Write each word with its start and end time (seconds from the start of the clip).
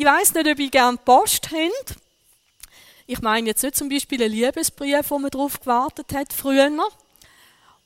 Ich 0.00 0.06
weiß 0.06 0.32
nicht, 0.32 0.48
ob 0.48 0.58
ihr 0.58 0.70
gerne 0.70 0.96
Post 0.96 1.50
habt. 1.50 1.96
Ich 3.06 3.20
meine 3.20 3.48
jetzt 3.48 3.62
nicht 3.62 3.76
zum 3.76 3.90
Beispiel 3.90 4.22
einen 4.22 4.32
Liebesbrief, 4.32 5.10
wo 5.10 5.18
man 5.18 5.30
darauf 5.30 5.60
gewartet 5.60 6.14
hat 6.14 6.32
früher. 6.32 6.70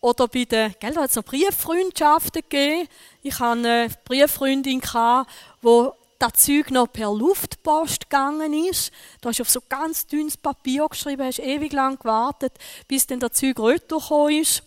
Oder 0.00 0.28
bei 0.28 0.44
den, 0.44 0.76
gell, 0.78 0.92
da 0.92 1.02
hat 1.02 1.10
es 1.10 1.16
noch 1.16 1.24
Brieffreundschaften 1.24 2.42
gegeben. 2.42 2.88
Ich 3.20 3.40
hatte 3.40 3.58
eine 3.58 3.88
Brieffreundin, 4.04 4.80
die 4.80 5.88
das 6.20 6.32
Zeug 6.34 6.70
noch 6.70 6.86
per 6.86 7.12
Luftpost 7.12 8.08
gegangen 8.08 8.52
ist. 8.52 8.92
Du 9.20 9.30
hast 9.30 9.40
auf 9.40 9.50
so 9.50 9.60
ganz 9.68 10.06
dünnes 10.06 10.36
Papier 10.36 10.86
geschrieben, 10.88 11.26
hast 11.26 11.40
ewig 11.40 11.72
lang 11.72 11.98
gewartet, 11.98 12.52
bis 12.86 13.08
dann 13.08 13.18
das 13.18 13.32
Zeug 13.32 13.58
retour 13.58 14.30
ist. 14.30 14.62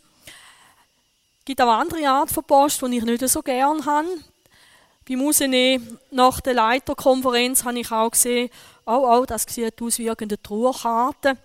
Es 1.39 1.45
gibt 1.45 1.61
auch 1.61 1.71
andere 1.71 2.09
Art 2.09 2.29
von 2.29 2.43
Post, 2.43 2.81
die 2.81 2.97
ich 2.97 3.05
nicht 3.05 3.29
so 3.29 3.41
gerne 3.41 3.85
habe. 3.85 4.09
Beim 5.07 5.21
Rausnehmen 5.21 5.99
nach 6.11 6.41
der 6.41 6.53
Leiterkonferenz 6.53 7.63
habe 7.63 7.79
ich 7.79 7.91
auch 7.91 8.11
gesehen, 8.11 8.49
oh, 8.85 9.07
oh, 9.07 9.25
das 9.25 9.45
sieht 9.47 9.81
aus 9.81 9.99
wie 9.99 10.07
irgendeine 10.07 10.41
Trauerkarte. 10.41 11.37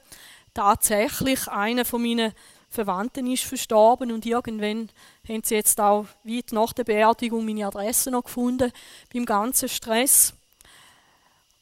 Tatsächlich, 0.52 1.47
einer 1.47 1.85
von 1.85 2.02
meinen 2.02 2.33
Verwandten 2.71 3.30
ist 3.30 3.45
verstorben 3.45 4.11
und 4.11 4.27
irgendwann 4.27 4.88
haben 5.29 5.43
sie 5.45 5.55
jetzt 5.55 5.80
auch 5.80 6.07
weit 6.25 6.51
nach 6.51 6.73
der 6.73 6.85
Beerdigung 6.85 7.45
meine 7.45 7.66
Adresse 7.66 8.11
noch 8.11 8.25
gefunden, 8.25 8.73
beim 9.12 9.27
ganzen 9.27 9.69
Stress. 9.69 10.33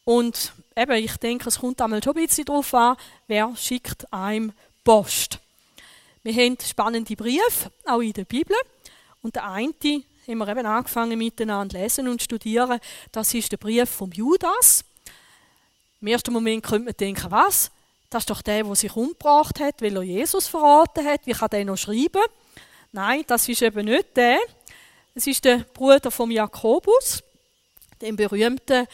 Und 0.04 0.52
eben, 0.74 0.92
ich 0.92 1.16
denke, 1.18 1.48
es 1.48 1.58
kommt 1.58 1.82
einmal 1.82 2.02
schon 2.02 2.16
ein 2.16 2.26
bisschen 2.26 2.46
darauf 2.46 2.72
an, 2.72 2.96
wer 3.26 3.54
schickt 3.56 4.10
einem 4.10 4.52
Post. 4.84 5.38
Wir 6.22 6.32
haben 6.32 6.56
spannende 6.64 7.14
Briefe, 7.14 7.70
auch 7.84 8.00
in 8.00 8.14
der 8.14 8.24
Bibel. 8.24 8.56
Und 9.22 9.36
der 9.36 9.50
eine 9.50 9.74
haben 10.30 10.38
wir 10.38 10.48
eben 10.48 10.66
angefangen 10.66 11.18
miteinander 11.18 11.78
lesen 11.78 12.08
und 12.08 12.22
studieren. 12.22 12.80
Das 13.12 13.34
ist 13.34 13.52
der 13.52 13.56
Brief 13.56 13.90
vom 13.90 14.12
Judas. 14.12 14.84
Im 16.00 16.08
ersten 16.08 16.32
Moment 16.32 16.64
könnte 16.64 16.86
man 16.86 16.94
denken, 16.98 17.30
was? 17.30 17.70
Das 18.08 18.22
ist 18.22 18.30
doch 18.30 18.42
der, 18.42 18.64
der 18.64 18.74
sich 18.74 18.94
umgebracht 18.96 19.60
hat, 19.60 19.82
weil 19.82 19.96
er 19.96 20.02
Jesus 20.02 20.48
verraten 20.48 21.04
hat. 21.04 21.26
Wie 21.26 21.32
kann 21.32 21.50
der 21.50 21.64
noch 21.64 21.76
schreiben? 21.76 22.22
Nein, 22.92 23.22
das 23.26 23.48
ist 23.48 23.62
eben 23.62 23.84
nicht 23.84 24.16
der. 24.16 24.38
Es 25.14 25.26
ist 25.26 25.44
der 25.44 25.58
Bruder 25.58 26.10
von 26.10 26.30
Jakobus, 26.30 27.22
dem 28.00 28.16
berühmten 28.16 28.86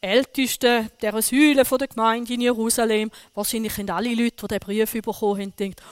Ältesten 0.00 0.90
der 1.00 1.22
Säule 1.22 1.64
der 1.64 1.88
Gemeinde 1.88 2.34
in 2.34 2.40
Jerusalem. 2.40 3.10
Wahrscheinlich 3.34 3.76
haben 3.78 3.90
alle 3.90 4.14
Leute, 4.14 4.46
die 4.46 4.48
diesen 4.48 4.60
Brief 4.60 4.92
bekommen 4.92 5.40
haben, 5.40 5.56
gedacht, 5.56 5.82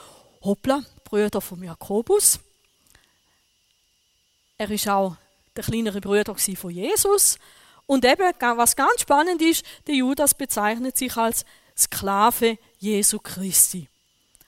hoppla, 0.41 0.83
Brüder 1.03 1.41
von 1.41 1.61
Jakobus. 1.63 2.39
Er 4.59 4.71
ist 4.71 4.89
auch 4.89 5.15
der 5.55 5.63
kleinere 5.63 6.01
Bruder 6.01 6.35
von 6.35 6.71
Jesus. 6.71 7.37
Und 7.85 8.03
eben, 8.05 8.33
was 8.39 8.75
ganz 8.75 9.01
spannend 9.01 9.41
ist, 9.41 9.63
der 9.85 9.95
Judas 9.95 10.33
bezeichnet 10.33 10.97
sich 10.97 11.15
als 11.15 11.45
Sklave 11.77 12.57
Jesu 12.79 13.19
Christi. 13.19 13.87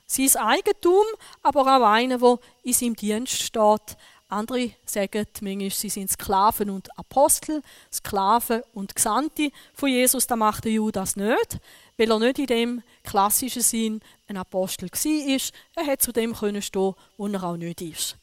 Sein 0.07 0.35
Eigentum, 0.35 1.05
aber 1.43 1.61
auch 1.61 1.87
einer, 1.87 2.17
der 2.17 2.39
in 2.63 2.73
seinem 2.73 2.95
Dienst 2.95 3.43
steht. 3.43 3.97
Andere 4.29 4.71
sagen 4.85 5.27
manchmal, 5.41 5.69
sie 5.69 5.89
sind 5.89 6.09
Sklaven 6.09 6.71
und 6.71 6.97
Apostel, 6.97 7.61
Sklaven 7.93 8.63
und 8.73 8.95
Gesandte 8.95 9.51
von 9.73 9.89
Jesus. 9.89 10.25
Das 10.25 10.37
macht 10.37 10.65
der 10.65 10.71
Judas 10.71 11.15
nicht, 11.15 11.59
weil 11.97 12.11
er 12.11 12.19
nicht 12.19 12.39
in 12.39 12.47
dem 12.47 12.83
klassischen 13.03 13.61
Sinn 13.61 14.01
ein 14.27 14.37
Apostel 14.37 14.89
war. 14.89 15.41
Er 15.75 15.85
hätte 15.85 16.05
zu 16.05 16.11
dem 16.11 16.35
stehen 16.35 16.61
können 16.61 16.95
wo 17.17 17.27
er 17.27 17.43
auch 17.43 17.57
nicht 17.57 17.81
ist. 17.81 18.17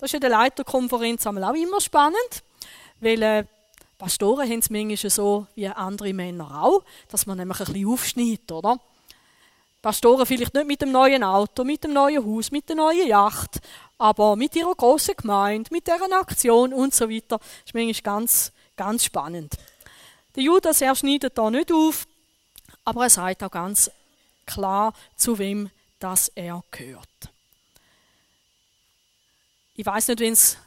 Das 0.00 0.08
ist 0.08 0.14
in 0.14 0.20
der 0.22 0.30
Leiterkonferenz 0.30 1.26
auch 1.26 1.34
immer 1.34 1.78
spannend, 1.78 2.42
weil 3.00 3.22
äh, 3.22 3.44
Pastoren 3.98 4.48
haben 4.48 4.60
es 4.60 4.70
manchmal 4.70 5.10
so 5.10 5.46
wie 5.54 5.68
andere 5.68 6.14
Männer 6.14 6.64
auch, 6.64 6.82
dass 7.08 7.26
man 7.26 7.36
nämlich 7.36 7.60
ein 7.60 7.66
bisschen 7.66 7.86
aufschneidet, 7.86 8.50
oder? 8.50 8.80
Pastoren 9.82 10.24
vielleicht 10.24 10.54
nicht 10.54 10.66
mit 10.66 10.80
dem 10.80 10.90
neuen 10.90 11.22
Auto, 11.22 11.64
mit 11.64 11.84
dem 11.84 11.92
neuen 11.92 12.24
Haus, 12.24 12.50
mit 12.50 12.66
der 12.70 12.76
neuen 12.76 13.06
Yacht, 13.06 13.60
aber 13.98 14.36
mit 14.36 14.56
ihrer 14.56 14.74
großen 14.74 15.16
Gemeinde, 15.18 15.68
mit 15.70 15.86
deren 15.86 16.14
Aktion 16.14 16.72
und 16.72 16.94
so 16.94 17.10
weiter. 17.10 17.38
Das 17.38 17.48
ist 17.66 17.74
manchmal 17.74 18.02
ganz, 18.02 18.52
ganz 18.76 19.04
spannend. 19.04 19.52
Der 20.34 20.42
Judas, 20.42 20.80
er 20.80 20.94
schneidet 20.94 21.36
da 21.36 21.50
nicht 21.50 21.70
auf, 21.70 22.06
aber 22.86 23.02
er 23.02 23.10
sagt 23.10 23.42
auch 23.42 23.50
ganz 23.50 23.90
klar, 24.46 24.94
zu 25.14 25.38
wem 25.38 25.68
das 25.98 26.28
er 26.34 26.64
gehört. 26.70 27.29
Ich 29.80 29.86
weiß 29.86 30.08
nicht, 30.08 30.20
wenn 30.20 30.34
es 30.34 30.58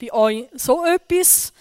bei 0.00 0.10
euch 0.10 0.46
so 0.54 0.86
etwas 0.86 1.52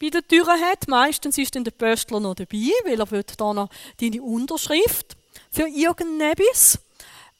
bei 0.00 0.10
der 0.10 0.24
Tür 0.24 0.46
hat. 0.46 0.86
Meistens 0.86 1.36
ist 1.38 1.56
dann 1.56 1.64
der 1.64 1.72
Pöstler 1.72 2.20
noch 2.20 2.36
dabei, 2.36 2.70
weil 2.84 3.00
er 3.00 3.10
will 3.10 3.24
da 3.36 3.52
noch 3.52 3.68
deine 4.00 4.22
Unterschrift 4.22 5.16
für 5.50 5.66
irgendetwas. 5.66 6.78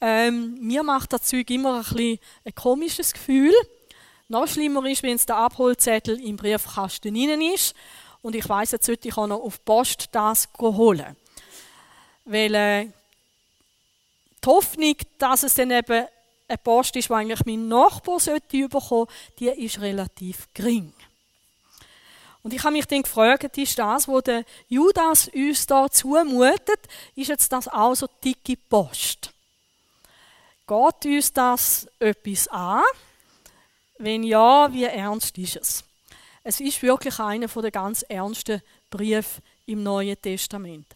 Ähm, 0.01 0.59
mir 0.61 0.83
macht 0.83 1.13
das 1.13 1.23
Zeug 1.23 1.49
immer 1.51 1.77
ein, 1.77 1.83
bisschen 1.85 2.19
ein 2.45 2.55
komisches 2.57 3.13
Gefühl. 3.13 3.55
Noch 4.27 4.49
schlimmer 4.49 4.85
ist, 4.87 5.05
wenn 5.05 5.15
es 5.15 5.27
der 5.27 5.37
Abholzettel 5.37 6.19
im 6.21 6.37
Briefkasten 6.37 7.15
drin 7.15 7.43
ist. 7.43 7.77
Und 8.23 8.35
ich 8.35 8.49
weiß 8.49 8.73
jetzt 8.73 8.87
sollte 8.87 9.07
ich 9.07 9.17
auch 9.17 9.29
noch 9.29 9.41
auf 9.41 9.59
die 9.59 9.65
Post 9.67 10.09
das 10.11 10.49
holen. 10.61 11.17
Weil 12.25 12.55
äh, 12.57 12.89
die 14.45 14.49
Hoffnung, 14.49 14.97
dass 15.21 15.45
es 15.45 15.55
dann 15.55 15.71
eben 15.71 16.09
eine 16.49 16.59
Post 16.59 16.97
ist, 16.97 17.09
die 17.09 17.13
eigentlich 17.13 17.45
mein 17.47 17.69
Nachbar 17.69 18.21
sollte 18.21 18.69
bekommen, 18.69 19.07
die 19.39 19.49
ist 19.49 19.81
relativ 19.81 20.49
gering. 20.55 20.93
Und 22.43 22.53
ich 22.53 22.63
habe 22.63 22.75
mich 22.75 22.87
dann 22.87 23.03
gefragt, 23.03 23.57
ist 23.57 23.79
das, 23.79 24.07
was 24.07 24.25
der 24.25 24.45
Judas 24.69 25.29
uns 25.29 25.67
da 25.67 25.91
zumutet, 25.91 26.81
ist 27.15 27.29
jetzt 27.29 27.51
das 27.51 27.69
auch 27.69 27.95
so 27.95 28.07
dicke 28.23 28.57
Post? 28.57 29.31
Geht 30.67 31.05
uns 31.07 31.33
das 31.33 31.87
etwas 31.99 32.49
an? 32.49 32.83
Wenn 33.99 34.23
ja, 34.23 34.71
wie 34.73 34.85
ernst 34.85 35.39
ist 35.39 35.57
es? 35.57 35.85
Es 36.43 36.61
ist 36.61 36.83
wirklich 36.83 37.19
einer 37.19 37.47
der 37.47 37.71
ganz 37.71 38.03
ernsten 38.03 38.61
Briefe 38.91 39.41
im 39.65 39.83
Neuen 39.83 40.21
Testament 40.21 40.87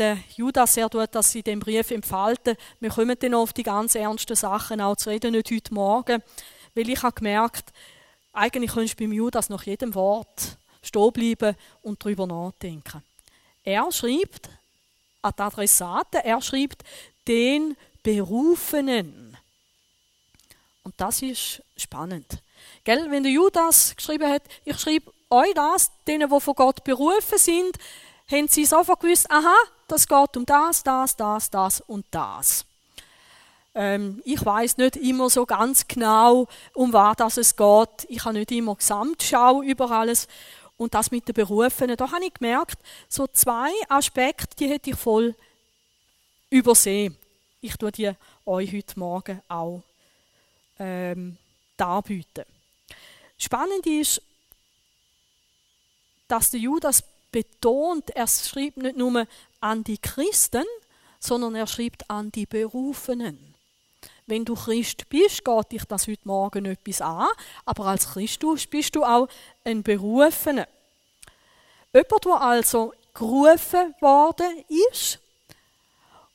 der 0.00 0.18
Judas, 0.34 0.76
er 0.78 0.88
tut 0.88 1.14
das 1.14 1.34
in 1.34 1.42
dem 1.42 1.60
Brief 1.60 1.90
entfalten. 1.90 2.56
Wir 2.80 2.90
kommen 2.90 3.16
dann 3.18 3.34
auf 3.34 3.52
die 3.52 3.62
ganz 3.62 3.94
ernsten 3.94 4.34
Sachen 4.34 4.80
auch 4.80 4.96
zu 4.96 5.10
reden, 5.10 5.32
nicht 5.32 5.50
heute 5.50 5.74
Morgen. 5.74 6.22
Weil 6.74 6.88
ich 6.88 7.02
habe 7.02 7.14
gemerkt, 7.14 7.72
eigentlich 8.32 8.72
könntest 8.72 8.98
du 8.98 9.04
beim 9.04 9.12
Judas 9.12 9.50
nach 9.50 9.62
jedem 9.64 9.94
Wort 9.94 10.56
stehen 10.82 11.12
bleiben 11.12 11.54
und 11.82 12.02
darüber 12.02 12.26
nachdenken. 12.26 13.02
Er 13.62 13.92
schreibt 13.92 14.48
an 15.20 15.34
die 15.36 15.42
Adressaten, 15.42 16.20
er 16.22 16.40
schreibt 16.40 16.82
den 17.28 17.76
Berufenen. 18.02 19.36
Und 20.82 20.94
das 20.96 21.20
ist 21.20 21.62
spannend. 21.76 22.42
Gell? 22.84 23.10
Wenn 23.10 23.22
der 23.22 23.32
Judas 23.32 23.94
geschrieben 23.94 24.30
hat, 24.30 24.42
ich 24.64 24.78
schreibe 24.78 25.12
euch 25.28 25.52
das, 25.54 25.90
denen, 26.06 26.30
die 26.30 26.40
von 26.40 26.54
Gott 26.54 26.82
berufen 26.84 27.36
sind, 27.36 27.76
haben 28.30 28.48
sie 28.48 28.64
sofort 28.64 29.00
gewusst, 29.00 29.30
aha, 29.30 29.54
das 29.90 30.06
geht 30.06 30.36
um 30.36 30.46
das, 30.46 30.82
das, 30.82 31.16
das, 31.16 31.50
das 31.50 31.80
und 31.82 32.06
das. 32.10 32.64
Ähm, 33.74 34.20
ich 34.24 34.44
weiß 34.44 34.76
nicht 34.78 34.96
immer 34.96 35.30
so 35.30 35.46
ganz 35.46 35.86
genau, 35.86 36.46
um 36.74 36.92
was 36.92 37.36
es 37.36 37.54
geht. 37.56 38.06
Ich 38.08 38.24
habe 38.24 38.38
nicht 38.38 38.50
immer 38.52 38.76
Gesamtschau 38.76 39.62
über 39.62 39.90
alles. 39.90 40.26
Und 40.76 40.94
das 40.94 41.10
mit 41.10 41.28
den 41.28 41.34
Berufenen, 41.34 41.96
da 41.96 42.10
habe 42.10 42.24
ich 42.24 42.34
gemerkt, 42.34 42.78
so 43.08 43.26
zwei 43.26 43.70
Aspekte, 43.88 44.56
die 44.56 44.68
hätte 44.68 44.90
ich 44.90 44.96
voll 44.96 45.34
übersehen. 46.48 47.16
Ich 47.60 47.76
tue 47.76 47.92
die 47.92 48.10
euch 48.46 48.72
heute 48.72 48.98
Morgen 48.98 49.42
auch 49.48 49.82
ähm, 50.78 51.36
darbieten. 51.76 52.44
Spannend 53.36 53.86
ist, 53.86 54.22
dass 56.26 56.50
der 56.50 56.60
Judas 56.60 57.04
betont, 57.30 58.10
er 58.10 58.26
schreibt 58.26 58.78
nicht 58.78 58.96
nur 58.96 59.26
an 59.60 59.84
die 59.84 59.98
Christen, 59.98 60.64
sondern 61.18 61.54
er 61.54 61.66
schreibt 61.66 62.08
an 62.10 62.32
die 62.32 62.46
Berufenen. 62.46 63.54
Wenn 64.26 64.44
du 64.44 64.54
Christ 64.54 65.08
bist, 65.08 65.44
geht 65.44 65.72
dich 65.72 65.84
das 65.84 66.06
heute 66.06 66.26
Morgen 66.26 66.64
etwas 66.64 67.00
an, 67.00 67.26
aber 67.64 67.86
als 67.86 68.10
Christus 68.12 68.66
bist 68.66 68.94
du 68.94 69.04
auch 69.04 69.28
ein 69.64 69.82
Berufener. 69.82 70.68
Jemand, 71.92 72.24
der 72.24 72.40
also 72.40 72.92
gerufen 73.12 73.94
worden 74.00 74.64
ist 74.92 75.18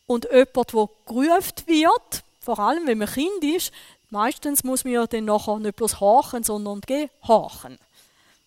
und 0.07 0.25
jemand, 0.25 0.73
der 0.73 0.89
gerufen 1.05 1.67
wird, 1.67 2.23
vor 2.41 2.59
allem 2.59 2.85
wenn 2.85 2.97
man 2.97 3.07
Kind 3.07 3.43
ist, 3.43 3.71
meistens 4.09 4.63
muss 4.63 4.83
man 4.83 4.93
ja 4.93 5.07
dann 5.07 5.25
nachher 5.25 5.57
nicht 5.59 5.77
bloß 5.77 5.99
horchen, 5.99 6.43
sondern 6.43 6.81
gehorchen. 6.81 7.79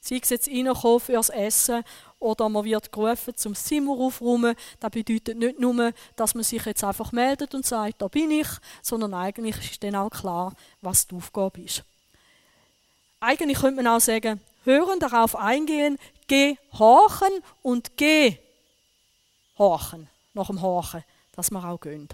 Sei 0.09 0.21
es 0.23 0.31
jetzt 0.31 0.49
reinkommen 0.49 1.01
fürs 1.01 1.29
Essen 1.29 1.85
oder 2.19 2.49
man 2.49 2.65
wird 2.65 2.91
gerufen 2.91 3.37
zum 3.37 3.55
Zimmer 3.55 3.93
aufräumen. 3.93 4.55
Das 4.81 4.91
bedeutet 4.91 5.37
nicht 5.37 5.61
nur, 5.61 5.93
dass 6.17 6.35
man 6.35 6.45
sich 6.45 6.65
jetzt 6.65 6.83
einfach 6.83 7.13
meldet 7.13 7.55
und 7.55 7.67
sagt, 7.67 8.01
da 8.01 8.09
bin 8.09 8.31
ich, 8.31 8.49
sondern 8.81 9.13
eigentlich 9.13 9.59
ist 9.59 9.85
dann 9.85 9.97
auch 9.97 10.09
klar, 10.09 10.55
was 10.81 11.07
die 11.07 11.15
Aufgabe 11.15 11.61
ist. 11.61 11.85
Eigentlich 13.21 13.59
könnte 13.59 13.83
man 13.83 13.95
auch 13.95 14.01
sagen, 14.01 14.41
hören, 14.65 14.99
darauf 14.99 15.37
eingehen, 15.37 15.99
gehorchen 16.27 17.43
und 17.61 17.91
gehorchen, 17.99 18.39
nach 20.33 20.47
dem 20.47 20.63
Horchen, 20.63 21.05
dass 21.33 21.51
wir 21.51 21.63
auch 21.63 21.81
gehen. 21.81 22.09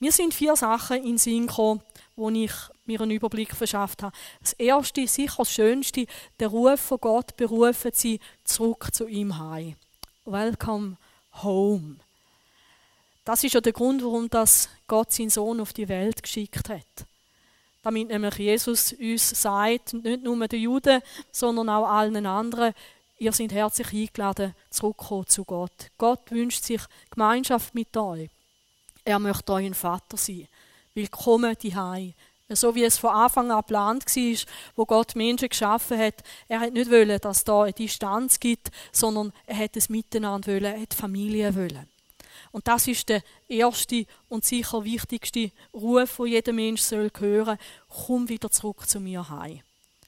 Mir 0.00 0.10
sind 0.10 0.34
vier 0.34 0.56
Sachen 0.56 0.96
in 0.96 1.04
den 1.04 1.18
Sinn 1.18 1.46
gekommen, 1.46 1.80
wo 2.16 2.28
ich 2.30 2.50
mir 2.86 3.00
einen 3.00 3.10
Überblick 3.10 3.54
verschafft 3.54 4.02
habe. 4.02 4.16
Das 4.40 4.52
erste, 4.54 5.06
sicher 5.06 5.36
das 5.38 5.52
Schönste, 5.52 6.06
der 6.38 6.48
Ruf 6.48 6.80
von 6.80 6.98
Gott 7.00 7.36
berufen 7.36 7.90
sie 7.94 8.20
zurück 8.44 8.88
zu 8.92 9.06
ihm 9.06 9.38
heim. 9.38 9.76
Welcome 10.24 10.96
home. 11.42 11.96
Das 13.24 13.42
ist 13.42 13.54
ja 13.54 13.60
der 13.60 13.72
Grund, 13.72 14.02
warum 14.02 14.28
das 14.28 14.68
Gott 14.86 15.12
seinen 15.12 15.30
Sohn 15.30 15.60
auf 15.60 15.72
die 15.72 15.88
Welt 15.88 16.22
geschickt 16.22 16.68
hat. 16.68 17.06
Damit 17.82 18.08
nämlich 18.08 18.36
Jesus 18.36 18.92
uns 18.92 19.30
sagt, 19.30 19.94
nicht 19.94 20.22
nur 20.22 20.48
den 20.48 20.60
Juden, 20.60 21.02
sondern 21.30 21.68
auch 21.68 21.86
allen 21.86 22.26
anderen, 22.26 22.74
ihr 23.18 23.32
seid 23.32 23.52
herzlich 23.52 23.92
eingeladen, 23.92 24.54
zurückzukommen 24.70 25.26
zu 25.26 25.44
Gott. 25.44 25.90
Gott 25.98 26.30
wünscht 26.30 26.64
sich 26.64 26.80
Gemeinschaft 27.10 27.74
mit 27.74 27.96
euch. 27.96 28.30
Er 29.04 29.18
möchte 29.18 29.54
ein 29.54 29.74
Vater 29.74 30.16
sein. 30.16 30.48
Willkommen 30.94 31.56
die 31.60 31.74
So 32.54 32.74
wie 32.74 32.84
es 32.84 32.98
von 32.98 33.10
Anfang 33.10 33.50
an 33.50 33.60
geplant 33.60 34.04
war, 34.04 34.52
wo 34.76 34.84
Gott 34.86 35.16
Menschen 35.16 35.48
geschaffen 35.48 35.98
hat. 35.98 36.22
Er 36.48 36.60
hat 36.60 36.72
nicht 36.72 36.90
wollen, 36.90 37.18
dass 37.20 37.44
da 37.44 37.62
eine 37.62 37.72
Distanz 37.72 38.40
gibt, 38.40 38.70
sondern 38.92 39.32
er 39.46 39.58
hat 39.58 39.76
es 39.76 39.88
miteinander 39.88 40.52
wollen, 40.52 40.64
er 40.64 40.80
hat 40.80 40.94
Familie 40.94 41.54
wollen. 41.54 41.88
Und 42.52 42.68
das 42.68 42.86
ist 42.86 43.08
der 43.08 43.22
erste 43.48 44.06
und 44.28 44.44
sicher 44.44 44.84
wichtigste 44.84 45.50
Ruf, 45.72 46.18
wo 46.18 46.26
jeder 46.26 46.52
Mensch 46.52 46.82
soll 46.82 47.10
hören. 47.18 47.58
Komm 47.88 48.28
wieder 48.28 48.50
zurück 48.50 48.88
zu 48.88 49.00
mir 49.00 49.28
heim. 49.28 49.60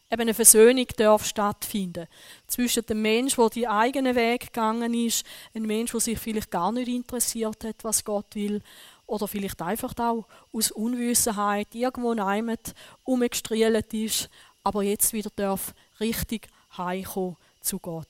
Eben 0.09 0.23
eine 0.23 0.35
Versöhnung 0.35 0.87
darf 0.97 1.27
stattfinden 1.27 2.07
zwischen 2.47 2.87
dem 2.87 3.03
Mensch, 3.03 3.35
der 3.35 3.51
die 3.51 3.67
eigenen 3.67 4.15
Weg 4.15 4.53
gegangen 4.53 4.95
ist, 4.95 5.27
ein 5.53 5.63
Mensch, 5.63 5.91
der 5.91 6.01
sich 6.01 6.19
vielleicht 6.21 6.53
gar 6.53 6.71
nicht 6.71 6.87
interessiert 6.87 7.65
hat, 7.65 7.83
was 7.83 8.05
Gott 8.05 8.37
will, 8.37 8.63
oder 9.07 9.29
vielleicht 9.29 9.63
einfach 9.63 9.95
auch 9.99 10.27
aus 10.53 10.71
Unwissenheit 10.71 11.75
irgendwo 11.75 12.15
neimet 12.15 12.75
umgestrielt 13.05 13.93
ist, 13.95 14.29
aber 14.65 14.83
jetzt 14.83 15.13
wieder 15.13 15.31
darf 15.35 15.75
richtig 16.01 16.49
heimkommen 16.77 17.37
zu 17.61 17.79
Gott. 17.79 18.07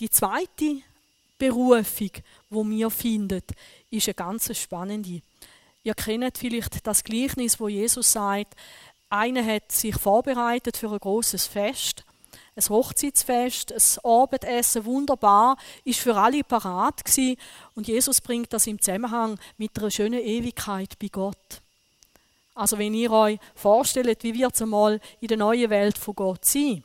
Die 0.00 0.10
zweite 0.10 0.82
Berufung, 1.38 2.10
wo 2.50 2.64
wir 2.64 2.90
finden, 2.90 3.42
ist 3.90 4.08
eine 4.08 4.14
ganz 4.14 4.56
spannende. 4.56 5.22
Ihr 5.84 5.94
kennt 5.94 6.38
vielleicht 6.38 6.86
das 6.86 7.04
Gleichnis, 7.04 7.58
wo 7.58 7.68
Jesus 7.68 8.12
sagt, 8.12 8.54
einer 9.10 9.44
hat 9.44 9.70
sich 9.70 9.94
vorbereitet 9.94 10.76
für 10.76 10.90
ein 10.90 10.98
großes 10.98 11.46
Fest 11.46 12.04
ein 12.54 12.68
Hochzeitsfest, 12.68 13.72
ein 13.72 14.04
Abendessen, 14.04 14.84
wunderbar, 14.84 15.56
ist 15.84 16.00
für 16.00 16.14
alle 16.14 16.44
parat 16.44 17.04
gewesen. 17.04 17.36
Und 17.74 17.88
Jesus 17.88 18.20
bringt 18.20 18.52
das 18.52 18.66
im 18.66 18.80
Zusammenhang 18.80 19.38
mit 19.56 19.78
einer 19.78 19.90
schönen 19.90 20.20
Ewigkeit 20.20 20.98
bei 20.98 21.08
Gott. 21.08 21.62
Also 22.54 22.78
wenn 22.78 22.92
ihr 22.94 23.10
euch 23.10 23.38
vorstellt, 23.54 24.22
wie 24.22 24.34
wird 24.34 24.54
es 24.54 24.62
einmal 24.62 25.00
in 25.20 25.28
der 25.28 25.38
neuen 25.38 25.70
Welt 25.70 25.96
von 25.96 26.14
Gott 26.14 26.44
sein, 26.44 26.84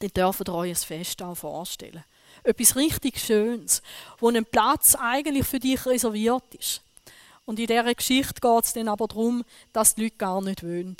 dann 0.00 0.10
dürft 0.10 0.48
ihr 0.48 0.54
euch 0.54 0.70
ein 0.70 0.76
Fest 0.76 1.22
auch 1.22 1.34
vorstellen. 1.34 2.04
Etwas 2.42 2.76
richtig 2.76 3.18
Schönes, 3.18 3.82
wo 4.18 4.28
ein 4.28 4.44
Platz 4.44 4.94
eigentlich 4.94 5.46
für 5.46 5.60
dich 5.60 5.84
reserviert 5.86 6.54
ist. 6.54 6.82
Und 7.46 7.58
in 7.58 7.66
dieser 7.66 7.94
Geschichte 7.94 8.40
geht 8.40 8.64
es 8.64 8.72
dann 8.74 8.88
aber 8.88 9.08
darum, 9.08 9.44
dass 9.72 9.94
die 9.94 10.04
Leute 10.04 10.16
gar 10.16 10.40
nicht 10.42 10.62
wollen. 10.62 10.96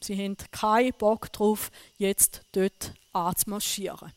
Sie 0.00 0.16
haben 0.16 0.36
keinen 0.50 0.92
Bock 0.94 1.32
darauf, 1.32 1.70
jetzt 1.98 2.42
dort 2.52 2.92
anzumarschieren. 3.12 4.12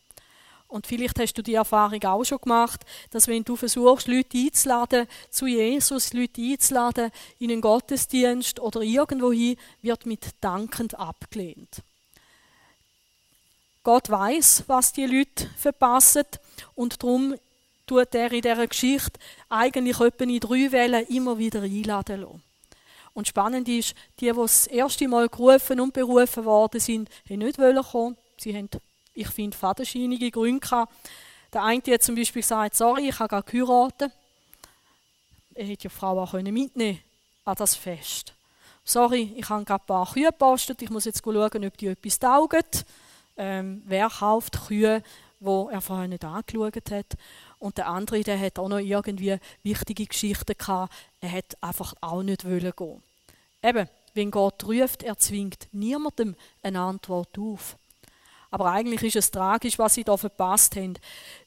Und 0.67 0.87
vielleicht 0.87 1.19
hast 1.19 1.33
du 1.35 1.43
die 1.43 1.53
Erfahrung 1.53 2.03
auch 2.03 2.23
schon 2.23 2.39
gemacht, 2.39 2.81
dass 3.11 3.27
wenn 3.27 3.43
du 3.43 3.55
versuchst, 3.55 4.07
Leute 4.07 4.37
einzuladen 4.37 5.07
zu 5.29 5.45
Jesus, 5.45 6.13
Leute 6.13 6.41
einzuladen 6.41 7.11
in 7.37 7.51
einen 7.51 7.61
Gottesdienst 7.61 8.59
oder 8.59 8.81
irgendwohin, 8.81 9.57
wird 9.83 10.07
mit 10.07 10.29
dankend 10.41 10.97
abgelehnt. 10.97 11.83
Gott 13.83 14.09
weiß, 14.09 14.63
was 14.65 14.93
die 14.93 15.05
Leute 15.05 15.47
verpassen 15.57 16.23
und 16.73 17.03
darum 17.03 17.35
tut 17.85 18.15
er 18.15 18.31
in 18.31 18.41
dieser 18.41 18.65
Geschichte 18.65 19.19
eigentlich 19.49 19.99
etwa 19.99 20.23
in 20.23 20.39
drei 20.39 20.71
Wellen 20.71 21.05
immer 21.07 21.37
wieder 21.37 21.61
einladen 21.61 22.21
lassen. 22.21 22.43
Und 23.13 23.27
spannend 23.27 23.69
ist, 23.69 23.93
die, 24.19 24.31
die 24.31 24.35
das 24.35 24.65
erste 24.67 25.07
Mal 25.07 25.29
gerufen 25.29 25.79
und 25.79 25.93
berufen 25.93 26.45
worden 26.45 26.79
sind, 26.79 27.09
haben 27.29 27.39
nicht 27.39 27.59
kommen. 27.91 28.17
Sie 28.37 28.55
haben 28.55 28.69
ich 29.13 29.27
finde, 29.27 29.55
fadenscheinige 29.55 30.31
Gründe 30.31 30.59
gehabt. 30.59 30.93
Der 31.51 31.63
eine 31.63 31.81
hat 31.87 32.03
zum 32.03 32.15
Beispiel 32.15 32.41
gesagt, 32.41 32.75
sorry, 32.75 33.09
ich 33.09 33.19
habe 33.19 33.29
gerade 33.29 33.51
geheiratet. 33.51 34.11
Er 35.53 35.65
hätte 35.65 35.83
ja 35.83 35.89
die 35.89 35.95
Frau 35.95 36.19
auch 36.19 36.33
mitnehmen 36.33 36.99
an 37.45 37.55
das 37.55 37.75
Fest. 37.75 38.33
Sorry, 38.83 39.33
ich 39.35 39.47
habe 39.49 39.63
gerade 39.63 39.83
ein 39.83 39.87
paar 39.87 40.11
Kühe 40.11 40.29
gepostet, 40.29 40.81
ich 40.81 40.89
muss 40.89 41.05
jetzt 41.05 41.23
schauen, 41.23 41.65
ob 41.65 41.77
die 41.77 41.87
etwas 41.87 42.19
taugen. 42.19 42.63
Ähm, 43.37 43.81
wer 43.85 44.09
kauft 44.09 44.67
Kühe, 44.67 45.03
wo 45.39 45.69
er 45.69 45.81
vorher 45.81 46.07
nicht 46.07 46.25
angeschaut 46.25 46.91
hat? 46.91 47.17
Und 47.59 47.77
der 47.77 47.87
andere, 47.87 48.21
der 48.21 48.39
hat 48.39 48.59
auch 48.59 48.67
noch 48.67 48.79
irgendwie 48.79 49.37
wichtige 49.61 50.05
Geschichten 50.05 50.57
gehabt. 50.57 50.93
Er 51.21 51.31
hat 51.31 51.55
einfach 51.61 51.93
auch 52.01 52.23
nicht 52.23 52.43
gehen. 52.43 53.03
Eben, 53.61 53.89
wenn 54.15 54.31
Gott 54.31 54.65
ruft, 54.65 55.03
er 55.03 55.17
zwingt 55.17 55.67
niemandem 55.71 56.35
eine 56.61 56.81
Antwort 56.81 57.37
auf. 57.37 57.77
Aber 58.53 58.67
eigentlich 58.67 59.01
ist 59.01 59.15
es 59.15 59.31
tragisch, 59.31 59.79
was 59.79 59.95
sie 59.95 60.03
da 60.03 60.15
verpasst 60.15 60.75
haben. 60.75 60.93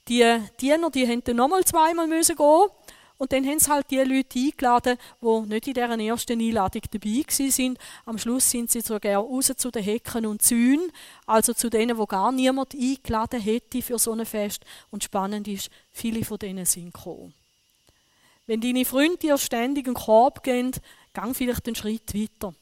Die 0.09 0.25
Diener, 0.61 0.91
die 0.91 1.07
haben 1.07 1.23
dann 1.23 1.37
nochmal 1.37 1.65
zweimal 1.65 2.09
müssen 2.09 2.35
gehen 2.35 2.67
und 3.17 3.33
dann 3.33 3.47
haben 3.47 3.61
sie 3.61 3.71
halt 3.71 3.89
die 3.93 3.99
Leute 3.99 4.37
eingeladen, 4.37 4.99
die 5.23 5.41
nicht 5.43 5.69
in 5.69 5.75
dieser 5.75 6.01
ersten 6.01 6.41
Einladung 6.41 6.83
dabei 6.91 7.23
sind. 7.29 7.79
Am 8.07 8.19
Schluss 8.19 8.51
sind 8.51 8.73
sie 8.73 8.81
sogar 8.81 9.23
raus 9.23 9.53
zu 9.57 9.71
den 9.71 9.85
Hecken 9.85 10.27
und 10.27 10.43
Zäunen, 10.43 10.91
also 11.27 11.53
zu 11.53 11.71
denen, 11.71 11.97
wo 11.97 12.07
gar 12.07 12.33
niemand 12.33 12.75
eingeladen 12.75 13.41
hätte 13.41 13.83
für 13.83 14.01
so 14.01 14.11
ein 14.11 14.27
Fest. 14.27 14.65
Und 14.91 15.05
spannend 15.05 15.47
ist, 15.47 15.71
viele 15.93 16.25
von 16.25 16.41
denen 16.41 16.67
sind 16.67 16.93
gekommen. 16.93 17.35
Wenn 18.49 18.61
deine 18.61 18.85
Freunde 18.85 19.19
dir 19.19 19.39
ständig 19.39 19.87
einen 19.87 19.95
Korb 19.95 20.43
geben, 20.43 20.73
gang 21.15 21.37
vielleicht 21.37 21.69
einen 21.69 21.77
Schritt 21.77 22.13
weiter. 22.15 22.53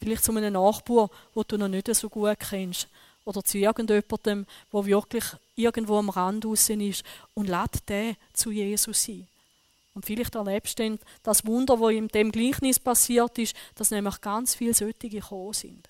Vielleicht 0.00 0.24
zu 0.24 0.32
einem 0.32 0.54
Nachbar, 0.54 1.08
wo 1.34 1.44
du 1.44 1.56
noch 1.56 1.68
nicht 1.68 1.94
so 1.94 2.08
gut 2.08 2.36
kennst 2.40 2.88
oder 3.26 3.44
zu 3.44 3.58
irgendjemandem, 3.58 4.46
der 4.72 4.86
wirklich 4.86 5.24
irgendwo 5.56 5.98
am 5.98 6.08
Rand 6.08 6.44
draußen 6.44 6.80
ist 6.80 7.04
und 7.34 7.48
lad 7.48 7.86
den 7.88 8.16
zu 8.32 8.50
Jesus 8.50 9.04
sein. 9.04 9.26
Und 9.94 10.06
vielleicht 10.06 10.34
erlebst 10.34 10.78
du 10.78 10.84
dann 10.84 10.98
das 11.22 11.44
Wunder, 11.44 11.78
wo 11.78 11.88
in 11.88 12.08
dem 12.08 12.30
Gleichnis 12.30 12.78
passiert 12.78 13.38
ist, 13.38 13.56
dass 13.74 13.90
nämlich 13.90 14.20
ganz 14.20 14.54
viele 14.54 14.74
solche 14.74 15.08
gekommen 15.08 15.52
sind. 15.52 15.88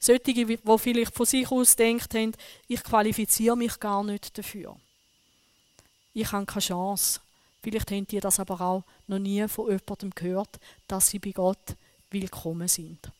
Solche, 0.00 0.20
die 0.20 0.58
vielleicht 0.78 1.14
von 1.14 1.26
sich 1.26 1.50
aus 1.50 1.76
denkt 1.76 2.14
haben, 2.14 2.32
ich 2.68 2.82
qualifiziere 2.82 3.56
mich 3.56 3.78
gar 3.80 4.04
nicht 4.04 4.38
dafür. 4.38 4.76
Ich 6.14 6.30
habe 6.30 6.46
keine 6.46 6.60
Chance. 6.60 7.20
Vielleicht 7.62 7.90
haben 7.90 8.06
die 8.06 8.20
das 8.20 8.38
aber 8.38 8.60
auch 8.60 8.84
noch 9.08 9.18
nie 9.18 9.46
von 9.48 9.66
jemandem 9.66 10.10
gehört, 10.14 10.60
dass 10.86 11.08
sie 11.08 11.18
bei 11.18 11.32
Gott 11.32 11.74
willkommen 12.10 12.68
sind. 12.68 13.10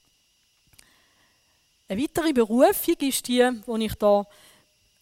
Eine 1.88 2.02
weitere 2.02 2.32
Berufung 2.34 2.96
ist 3.00 3.28
die, 3.28 3.50
die 3.66 3.84
ich 3.84 3.94
da 3.94 4.26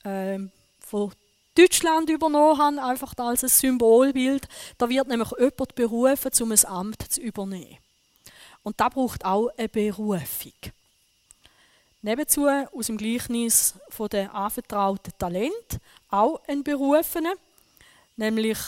äh, 0.05 0.39
von 0.79 1.13
Deutschland 1.57 2.09
übernommen 2.11 2.59
habe, 2.59 2.83
einfach 2.83 3.13
als 3.17 3.43
ein 3.43 3.49
Symbolbild. 3.49 4.47
Da 4.79 4.89
wird 4.89 5.09
nämlich 5.09 5.31
jemand 5.39 5.75
berufen, 5.75 6.31
um 6.41 6.53
ein 6.53 6.65
Amt 6.65 7.03
zu 7.11 7.21
übernehmen. 7.21 7.79
Und 8.63 8.81
da 8.81 8.89
braucht 8.89 9.25
auch 9.25 9.49
eine 9.57 9.69
Berufung. 9.69 10.53
Nebenzu 12.03 12.47
aus 12.47 12.87
dem 12.87 12.99
Gleichnis 12.99 13.75
von 13.89 14.09
den 14.09 14.29
anvertrauten 14.29 15.13
Talent 15.19 15.81
auch 16.09 16.41
ein 16.47 16.63
Berufener, 16.63 17.35
nämlich 18.17 18.59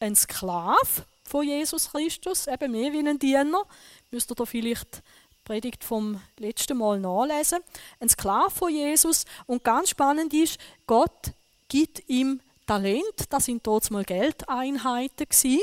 ein 0.00 0.14
Sklave 0.16 1.06
von 1.24 1.46
Jesus 1.46 1.90
Christus, 1.90 2.46
eben 2.46 2.72
mehr 2.72 2.92
wie 2.92 2.98
ein 2.98 3.18
Diener. 3.18 3.62
Müsst 4.10 4.30
ihr 4.30 4.34
da 4.34 4.44
vielleicht 4.44 5.02
Predigt 5.44 5.84
vom 5.84 6.20
letzten 6.38 6.78
Mal 6.78 6.98
nachlesen. 6.98 7.60
Ein 8.00 8.08
Sklave 8.08 8.50
von 8.50 8.72
Jesus. 8.72 9.26
Und 9.46 9.62
ganz 9.62 9.90
spannend 9.90 10.32
ist, 10.32 10.58
Gott 10.86 11.32
gibt 11.68 12.08
ihm 12.08 12.40
Talent. 12.66 13.26
Das 13.28 13.44
sind 13.44 13.66
dort 13.66 13.90
mal 13.90 14.04
Geldeinheiten 14.04 15.28
gewesen. 15.28 15.60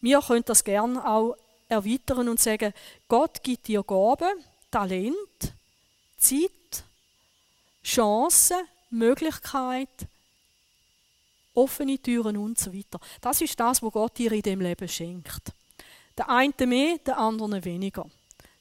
Wir 0.00 0.20
können 0.20 0.44
das 0.46 0.64
gerne 0.64 1.06
auch 1.06 1.36
erweitern 1.68 2.28
und 2.28 2.40
sagen, 2.40 2.72
Gott 3.08 3.42
gibt 3.42 3.68
dir 3.68 3.82
Gaben, 3.82 4.44
Talent, 4.70 5.54
Zeit, 6.16 6.84
Chancen, 7.84 8.56
Möglichkeit, 8.90 9.88
offene 11.54 11.98
Türen 11.98 12.36
und 12.36 12.58
so 12.58 12.72
weiter. 12.72 12.98
Das 13.20 13.40
ist 13.40 13.58
das, 13.60 13.82
was 13.82 13.92
Gott 13.92 14.16
dir 14.18 14.32
in 14.32 14.42
dem 14.42 14.60
Leben 14.60 14.88
schenkt. 14.88 15.52
Der 16.16 16.28
eine 16.28 16.66
mehr, 16.66 16.98
der 16.98 17.18
andere 17.18 17.64
weniger. 17.64 18.06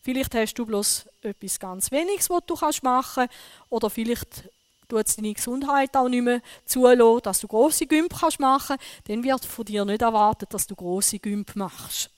Vielleicht 0.09 0.33
hast 0.33 0.55
du 0.55 0.65
bloß 0.65 1.05
etwas 1.21 1.59
ganz 1.59 1.91
Weniges, 1.91 2.31
was 2.31 2.41
du 2.47 2.55
machen 2.81 3.27
kannst. 3.27 3.33
Oder 3.69 3.91
vielleicht 3.91 4.49
tut 4.87 5.07
es 5.07 5.15
deine 5.15 5.35
Gesundheit 5.35 5.95
auch 5.95 6.09
nicht 6.09 6.23
mehr 6.23 6.41
zulassen, 6.65 7.21
dass 7.21 7.41
du 7.41 7.47
grosse 7.47 7.85
Gümp 7.85 8.19
machen 8.39 8.77
kannst. 8.79 9.07
Dann 9.07 9.23
wird 9.23 9.45
von 9.45 9.65
dir 9.65 9.85
nicht 9.85 10.01
erwartet, 10.01 10.51
dass 10.51 10.65
du 10.65 10.75
grosse 10.75 11.19
Gümp 11.19 11.55
machst. 11.55 12.09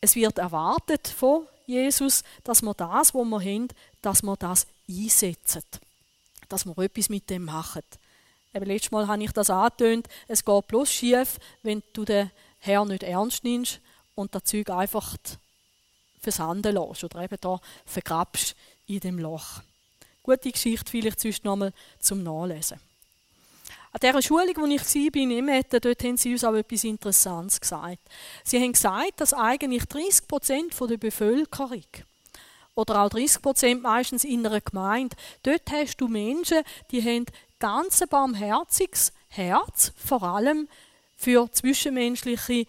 Es 0.00 0.16
wird 0.16 0.38
erwartet 0.38 1.06
von 1.06 1.46
Jesus, 1.68 2.24
dass 2.42 2.62
wir 2.62 2.74
das, 2.74 3.14
was 3.14 3.24
wir 3.24 3.40
haben, 3.40 3.68
dass 4.02 4.24
wir 4.24 4.36
das 4.36 4.66
einsetzen. 4.88 5.62
Dass 6.48 6.66
wir 6.66 6.76
etwas 6.78 7.10
mit 7.10 7.30
dem 7.30 7.44
machen. 7.44 7.82
Eben 8.52 8.66
letztes 8.66 8.90
Mal 8.90 9.06
habe 9.06 9.22
ich 9.22 9.30
das 9.30 9.50
angetönt, 9.50 10.08
es 10.26 10.44
geht 10.44 10.66
bloß 10.66 10.90
schief, 10.90 11.38
wenn 11.62 11.84
du 11.92 12.04
den 12.04 12.32
Herrn 12.58 12.88
nicht 12.88 13.04
ernst 13.04 13.44
nimmst 13.44 13.78
und 14.16 14.34
das 14.34 14.42
Zeug 14.42 14.70
einfach 14.70 15.16
versanden 16.24 16.74
lässt 16.74 17.04
oder 17.04 17.22
eben 17.22 17.36
da 17.40 17.60
vergrabst 17.86 18.56
in 18.86 19.00
dem 19.00 19.18
Loch. 19.18 19.62
Gute 20.22 20.50
Geschichte 20.50 20.90
vielleicht 20.90 21.20
sonst 21.20 21.44
nochmal 21.44 21.72
zum 22.00 22.22
Nachlesen. 22.22 22.80
An 23.92 24.00
dieser 24.02 24.22
Schulung, 24.22 24.54
wo 24.56 24.66
ich 24.66 24.82
war 24.82 25.38
im 25.38 25.48
Etten, 25.48 25.80
dort 25.80 26.02
haben 26.02 26.16
sie 26.16 26.32
uns 26.32 26.42
auch 26.42 26.54
etwas 26.54 26.82
Interessantes 26.82 27.60
gesagt. 27.60 28.00
Sie 28.42 28.58
haben 28.58 28.72
gesagt, 28.72 29.20
dass 29.20 29.32
eigentlich 29.32 29.84
30 29.84 30.26
Prozent 30.26 30.74
der 30.80 30.96
Bevölkerung 30.96 31.84
oder 32.74 33.02
auch 33.02 33.08
30 33.10 33.40
Prozent 33.40 33.82
meistens 33.82 34.24
in 34.24 34.44
einer 34.44 34.60
Gemeinde, 34.60 35.14
dort 35.44 35.70
hast 35.70 35.98
du 35.98 36.08
Menschen, 36.08 36.62
die 36.90 37.02
haben 37.02 37.26
ganz 37.60 38.02
ein 38.02 38.08
barmherziges 38.08 39.12
Herz, 39.28 39.92
vor 39.96 40.22
allem 40.24 40.68
für 41.16 41.50
zwischenmenschliche 41.52 42.66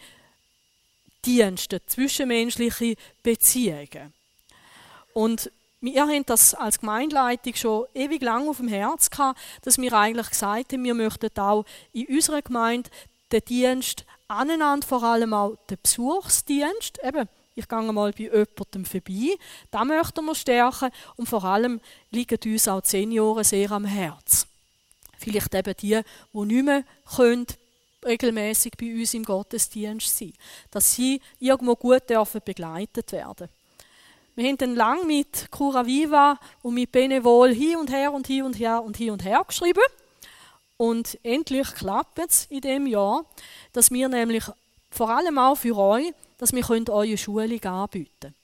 Dienste, 1.25 1.86
zwischenmenschliche 1.86 2.96
Beziehungen. 3.24 4.13
Und 5.13 5.51
wir 5.82 6.01
haben 6.01 6.25
das 6.25 6.53
als 6.53 6.79
Gemeindeleitung 6.79 7.55
schon 7.55 7.86
ewig 7.94 8.22
lang 8.22 8.48
auf 8.48 8.58
dem 8.58 8.67
Herz 8.67 9.10
gehabt, 9.10 9.39
dass 9.62 9.77
wir 9.77 9.94
eigentlich 9.94 10.29
gesagt 10.29 10.74
haben, 10.74 10.84
wir 10.84 10.94
möchten 10.94 11.38
auch 11.38 11.65
in 11.94 12.08
unserer 12.08 12.41
Gemeinde 12.41 12.89
den 13.32 13.41
Dienst 13.46 14.05
aneinander, 14.27 14.88
vor 14.88 15.03
allem 15.03 15.34
auch 15.34 15.55
den 15.70 15.77
Besuchsdienst, 15.82 17.00
eben, 17.03 17.27
ich 17.55 17.67
gehe 17.67 17.82
mal 17.82 18.12
bei 18.12 18.24
jemandem 18.24 18.86
vorbei, 18.86 19.38
da 19.72 19.86
möchten 19.86 20.25
wir 20.25 20.36
stärken 20.36 20.89
und 21.15 21.29
vor 21.29 21.44
allem 21.44 21.79
liegen 22.12 22.39
uns 22.51 22.67
auch 22.67 22.82
die 22.82 22.89
Senioren 22.89 23.44
sehr 23.44 23.72
am 23.72 23.86
Herz. 23.86 24.48
Vielleicht 25.17 25.53
eben 25.53 25.74
die, 25.79 26.01
die 26.34 26.39
nicht 26.39 26.65
mehr 26.65 26.84
können, 27.15 27.48
regelmäßig 28.06 28.74
bei 28.80 28.94
uns 28.94 29.14
im 29.14 29.24
Gottesdienst 29.24 30.18
sein, 30.18 30.34
dass 30.72 30.94
sie 30.94 31.22
irgendwo 31.40 31.76
gut 31.76 32.10
dürfen 32.10 32.42
begleitet 32.44 33.12
werden. 33.12 33.50
Wir 34.36 34.50
haben 34.50 34.58
dann 34.58 34.76
lang 34.76 35.08
mit 35.08 35.50
Cura 35.50 35.86
Viva 35.86 36.38
und 36.62 36.74
mit 36.74 36.92
Benevol 36.92 37.54
hin 37.54 37.78
und 37.78 37.92
her 37.92 38.14
und 38.14 38.28
hin 38.28 38.44
und 38.44 38.60
her 38.60 38.84
und 38.84 38.98
hin 38.98 39.12
und 39.12 39.24
her 39.24 39.44
geschrieben. 39.48 39.84
Und 40.78 41.18
endlich 41.24 41.74
klappt 41.74 42.20
es 42.20 42.46
in 42.50 42.62
dem 42.62 42.86
Jahr, 42.86 43.26
dass 43.72 43.92
wir 43.92 44.10
nämlich 44.10 44.44
vor 44.92 45.10
allem 45.10 45.38
auch 45.38 45.56
für 45.56 45.78
euch, 45.78 46.14
dass 46.38 46.52
wir 46.52 46.70
eure 46.70 47.18
Schulung 47.18 47.64
anbieten 47.64 48.10
können. 48.20 48.36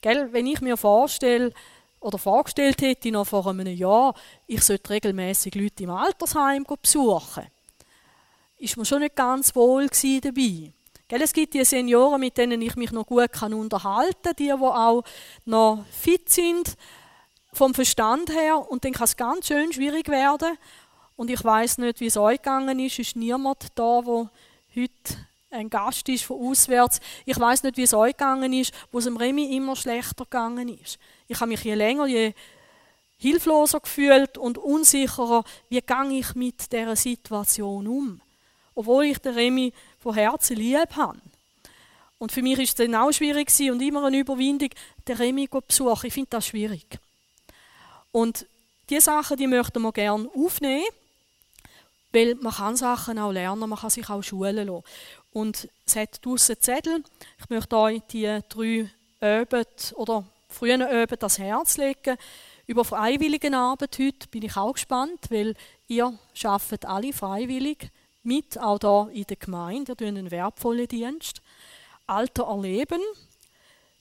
Gell, 0.00 0.32
wenn 0.32 0.46
ich 0.46 0.60
mir 0.60 0.76
vorstelle, 0.76 1.52
oder 2.00 2.18
vorgestellt 2.18 2.80
hätte, 2.80 3.10
noch 3.10 3.26
vor 3.26 3.46
einem 3.46 3.66
Jahr, 3.66 4.14
ich 4.46 4.62
sollte 4.62 4.90
regelmäßig 4.90 5.54
Leute 5.54 5.84
im 5.84 5.90
Altersheim 5.90 6.64
besuchen, 6.64 7.46
ist 8.60 8.76
mir 8.76 8.84
schon 8.84 9.00
nicht 9.00 9.16
ganz 9.16 9.54
wohl 9.56 9.88
dabei. 9.88 10.72
Gell, 11.08 11.22
es 11.22 11.32
gibt 11.32 11.54
die 11.54 11.64
Senioren, 11.64 12.20
mit 12.20 12.38
denen 12.38 12.62
ich 12.62 12.76
mich 12.76 12.92
noch 12.92 13.06
gut 13.06 13.32
kann 13.32 13.52
unterhalten 13.52 14.22
kann, 14.22 14.36
die, 14.38 14.44
die 14.44 14.52
auch 14.52 15.02
noch 15.44 15.84
fit 15.90 16.28
sind 16.28 16.76
vom 17.52 17.74
Verstand 17.74 18.30
her. 18.30 18.70
Und 18.70 18.84
dann 18.84 18.92
kann 18.92 19.06
es 19.06 19.16
ganz 19.16 19.48
schön 19.48 19.72
schwierig 19.72 20.08
werden. 20.08 20.56
Und 21.16 21.30
ich 21.30 21.42
weiß 21.42 21.78
nicht, 21.78 22.00
wie 22.00 22.06
es 22.06 22.16
euch 22.16 22.36
gegangen 22.36 22.78
ist. 22.78 22.92
Es 22.92 23.08
ist 23.08 23.16
niemand 23.16 23.66
da, 23.74 24.04
wo 24.04 24.28
heute 24.76 25.16
ein 25.50 25.68
Gast 25.68 26.08
ist 26.08 26.24
von 26.24 26.40
auswärts. 26.40 27.00
Ich 27.24 27.40
weiß 27.40 27.64
nicht, 27.64 27.76
wie 27.76 27.82
es 27.82 27.94
euch 27.94 28.16
gegangen 28.16 28.52
ist, 28.52 28.72
wo 28.92 28.98
es 28.98 29.04
dem 29.04 29.16
Remi 29.16 29.56
immer 29.56 29.74
schlechter 29.74 30.24
gegangen 30.24 30.68
ist. 30.68 30.98
Ich 31.26 31.40
habe 31.40 31.48
mich 31.48 31.64
je 31.64 31.74
länger, 31.74 32.06
je 32.06 32.34
hilfloser 33.16 33.80
gefühlt 33.80 34.38
und 34.38 34.58
unsicherer, 34.58 35.44
wie 35.68 35.80
gehe 35.80 36.18
ich 36.18 36.34
mit 36.34 36.72
dieser 36.72 36.94
Situation 36.94 37.88
um. 37.88 38.20
Obwohl 38.80 39.04
ich 39.04 39.18
den 39.18 39.34
Remi 39.34 39.74
von 39.98 40.14
Herzen 40.14 40.56
lieb 40.56 40.96
habe. 40.96 41.18
Und 42.16 42.32
für 42.32 42.40
mich 42.40 42.58
ist 42.58 42.70
es 42.70 42.74
dann 42.76 42.94
auch 42.94 43.12
schwierig 43.12 43.50
und 43.70 43.82
immer 43.82 44.06
eine 44.06 44.20
Überwindung, 44.20 44.70
den 45.06 45.16
Remi 45.18 45.50
zu 45.50 45.60
besuchen. 45.60 46.06
Ich 46.06 46.14
finde 46.14 46.30
das 46.30 46.46
schwierig. 46.46 46.98
Und 48.10 48.46
diese 48.88 49.02
Sachen, 49.02 49.36
die 49.36 49.46
möchten 49.46 49.82
wir 49.82 49.92
gerne 49.92 50.30
aufnehmen, 50.34 50.86
weil 52.10 52.36
man 52.36 52.54
kann 52.54 52.74
Sachen 52.74 53.18
auch 53.18 53.32
lernen, 53.32 53.68
man 53.68 53.78
kann 53.78 53.90
sich 53.90 54.08
auch 54.08 54.22
schulen 54.22 54.66
lassen. 54.66 54.82
Und 55.34 55.68
es 55.84 55.96
hat 55.96 56.24
draussen 56.24 56.58
Zettel. 56.58 57.04
Ich 57.38 57.50
möchte 57.50 57.76
euch 57.76 58.00
die 58.10 58.40
drei 58.48 58.88
Öben 59.22 59.66
oder 59.94 60.24
frühen 60.48 60.80
Öben 60.80 61.18
das 61.18 61.38
Herz 61.38 61.76
legen. 61.76 62.16
Über 62.66 62.86
Freiwilligenarbeit 62.86 63.98
heute 63.98 64.26
bin 64.28 64.44
ich 64.44 64.56
auch 64.56 64.72
gespannt, 64.72 65.26
weil 65.28 65.54
ihr 65.86 66.18
arbeitet 66.44 66.86
alle 66.86 67.12
freiwillig 67.12 67.90
mit, 68.22 68.58
auch 68.58 68.78
hier 68.80 69.20
in 69.20 69.26
der 69.26 69.36
Gemeinde. 69.36 69.92
Ihr 69.92 69.96
tut 69.96 70.06
einen 70.06 70.30
wertvollen 70.30 70.88
Dienst. 70.88 71.42
Alter 72.06 72.44
erleben. 72.44 73.00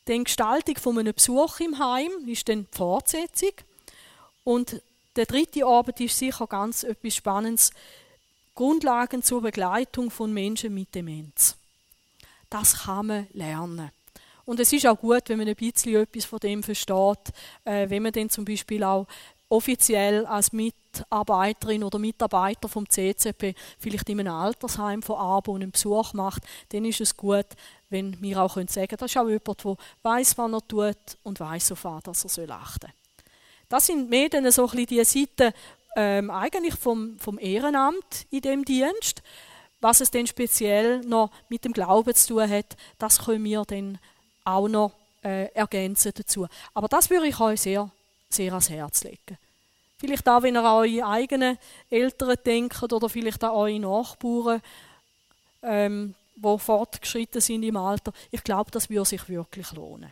Die 0.08 0.24
Gestaltung 0.24 0.78
von 0.78 0.98
einem 0.98 1.14
Besuch 1.14 1.60
im 1.60 1.78
Heim 1.78 2.12
ist 2.28 2.50
dann 2.50 2.68
die 2.72 2.78
Fortsetzung. 2.78 3.54
Und 4.44 4.82
der 5.16 5.26
dritte 5.26 5.66
Abend 5.66 6.00
ist 6.00 6.18
sicher 6.18 6.48
ganz 6.48 6.84
etwas 6.84 7.16
Spannendes. 7.16 7.72
Grundlagen 8.56 9.24
zur 9.24 9.42
Begleitung 9.42 10.12
von 10.12 10.34
Menschen 10.34 10.74
mit 10.74 10.94
Demenz. 10.94 11.56
Das 12.50 12.84
kann 12.84 13.06
man 13.06 13.28
lernen. 13.34 13.92
Und 14.46 14.60
es 14.60 14.74
ist 14.74 14.88
auch 14.88 15.00
gut, 15.00 15.30
wenn 15.30 15.38
man 15.38 15.48
ein 15.48 15.56
bisschen 15.56 15.96
etwas 15.96 16.26
von 16.26 16.40
dem 16.40 16.64
versteht, 16.64 17.32
äh, 17.66 17.88
wenn 17.90 18.02
man 18.02 18.12
dann 18.12 18.32
zum 18.32 18.46
Beispiel 18.46 18.84
auch 18.84 19.06
offiziell 19.50 20.25
als 20.25 20.53
Mitarbeiterin 20.53 21.84
oder 21.84 22.00
Mitarbeiter 22.00 22.70
vom 22.70 22.88
CCP 22.88 23.56
vielleicht 23.79 24.08
in 24.10 24.20
einem 24.20 24.34
Altersheim 24.34 25.01
von 25.01 25.18
Abo 25.18 25.56
einen 25.56 25.72
Besuch 25.72 26.13
macht, 26.13 26.44
dann 26.70 26.86
ist 26.86 27.01
es 27.01 27.18
gut, 27.18 27.48
wenn 27.89 28.22
wir 28.22 28.41
auch 28.41 28.56
sagen 28.56 28.68
können, 28.68 28.98
das 29.00 29.12
ist 29.12 29.18
auch 29.18 29.27
jemand, 29.27 29.63
der 29.63 29.77
weiß, 30.03 30.38
was 30.38 30.51
er 30.51 30.68
tut 30.68 31.18
und 31.24 31.39
weiß, 31.39 31.72
auf 31.72 31.84
was 31.84 32.38
er 32.38 32.50
achten 32.51 32.88
soll. 32.88 32.94
Das 33.68 33.86
sind 33.86 34.10
mehr 34.10 34.29
dann 34.29 34.50
so 34.51 34.68
ein 34.68 34.86
die 34.86 35.03
Seiten 35.03 35.53
ähm, 35.96 36.29
eigentlich 36.29 36.75
vom, 36.75 37.18
vom 37.20 37.39
Ehrenamt 37.39 38.25
in 38.29 38.41
dem 38.41 38.65
Dienst. 38.65 39.22
Was 39.82 40.01
es 40.01 40.12
denn 40.12 40.27
speziell 40.27 41.00
noch 41.01 41.32
mit 41.48 41.65
dem 41.65 41.74
Glauben 41.74 42.13
zu 42.13 42.36
tun 42.36 42.50
hat, 42.50 42.75
das 42.98 43.25
können 43.25 43.44
wir 43.46 43.63
dann 43.65 43.98
auch 44.44 44.68
noch 44.68 44.91
äh, 45.24 45.46
ergänzen 45.53 46.12
dazu. 46.15 46.48
Aber 46.74 46.88
das 46.88 47.10
würde 47.10 47.27
ich 47.27 47.39
euch 47.39 47.62
sehr, 47.62 47.89
sehr 48.30 48.52
ans 48.52 48.70
Herz 48.70 49.04
legen. 49.04 49.38
Vielleicht 49.98 50.28
auch, 50.30 50.42
wenn 50.44 50.56
ihr 50.56 50.64
an 50.64 50.78
eure 50.78 51.06
eigenen 51.06 51.58
Eltern 51.90 52.38
denkt 52.46 52.82
oder 52.82 53.10
vielleicht 53.10 53.44
an 53.44 53.52
eure 53.52 53.80
Nachbarn, 53.80 54.62
ähm, 55.62 56.16
die 56.36 56.60
fortgeschritten 56.60 57.42
sind 57.42 57.64
im 57.64 57.76
Alter. 57.76 58.14
Ich 58.32 58.44
glaube, 58.44 58.72
das 58.72 58.90
würde 58.90 59.06
sich 59.06 59.28
wirklich 59.28 59.72
lohnen. 59.74 60.12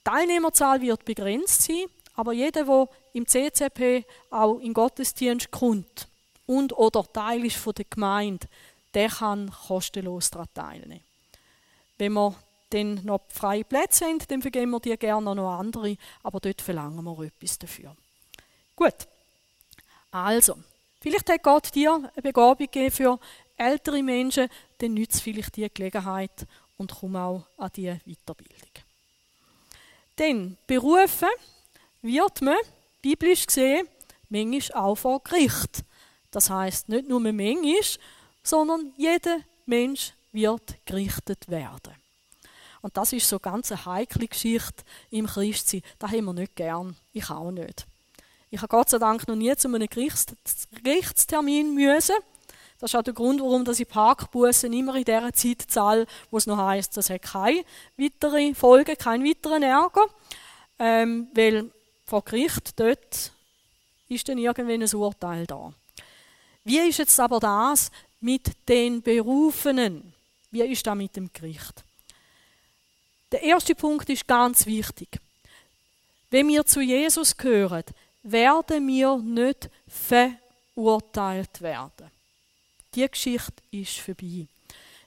Die 0.00 0.10
Teilnehmerzahl 0.10 0.80
wird 0.80 1.04
begrenzt 1.04 1.62
sein, 1.62 1.84
aber 2.14 2.32
jeder, 2.32 2.64
der 2.64 2.88
im 3.12 3.26
CCP 3.26 4.04
auch 4.30 4.58
in 4.58 4.74
Gottesdienst 4.74 5.50
kommt 5.50 6.08
und 6.46 6.72
oder 6.76 7.04
Teil 7.12 7.44
ist 7.44 7.56
von 7.56 7.74
der 7.74 7.84
Gemeinde, 7.88 8.48
der 8.94 9.08
kann 9.08 9.52
kostenlos 9.68 10.30
daran 10.30 10.48
teilnehmen. 10.52 11.04
Wenn 11.98 12.14
wir 12.14 12.34
dann 12.70 13.04
noch 13.04 13.22
freie 13.28 13.64
Plätze 13.64 14.06
haben, 14.06 14.18
dann 14.28 14.42
vergeben 14.42 14.70
wir 14.70 14.80
die 14.80 14.96
gerne 14.96 15.34
noch 15.34 15.58
andere, 15.58 15.96
aber 16.22 16.40
dort 16.40 16.62
verlangen 16.62 17.04
wir 17.04 17.26
etwas 17.26 17.58
dafür. 17.58 17.96
Gut. 18.76 19.06
Also, 20.10 20.56
vielleicht 21.00 21.28
hat 21.28 21.42
Gott 21.42 21.74
dir 21.74 21.94
eine 21.94 22.22
Begabung 22.22 22.56
gegeben 22.58 22.90
für 22.90 23.18
ältere 23.56 24.02
Menschen, 24.02 24.48
dann 24.78 24.94
nützt 24.94 25.22
vielleicht 25.22 25.56
die 25.56 25.68
Gelegenheit 25.72 26.46
und 26.78 26.94
komm 26.98 27.16
auch 27.16 27.44
an 27.58 27.70
diese 27.76 28.00
Weiterbildung. 28.06 28.70
Denn 30.18 30.56
berufen 30.66 31.28
wird 32.02 32.42
man, 32.42 32.56
biblisch 33.02 33.46
gesehen, 33.46 33.86
manchmal 34.28 34.82
auch 34.82 34.96
vor 34.96 35.22
Gericht. 35.22 35.84
Das 36.30 36.48
heißt 36.50 36.88
nicht 36.88 37.08
nur 37.08 37.20
manchmal, 37.20 37.82
sondern 38.42 38.92
jeder 38.96 39.40
Mensch 39.66 40.12
wird 40.32 40.78
gerichtet 40.84 41.48
werden. 41.48 41.99
Und 42.82 42.96
das 42.96 43.12
ist 43.12 43.28
so 43.28 43.38
ganz 43.38 43.70
eine 43.70 43.84
heikle 43.84 44.26
Geschichte 44.26 44.84
im 45.10 45.26
Christsein. 45.26 45.82
Das 45.98 46.10
haben 46.10 46.24
wir 46.24 46.32
nicht 46.32 46.56
gern. 46.56 46.96
Ich 47.12 47.28
auch 47.30 47.50
nicht. 47.50 47.86
Ich 48.50 48.58
habe 48.58 48.68
Gott 48.68 48.90
sei 48.90 48.98
Dank 48.98 49.28
noch 49.28 49.36
nie 49.36 49.54
zu 49.56 49.68
einem 49.68 49.86
Gerichtstermin 49.88 51.74
müssen. 51.74 52.16
Das 52.80 52.90
ist 52.90 52.96
auch 52.96 53.02
der 53.02 53.12
Grund, 53.12 53.40
warum 53.40 53.64
ich 53.68 53.88
Parkbussen 53.88 54.72
immer 54.72 54.94
in 54.96 55.04
dieser 55.04 55.32
Zeit 55.34 55.62
zahle, 55.68 56.06
wo 56.30 56.38
es 56.38 56.46
noch 56.46 56.56
heisst, 56.56 56.96
das 56.96 57.10
hat 57.10 57.22
keine 57.22 57.62
weitere 57.98 58.54
Folge, 58.54 58.96
keinen 58.96 59.24
weiteren 59.24 59.62
Ärger. 59.62 60.06
Ähm, 60.78 61.28
weil 61.34 61.70
vor 62.06 62.24
Gericht 62.24 62.80
dort 62.80 63.32
ist 64.08 64.28
dann 64.28 64.38
irgendwann 64.38 64.82
ein 64.82 64.94
Urteil 64.94 65.46
da. 65.46 65.72
Wie 66.64 66.78
ist 66.78 66.98
jetzt 66.98 67.20
aber 67.20 67.38
das 67.38 67.90
mit 68.20 68.50
den 68.66 69.02
Berufenen? 69.02 70.14
Wie 70.50 70.62
ist 70.62 70.86
das 70.86 70.96
mit 70.96 71.14
dem 71.16 71.30
Gericht? 71.32 71.84
Der 73.32 73.42
erste 73.42 73.74
Punkt 73.74 74.08
ist 74.08 74.26
ganz 74.26 74.66
wichtig. 74.66 75.20
Wenn 76.30 76.48
wir 76.48 76.64
zu 76.64 76.80
Jesus 76.80 77.36
gehören, 77.36 77.84
werden 78.22 78.86
wir 78.86 79.16
nicht 79.18 79.70
verurteilt 79.88 81.60
werden. 81.60 82.10
Die 82.94 83.08
Geschichte 83.08 83.62
ist 83.70 83.98
vorbei. 83.98 84.46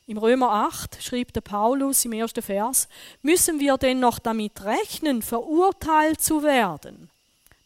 Im 0.06 0.18
Römer 0.18 0.52
8 0.52 1.02
schrieb 1.02 1.32
der 1.34 1.42
Paulus 1.42 2.04
im 2.04 2.14
ersten 2.14 2.42
Vers, 2.42 2.90
müssen 3.22 3.60
wir 3.60 3.78
denn 3.78 4.00
noch 4.00 4.20
damit 4.20 4.64
rechnen, 4.64 5.22
verurteilt 5.22 6.22
zu 6.22 6.44
werden? 6.44 7.10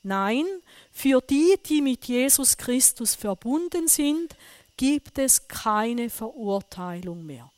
Nein, 0.04 0.46
für 0.92 1.20
die, 1.22 1.56
die 1.66 1.82
mit 1.82 2.06
Jesus 2.06 2.58
Christus 2.58 3.16
verbunden 3.16 3.88
sind, 3.88 4.36
gibt 4.78 5.18
es 5.18 5.48
keine 5.48 6.10
Verurteilung 6.10 7.26
mehr. 7.26 7.52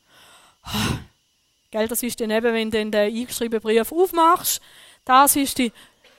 Gell, 1.70 1.86
das 1.86 2.02
ist 2.02 2.20
dann 2.20 2.30
eben, 2.30 2.52
wenn 2.52 2.70
du 2.70 2.90
den 2.90 2.94
eingeschriebenen 2.94 3.62
Brief 3.62 3.92
aufmachst, 3.92 4.60
das 5.04 5.36
ist 5.36 5.58
die 5.58 5.72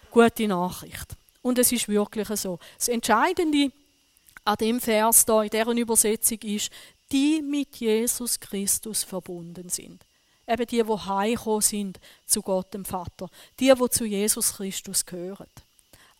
gute 0.09 0.47
Nachricht. 0.47 1.15
Und 1.41 1.57
es 1.59 1.71
ist 1.71 1.89
wirklich 1.89 2.27
so. 2.39 2.59
Das 2.77 2.87
Entscheidende 2.87 3.71
an 4.45 4.55
dem 4.55 4.79
Vers 4.79 5.25
da 5.25 5.43
in 5.43 5.49
deren 5.49 5.77
Übersetzung 5.77 6.39
ist, 6.43 6.71
die 7.11 7.41
mit 7.41 7.75
Jesus 7.77 8.39
Christus 8.39 9.03
verbunden 9.03 9.69
sind. 9.69 10.05
Eben 10.47 10.65
die, 10.67 10.83
die 10.83 10.93
heimgekommen 10.93 11.61
sind 11.61 11.99
zu 12.25 12.41
Gott 12.41 12.73
dem 12.73 12.85
Vater. 12.85 13.29
Die, 13.59 13.73
die 13.73 13.89
zu 13.89 14.05
Jesus 14.05 14.53
Christus 14.53 15.05
gehören. 15.05 15.47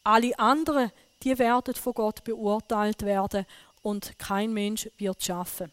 Alle 0.03 0.37
anderen, 0.37 0.91
die 1.23 1.37
werden 1.37 1.75
von 1.75 1.93
Gott 1.93 2.23
beurteilt 2.23 3.03
werden 3.03 3.45
und 3.81 4.17
kein 4.17 4.53
Mensch 4.53 4.89
wird 4.97 5.23
schaffen. 5.23 5.71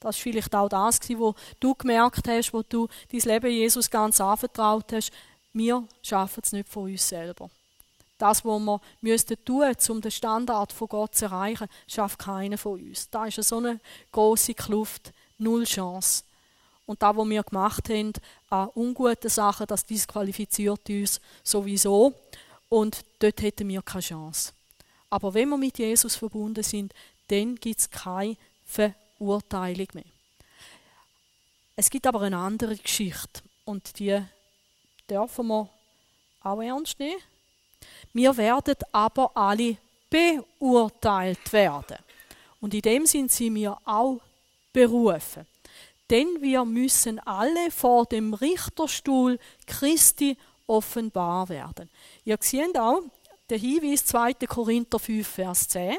Das 0.00 0.16
ist 0.16 0.22
vielleicht 0.22 0.54
auch 0.54 0.68
das, 0.68 0.98
was 0.98 1.34
du 1.60 1.74
gemerkt 1.74 2.26
hast, 2.26 2.52
wo 2.54 2.62
du 2.62 2.88
dein 3.12 3.20
Leben 3.20 3.50
Jesus 3.50 3.90
ganz 3.90 4.20
anvertraut 4.20 4.92
hast. 4.92 5.12
Wir 5.52 5.86
schaffen 6.02 6.40
es 6.42 6.52
nicht 6.52 6.68
von 6.68 6.90
uns 6.90 7.06
selber. 7.06 7.50
Das, 8.16 8.44
was 8.44 8.60
wir 8.60 8.80
müssten 9.00 9.44
tun, 9.44 9.74
um 9.88 10.00
den 10.00 10.10
Standard 10.10 10.72
von 10.72 10.88
Gott 10.88 11.14
zu 11.14 11.26
erreichen, 11.26 11.68
schafft 11.86 12.18
keiner 12.18 12.58
von 12.58 12.80
uns. 12.80 13.08
Da 13.10 13.26
ist 13.26 13.42
so 13.42 13.58
eine 13.58 13.80
große 14.12 14.54
Kluft, 14.54 15.12
null 15.38 15.64
Chance. 15.64 16.24
Und 16.86 17.02
das, 17.02 17.16
was 17.16 17.28
wir 17.28 17.42
gemacht 17.42 17.88
haben 17.88 18.12
an 18.48 18.68
unguten 18.74 19.30
Sachen, 19.30 19.66
das 19.66 19.86
disqualifiziert 19.86 20.88
uns 20.88 21.20
sowieso. 21.42 22.14
Und 22.68 23.04
dort 23.18 23.40
hätten 23.42 23.68
wir 23.68 23.82
keine 23.82 24.02
Chance. 24.02 24.52
Aber 25.08 25.34
wenn 25.34 25.48
wir 25.48 25.58
mit 25.58 25.78
Jesus 25.78 26.16
verbunden 26.16 26.62
sind, 26.62 26.92
dann 27.28 27.56
gibt 27.56 27.80
es 27.80 27.90
keine 27.90 28.36
Verurteilung 29.20 29.88
mehr. 29.92 30.04
Es 31.76 31.90
gibt 31.90 32.06
aber 32.06 32.22
eine 32.22 32.38
andere 32.38 32.76
Geschichte 32.76 33.42
und 33.66 33.98
die 33.98 34.18
dürfen 35.08 35.46
wir 35.48 35.68
auch 36.42 36.60
ernst 36.62 36.98
nehmen. 36.98 37.20
Wir 38.14 38.34
werden 38.36 38.76
aber 38.92 39.30
alle 39.36 39.76
beurteilt 40.08 41.52
werden. 41.52 41.98
Und 42.60 42.74
in 42.74 42.82
dem 42.82 43.06
sind 43.06 43.30
sie 43.30 43.50
mir 43.50 43.76
auch 43.84 44.20
berufen. 44.72 45.46
Denn 46.08 46.40
wir 46.40 46.64
müssen 46.64 47.18
alle 47.20 47.70
vor 47.70 48.06
dem 48.06 48.34
Richterstuhl 48.34 49.38
Christi 49.66 50.36
offenbar 50.66 51.48
werden. 51.48 51.90
Ihr 52.24 52.38
seht 52.40 52.78
auch 52.78 53.02
den 53.48 53.60
Hinweis 53.60 54.04
2. 54.06 54.34
Korinther 54.46 54.98
5, 54.98 55.26
Vers 55.26 55.68
10. 55.68 55.98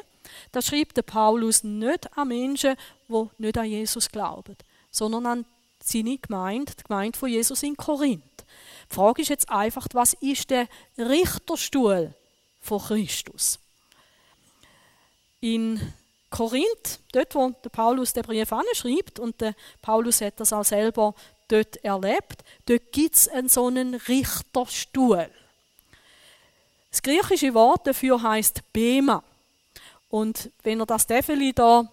Da 0.52 0.62
schreibt 0.62 0.98
der 0.98 1.04
Paulus 1.04 1.64
nicht 1.64 2.18
an 2.18 2.28
Menschen, 2.28 2.76
die 3.08 3.30
nicht 3.38 3.58
an 3.58 3.66
Jesus 3.66 4.10
glauben, 4.10 4.56
sondern 4.92 5.26
an 5.26 5.46
seine 5.84 6.18
Gemeinde, 6.18 6.74
die 6.78 6.84
Gemeinde 6.84 7.18
von 7.18 7.30
Jesus 7.30 7.64
in 7.64 7.76
Korinth. 7.76 8.24
Die 8.90 8.96
Frage 8.96 9.22
ist 9.22 9.30
jetzt 9.30 9.50
einfach, 9.50 9.88
was 9.94 10.14
ist 10.14 10.50
der 10.50 10.68
Richterstuhl 10.98 12.14
von 12.60 12.80
Christus? 12.80 13.60
In 15.40 15.94
Korinth, 16.30 17.00
dort 17.12 17.36
wo 17.36 17.50
der 17.50 17.70
Paulus 17.70 18.14
den 18.14 18.24
Brief 18.24 18.52
anschreibt, 18.54 19.20
und 19.20 19.40
der 19.42 19.56
Paulus 19.82 20.22
hat 20.22 20.40
das 20.40 20.54
auch 20.54 20.64
selber 20.64 21.14
dort 21.48 21.78
erlebt, 21.84 22.44
dort 22.66 22.92
gibt 22.92 23.16
es 23.16 23.28
einen 23.28 23.50
so 23.50 23.68
einen 23.68 23.96
Richterstuhl. 23.96 25.30
Das 26.90 27.02
griechische 27.02 27.54
Wort 27.54 27.88
dafür 27.88 28.22
heißt 28.22 28.62
Bema. 28.74 29.24
Und 30.12 30.52
wenn 30.64 30.80
ihr 30.80 30.86
das 30.86 31.08
Tefeli 31.08 31.54
da 31.54 31.90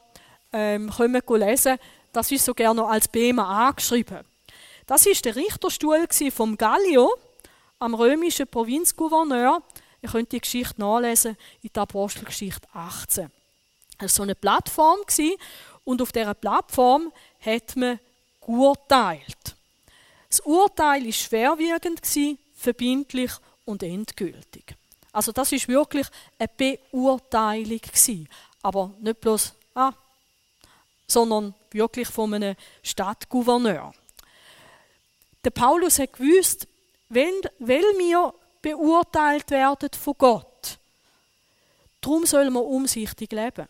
ähm, 0.53 0.93
lesen 0.99 1.79
das 2.13 2.33
ist 2.33 2.45
so 2.45 2.55
gerne 2.55 2.81
noch 2.81 2.89
als 2.89 3.07
Bema 3.07 3.69
angeschrieben. 3.69 4.25
Das 4.87 5.07
ist 5.07 5.25
der 5.25 5.37
Richterstuhl 5.37 6.07
vom 6.31 6.57
Gallio 6.57 7.15
am 7.79 7.95
römischen 7.95 8.49
Provinzgouverneur. 8.49 9.63
Ihr 10.01 10.09
könnt 10.09 10.33
die 10.33 10.41
Geschichte 10.41 10.81
nachlesen 10.81 11.37
in 11.63 11.71
der 11.73 11.83
Apostelgeschichte 11.83 12.67
18. 12.73 13.31
Es 13.99 14.03
war 14.03 14.09
so 14.09 14.23
eine 14.23 14.35
Plattform 14.35 14.99
und 15.85 16.03
auf 16.03 16.13
dieser 16.13 16.35
Plattform 16.35 17.13
hat 17.41 17.77
man 17.77 18.01
geurteilt. 18.45 19.57
Das 20.29 20.41
Urteil 20.41 21.05
war 21.05 21.13
schwerwiegend, 21.13 22.01
verbindlich 22.55 23.33
und 23.65 23.83
endgültig. 23.83 24.77
Also 25.13 25.33
das 25.33 25.53
ist 25.53 25.69
wirklich 25.69 26.07
eine 26.39 26.49
Beurteilung 26.49 27.81
aber 28.63 28.91
nicht 29.01 29.21
bloß 29.21 29.55
ah, 29.75 29.93
sondern 31.07 31.55
wirklich 31.71 32.09
von 32.09 32.35
einem 32.35 32.55
Stadtgouverneur. 32.83 33.93
Der 35.45 35.51
Paulus 35.51 35.99
hat 35.99 36.13
gewusst, 36.15 36.67
wenn, 37.09 37.33
weil 37.59 37.85
wir 37.97 38.35
beurteilt 38.61 39.51
werden 39.51 39.91
von 39.99 40.15
Gott, 40.19 40.79
darum 42.01 42.27
soll 42.27 42.51
man 42.51 42.65
umsichtig 42.65 43.33
leben. 43.33 43.69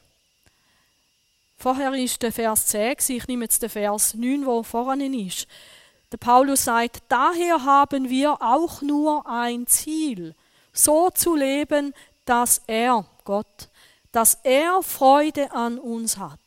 Vorher 1.57 1.93
ist 1.95 2.23
der 2.23 2.33
Vers 2.33 2.67
10, 2.67 2.97
ich 3.09 3.27
nehme 3.29 3.45
jetzt 3.45 3.63
den 3.63 3.71
Vers 3.71 4.15
9, 4.15 4.47
wo 4.47 4.63
vorne 4.63 5.07
ist. 5.07 5.47
Der 6.11 6.17
Paulus 6.17 6.65
sagt, 6.65 7.03
daher 7.09 7.65
haben 7.65 8.09
wir 8.09 8.41
auch 8.41 8.81
nur 8.81 9.29
ein 9.29 9.67
Ziel, 9.67 10.35
so 10.79 11.11
zu 11.11 11.35
leben, 11.35 11.95
dass 12.25 12.63
er, 12.67 13.05
Gott, 13.25 13.69
dass 14.13 14.39
er 14.45 14.83
Freude 14.83 15.51
an 15.53 15.79
uns 15.79 16.19
hat. 16.19 16.39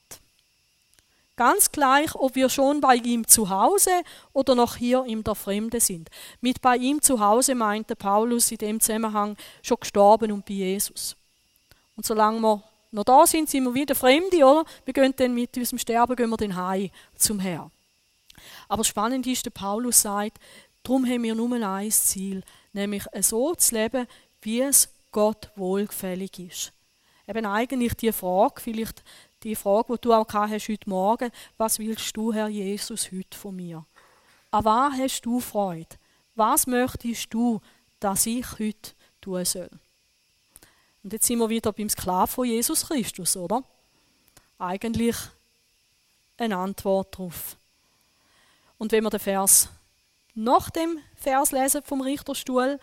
Ganz 1.36 1.72
gleich, 1.72 2.14
ob 2.16 2.36
wir 2.36 2.50
schon 2.50 2.82
bei 2.82 2.96
ihm 2.96 3.28
zu 3.28 3.50
Hause 3.50 3.90
oder 4.32 4.54
noch 4.54 4.76
hier 4.76 5.06
in 5.06 5.24
der 5.24 5.36
Fremde 5.36 5.80
sind. 5.80 6.10
Mit 6.40 6.62
bei 6.62 6.78
ihm 6.78 7.02
zu 7.02 7.20
Hause 7.20 7.56
meinte 7.56 7.96
Paulus 7.96 8.52
in 8.52 8.58
dem 8.58 8.80
Zusammenhang 8.80 9.36
schon 9.64 9.78
gestorben 9.80 10.32
und 10.32 10.46
bei 10.46 10.54
Jesus. 10.54 11.16
Und 11.96 12.06
solange 12.06 12.40
wir 12.40 12.64
noch 12.92 13.04
da 13.04 13.26
sind, 13.26 13.50
sind 13.50 13.64
wir 13.64 13.74
wieder 13.74 13.96
Fremde, 13.96 14.38
oder? 14.38 14.66
Wir 14.86 14.94
gehen 14.94 15.14
dann 15.16 15.34
mit 15.34 15.58
unserem 15.58 15.80
Sterben 15.80 16.16
gehen 16.16 16.30
wir 16.30 16.38
dann 16.38 16.56
heim 16.56 16.90
zum 17.16 17.40
Herrn. 17.40 17.72
Aber 18.68 18.84
spannend 18.84 19.26
ist, 19.28 19.46
der 19.46 19.52
Paulus 19.52 20.02
sagt, 20.02 20.38
darum 20.84 21.06
haben 21.06 21.24
wir 21.24 21.36
nur 21.36 21.52
ein 21.54 21.92
Ziel, 21.92 22.44
nämlich 22.74 23.04
so 23.22 23.56
zu 23.56 23.76
leben, 23.76 24.08
wie 24.42 24.62
es 24.62 24.90
Gott 25.12 25.52
wohlgefällig 25.56 26.40
ist. 26.40 26.74
Eben 27.28 27.46
eigentlich 27.46 27.94
die 27.96 28.12
Frage, 28.12 28.62
vielleicht 28.62 29.04
die 29.44 29.56
Frage, 29.56 29.94
die 29.94 30.02
du 30.02 30.14
auch 30.14 30.28
hast 30.34 30.70
heute 30.70 30.90
Morgen, 30.90 31.32
was 31.58 31.80
willst 31.80 32.16
du, 32.16 32.34
Herr 32.34 32.48
Jesus, 32.48 33.12
heute 33.12 33.38
von 33.38 33.56
mir? 33.56 33.86
An 34.52 34.66
was 34.66 34.94
hast 34.94 35.22
du 35.22 35.40
Freude? 35.40 35.98
Was 36.36 36.68
möchtest 36.68 37.34
du, 37.34 37.62
dass 38.00 38.26
ich 38.26 38.46
heute 38.60 38.92
tun 39.20 39.46
soll? 39.46 39.70
Und 41.04 41.14
jetzt 41.14 41.26
sind 41.26 41.40
wir 41.40 41.50
wieder 41.50 41.72
beim 41.72 41.90
Sklaven 41.90 42.28
von 42.28 42.46
Jesus 42.46 42.88
Christus, 42.88 43.36
oder? 43.36 43.64
Eigentlich 44.60 45.16
eine 46.38 46.58
Antwort 46.58 47.18
darauf. 47.18 47.58
Und 48.78 48.92
wenn 48.92 49.04
wir 49.04 49.10
den 49.10 49.20
Vers 49.20 49.70
nach 50.34 50.70
dem 50.70 51.00
Vers 51.16 51.52
lesen 51.52 51.82
vom 51.84 52.02
Richterstuhl, 52.02 52.80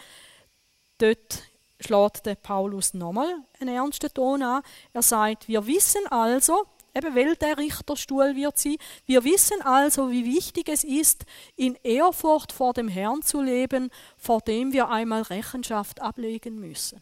dort 0.98 1.42
schlägt 1.80 2.26
der 2.26 2.34
Paulus 2.34 2.94
nochmal 2.94 3.34
einen 3.60 3.74
ernsten 3.74 4.12
Ton 4.12 4.42
an. 4.42 4.62
Er 4.92 5.02
sagt, 5.02 5.48
wir 5.48 5.66
wissen 5.66 6.06
also, 6.08 6.66
eben 6.94 7.14
weil 7.14 7.36
der 7.36 7.56
Richterstuhl 7.58 8.34
wird 8.34 8.58
sein, 8.58 8.76
wir 9.06 9.24
wissen 9.24 9.62
also, 9.62 10.10
wie 10.10 10.24
wichtig 10.24 10.68
es 10.68 10.84
ist, 10.84 11.24
in 11.56 11.76
Ehrfurcht 11.82 12.52
vor 12.52 12.72
dem 12.72 12.88
Herrn 12.88 13.22
zu 13.22 13.40
leben, 13.40 13.90
vor 14.16 14.40
dem 14.40 14.72
wir 14.72 14.88
einmal 14.88 15.22
Rechenschaft 15.22 16.00
ablegen 16.00 16.58
müssen. 16.58 17.00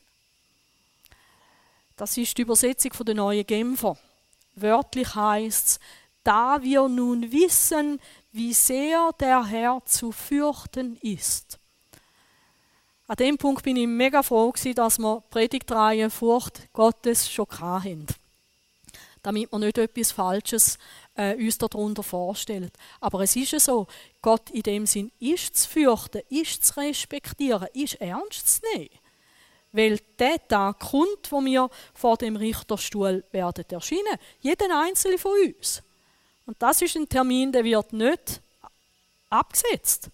Das 1.97 2.17
ist 2.19 2.37
die 2.37 2.43
Übersetzung 2.43 2.93
von 2.93 3.07
der 3.07 3.15
neuen 3.15 3.47
Genfer. 3.47 3.97
wörtlich 4.55 5.15
heißt 5.15 5.67
es, 5.67 5.81
da 6.23 6.61
wir 6.63 6.89
nun 6.89 7.31
wissen, 7.31 8.01
wie 8.37 8.53
sehr 8.53 9.13
der 9.19 9.47
Herr 9.47 9.83
zu 9.87 10.13
fürchten 10.13 10.97
ist. 10.99 11.59
An 13.07 13.17
dem 13.17 13.39
Punkt 13.39 13.63
bin 13.63 13.77
ich 13.77 13.87
mega 13.87 14.23
froh 14.23 14.53
gewesen, 14.53 14.75
dass 14.75 14.99
wir 14.99 15.23
Predigtreihe 15.31 16.11
Furcht 16.11 16.73
Gottes 16.75 17.31
schon 17.31 17.47
haben. 17.59 18.07
Damit 19.23 19.51
wir 19.51 19.59
nicht 19.59 19.79
etwas 19.79 20.13
Falsches 20.13 20.77
äh, 21.15 21.35
uns 21.37 21.57
darunter 21.57 22.03
vorstellen. 22.03 22.71
Aber 23.01 23.21
es 23.21 23.35
ist 23.37 23.53
ja 23.53 23.61
so, 23.61 23.87
Gott 24.21 24.51
in 24.51 24.63
dem 24.63 24.87
Sinn 24.87 25.11
ist 25.19 25.57
zu 25.57 25.69
fürchten, 25.71 26.21
ist 26.29 26.65
zu 26.65 26.79
respektieren, 26.79 27.69
ist 27.73 27.95
ernst 27.95 28.49
zu 28.57 28.61
nehmen. 28.75 28.91
Weil 29.73 29.99
der 30.19 30.47
Tag 30.47 30.81
kommt, 30.81 31.31
wo 31.31 31.43
wir 31.43 31.71
vor 31.95 32.19
dem 32.19 32.37
Richterstuhl 32.37 33.25
werden 33.31 33.65
erscheinen. 33.71 34.19
Jeden 34.41 34.73
einzelnen 34.73 35.19
von 35.19 35.33
uns. 35.47 35.83
Und 36.47 36.63
das 36.63 36.81
ist 36.81 36.97
ein 36.97 37.09
Termin, 37.09 37.53
der 37.53 37.65
wird 37.65 37.93
nicht 37.93 38.41
abgesetzt. 39.29 40.09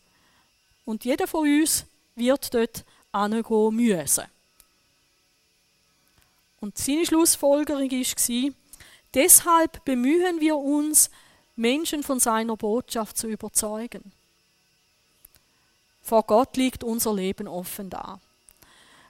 Und 0.85 1.05
jeder 1.05 1.27
von 1.27 1.47
uns 1.47 1.85
wird 2.14 2.53
dort 2.55 2.85
hingehen 3.14 3.77
müssen. 3.77 4.25
Und 6.61 6.79
seine 6.79 7.07
Schlussfolgerung 7.07 7.90
war, 7.90 8.53
deshalb 9.14 9.85
bemühen 9.85 10.40
wir 10.40 10.57
uns, 10.57 11.11
Menschen 11.55 12.03
von 12.03 12.18
seiner 12.18 12.57
Botschaft 12.57 13.18
zu 13.18 13.29
überzeugen. 13.29 14.12
Vor 16.03 16.23
Gott 16.23 16.57
liegt 16.57 16.83
unser 16.83 17.14
Leben 17.14 17.47
offen 17.47 17.90
da. 17.90 18.21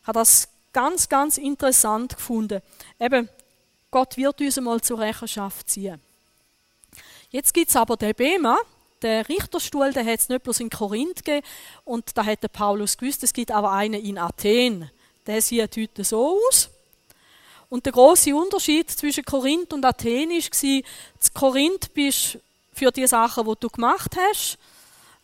Ich 0.01 0.09
habe 0.09 0.19
das 0.19 0.49
ganz, 0.73 1.09
ganz 1.09 1.39
interessant 1.39 2.17
gefunden. 2.17 2.61
Eben, 2.99 3.29
Gott 3.91 4.17
wird 4.17 4.41
uns 4.41 4.59
einmal 4.59 4.81
zur 4.81 4.99
Rechenschaft 4.99 5.71
ziehen. 5.71 6.01
Jetzt 7.33 7.55
gibt 7.55 7.71
es 7.71 7.77
aber 7.77 7.97
den 7.97 8.15
Bema, 8.15 8.59
der 9.01 9.27
Richterstuhl, 9.27 9.91
der 9.91 10.05
hat 10.05 10.21
es 10.21 10.29
nicht 10.29 10.43
bloß 10.43 10.61
in 10.61 10.69
Korinth 10.69 11.25
gegeben 11.25 11.47
und 11.87 12.15
da 12.15 12.27
hat 12.27 12.43
der 12.43 12.49
Paulus 12.49 12.99
gewusst, 12.99 13.23
es 13.23 13.33
gibt 13.33 13.51
aber 13.51 13.73
einen 13.73 14.05
in 14.05 14.19
Athen. 14.19 14.91
Der 15.27 15.41
sieht 15.41 15.75
heute 15.79 16.05
so 16.05 16.39
aus. 16.47 16.69
Und 17.71 17.87
der 17.87 17.95
große 17.95 18.37
Unterschied 18.37 18.91
zwischen 18.91 19.25
Korinth 19.25 19.73
und 19.73 19.83
Athen 19.83 20.29
war, 20.29 20.83
zu 21.21 21.33
Korinth 21.33 21.95
bist 21.95 22.39
für 22.75 22.91
die 22.91 23.07
Sachen, 23.07 23.47
die 23.47 23.55
du 23.59 23.69
gemacht 23.71 24.15
hast, 24.15 24.59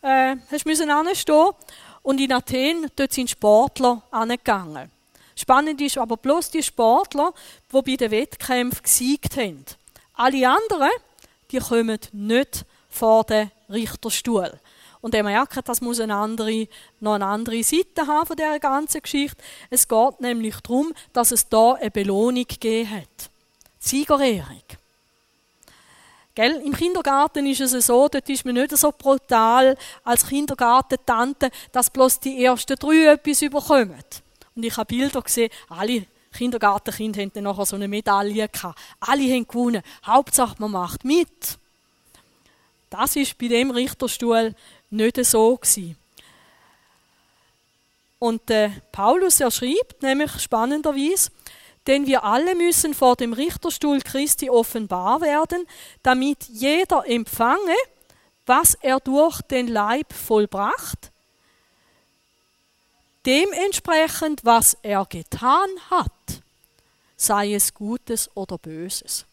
äh, 0.01 0.35
hast 0.51 0.65
müssen 0.65 0.89
anstehen. 0.89 1.51
Und 2.01 2.19
in 2.19 2.33
Athen, 2.33 2.89
dort 2.95 3.13
sind 3.13 3.29
Sportler 3.29 4.01
angegangen. 4.09 4.89
Spannend 5.35 5.79
ist 5.79 5.99
aber 5.99 6.17
bloß 6.17 6.49
die 6.49 6.63
Sportler, 6.63 7.35
die 7.71 7.81
bei 7.83 7.95
den 7.97 8.09
Wettkämpfen 8.09 8.81
gesiegt 8.81 9.37
haben. 9.37 9.63
Alle 10.15 10.49
anderen, 10.49 10.89
die 11.51 11.59
kommen 11.59 11.99
nicht 12.11 12.65
vor 12.89 13.23
den 13.23 13.51
Richterstuhl. 13.69 14.59
Und 15.01 15.15
er 15.15 15.23
merkt, 15.23 15.67
das 15.67 15.81
muss 15.81 15.99
eine 15.99 16.15
andere, 16.15 16.67
noch 16.99 17.13
eine 17.13 17.25
andere 17.25 17.63
Seite 17.63 18.05
haben 18.05 18.25
von 18.25 18.35
dieser 18.35 18.59
ganzen 18.59 19.01
Geschichte. 19.01 19.37
Es 19.69 19.87
geht 19.87 20.19
nämlich 20.19 20.55
darum, 20.61 20.93
dass 21.13 21.31
es 21.31 21.47
da 21.47 21.73
eine 21.73 21.89
Belohnung 21.89 22.45
gegeben 22.45 22.91
hat. 22.91 23.29
Siegerehrung. 23.79 24.63
Gell? 26.35 26.61
Im 26.63 26.73
Kindergarten 26.73 27.45
ist 27.47 27.61
es 27.61 27.87
so, 27.87 28.07
dort 28.07 28.29
ist 28.29 28.45
man 28.45 28.55
nicht 28.55 28.75
so 28.77 28.91
brutal 28.91 29.77
als 30.03 30.27
Kindergartentante, 30.27 31.49
dass 31.71 31.89
bloß 31.89 32.19
die 32.19 32.43
ersten 32.43 32.75
drei 32.75 33.13
etwas 33.13 33.41
überkommen. 33.41 34.03
Und 34.55 34.63
ich 34.63 34.75
habe 34.75 34.85
Bilder 34.85 35.21
gesehen, 35.21 35.49
alle 35.69 36.05
Kindergartenkinder 36.33 37.21
hatten 37.21 37.33
dann 37.33 37.43
nachher 37.43 37.65
so 37.65 37.75
eine 37.75 37.87
Medaille. 37.87 38.49
Alle 38.99 39.33
haben 39.33 39.47
gewonnen. 39.47 39.81
Hauptsache, 40.05 40.55
man 40.59 40.71
macht 40.71 41.03
mit. 41.03 41.57
Das 42.89 43.15
ist 43.15 43.37
bei 43.37 43.47
dem 43.47 43.71
Richterstuhl 43.71 44.55
nicht 44.89 45.25
so 45.25 45.57
gewesen. 45.57 45.95
Und 48.19 48.49
äh, 48.49 48.69
Paulus 48.91 49.39
er 49.39 49.51
schreibt 49.51 50.01
nämlich 50.01 50.39
spannenderweise, 50.39 51.31
denn 51.87 52.05
wir 52.05 52.23
alle 52.23 52.53
müssen 52.53 52.93
vor 52.93 53.15
dem 53.15 53.33
Richterstuhl 53.33 54.01
Christi 54.01 54.49
offenbar 54.49 55.21
werden, 55.21 55.65
damit 56.03 56.43
jeder 56.49 57.07
empfange, 57.07 57.75
was 58.45 58.75
er 58.81 58.99
durch 58.99 59.41
den 59.43 59.67
Leib 59.67 60.11
vollbracht, 60.11 61.11
dementsprechend, 63.25 64.43
was 64.43 64.77
er 64.81 65.05
getan 65.05 65.69
hat, 65.89 66.11
sei 67.19 67.53
es 67.53 67.73
Gutes 67.73 68.29
oder 68.33 68.57
Böses. 68.57 69.25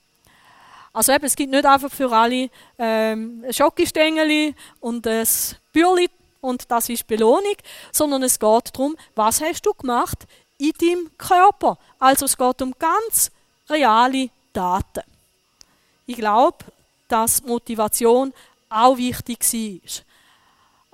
Also 0.92 1.12
eben, 1.12 1.24
es 1.24 1.36
gibt 1.36 1.50
nicht 1.50 1.64
einfach 1.64 1.90
für 1.90 2.10
alle 2.10 2.50
ähm, 2.78 3.44
Schokostängeli 3.50 4.54
und 4.80 5.06
ein 5.06 5.26
Bürli 5.72 6.08
und 6.40 6.70
das 6.70 6.88
ist 6.88 7.06
Belohnung, 7.06 7.56
sondern 7.92 8.22
es 8.22 8.38
geht 8.38 8.70
darum, 8.74 8.96
was 9.14 9.40
hast 9.40 9.62
du 9.62 9.74
gemacht 9.74 10.26
in 10.58 10.72
deinem 10.80 11.10
Körper. 11.18 11.78
Also 11.98 12.24
es 12.24 12.36
geht 12.36 12.62
um 12.62 12.74
ganz 12.78 13.30
reale 13.68 14.30
Daten. 14.52 15.02
Ich 16.06 16.16
glaube, 16.16 16.64
dass 17.08 17.42
Motivation 17.44 18.32
auch 18.68 18.96
wichtig 18.96 19.40
war. 19.40 20.02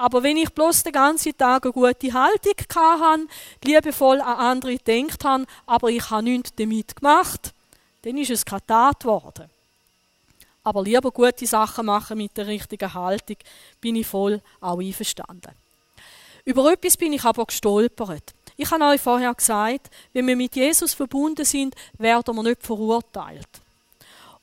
Aber 0.02 0.24
wenn 0.24 0.36
ich 0.36 0.50
bloß 0.50 0.82
den 0.82 0.94
ganzen 0.94 1.38
Tag 1.38 1.62
eine 1.62 1.72
gute 1.72 2.12
Haltung 2.12 2.54
hatte, 2.74 3.28
liebevoll 3.62 4.20
an 4.20 4.58
andere 4.58 4.76
gedacht 4.76 5.24
habe, 5.24 5.46
aber 5.64 5.90
ich 5.90 6.10
habe 6.10 6.24
nichts 6.24 6.52
damit 6.56 6.96
gemacht, 6.96 7.54
dann 8.02 8.18
ist 8.18 8.32
es 8.32 8.44
keine 8.44 8.66
Tat 8.66 8.98
geworden. 8.98 9.48
Aber 10.64 10.82
lieber 10.82 11.12
gute 11.12 11.46
Sachen 11.46 11.86
machen 11.86 12.18
mit 12.18 12.36
der 12.36 12.48
richtigen 12.48 12.92
Haltung, 12.92 13.36
bin 13.80 13.94
ich 13.94 14.08
voll 14.08 14.40
auch 14.60 14.80
einverstanden. 14.80 15.52
Über 16.44 16.72
etwas 16.72 16.96
bin 16.96 17.12
ich 17.12 17.24
aber 17.24 17.46
gestolpert. 17.46 18.34
Ich 18.56 18.68
habe 18.72 18.82
euch 18.86 19.00
vorher 19.00 19.32
gesagt, 19.32 19.88
wenn 20.12 20.26
wir 20.26 20.34
mit 20.34 20.56
Jesus 20.56 20.94
verbunden 20.94 21.44
sind, 21.44 21.76
werden 21.96 22.34
wir 22.34 22.42
nicht 22.42 22.66
verurteilt. 22.66 23.46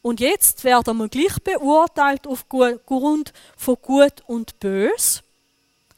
Und 0.01 0.21
jetzt 0.21 0.63
werden 0.63 0.95
wir 0.95 1.09
gleich 1.09 1.37
beurteilt 1.43 2.25
aufgrund 2.27 3.33
von 3.57 3.77
Gut 3.81 4.23
und 4.25 4.57
Bös. 4.61 5.21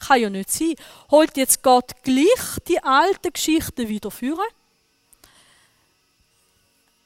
Kann 0.08 0.22
ja 0.22 0.30
nicht 0.30 0.52
sein. 0.52 0.76
Holt 1.10 1.38
jetzt 1.38 1.62
Gott 1.62 1.92
gleich 2.04 2.60
die 2.68 2.82
alten 2.84 3.34
Geschichten 3.34 3.88
wieder 3.88 4.12
führen? 4.12 4.48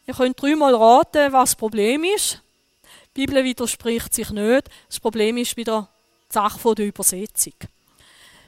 Ihr 0.08 0.14
könnt 0.14 0.42
dreimal 0.42 0.76
raten, 0.76 1.34
was 1.34 1.52
das 1.52 1.56
Problem 1.56 2.04
ist. 2.04 2.42
Die 3.16 3.26
Bibel 3.26 3.44
widerspricht 3.44 4.14
sich 4.14 4.30
nicht. 4.30 4.70
Das 4.88 5.00
Problem 5.00 5.38
ist 5.38 5.58
wieder 5.58 5.88
die 6.30 6.34
Sache 6.34 6.76
der 6.76 6.86
Übersetzung. 6.86 7.54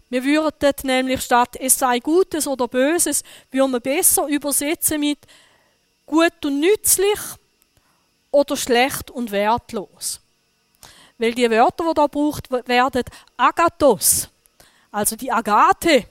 Wir 0.10 0.24
würden 0.24 0.74
nämlich 0.84 1.22
statt 1.22 1.56
es 1.60 1.78
sei 1.78 2.00
Gutes 2.00 2.48
oder 2.48 2.68
Böses, 2.68 3.24
würden 3.52 3.72
wir 3.72 3.80
besser 3.80 4.28
übersetzen 4.28 5.02
mit 5.02 5.20
gut 6.06 6.46
und 6.46 6.60
nützlich 6.60 7.20
oder 8.32 8.56
schlecht 8.56 9.12
und 9.12 9.32
wertlos. 9.32 10.22
Weil 11.18 11.34
die 11.34 11.50
Wörter, 11.50 11.84
die 11.90 11.94
da 11.96 12.06
gebraucht 12.06 12.50
werden, 12.52 13.04
Agathos, 13.36 14.30
also 14.98 15.16
die 15.16 15.32
Agathe, 15.32 16.06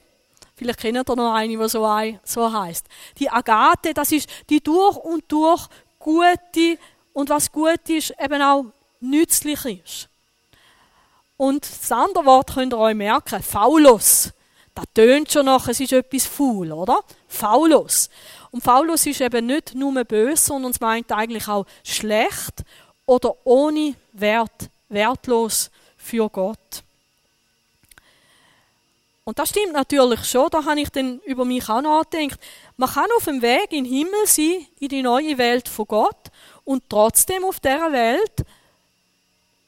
vielleicht 0.54 0.78
kennt 0.78 0.96
ihr 0.96 1.16
noch 1.16 1.34
eine, 1.34 1.58
die 1.58 1.68
so, 1.68 1.84
so 2.22 2.52
heißt. 2.52 2.86
Die 3.18 3.28
Agathe, 3.28 3.92
das 3.92 4.12
ist 4.12 4.30
die 4.48 4.60
durch 4.60 4.96
und 4.98 5.24
durch 5.26 5.66
gute, 5.98 6.78
und 7.12 7.28
was 7.28 7.50
gut 7.50 7.88
ist, 7.88 8.14
eben 8.22 8.40
auch 8.40 8.66
nützlich 9.00 9.64
ist. 9.64 10.08
Und 11.36 11.68
das 11.68 11.90
andere 11.90 12.24
Wort 12.26 12.54
könnt 12.54 12.74
ihr 12.74 12.78
euch 12.78 12.94
merken, 12.94 13.42
faulos. 13.42 14.32
Das 14.72 14.84
tönt 14.94 15.32
schon 15.32 15.46
nach, 15.46 15.66
es 15.66 15.80
ist 15.80 15.92
etwas 15.92 16.24
faul, 16.24 16.70
oder? 16.70 17.00
Faulos. 17.26 18.08
Und 18.52 18.62
faulos 18.62 19.04
ist 19.06 19.20
eben 19.20 19.46
nicht 19.46 19.74
nur 19.74 20.04
böse, 20.04 20.44
sondern 20.44 20.70
es 20.70 20.78
meint 20.78 21.10
eigentlich 21.10 21.48
auch 21.48 21.66
schlecht 21.82 22.62
oder 23.04 23.34
ohne 23.42 23.96
Wert, 24.12 24.70
wertlos 24.88 25.72
für 25.96 26.28
Gott. 26.28 26.85
Und 29.28 29.40
das 29.40 29.48
stimmt 29.48 29.72
natürlich 29.72 30.24
schon, 30.24 30.48
da 30.50 30.64
habe 30.64 30.80
ich 30.80 30.88
dann 30.90 31.18
über 31.26 31.44
mich 31.44 31.68
auch 31.68 31.80
nachgedacht. 31.80 32.38
Man 32.76 32.88
kann 32.88 33.08
auf 33.16 33.24
dem 33.24 33.42
Weg 33.42 33.72
in 33.72 33.82
den 33.82 33.92
Himmel 33.92 34.24
sein, 34.24 34.68
in 34.78 34.88
die 34.88 35.02
neue 35.02 35.36
Welt 35.36 35.68
von 35.68 35.84
Gott 35.88 36.30
und 36.62 36.84
trotzdem 36.88 37.44
auf 37.44 37.58
dieser 37.58 37.90
Welt 37.90 38.46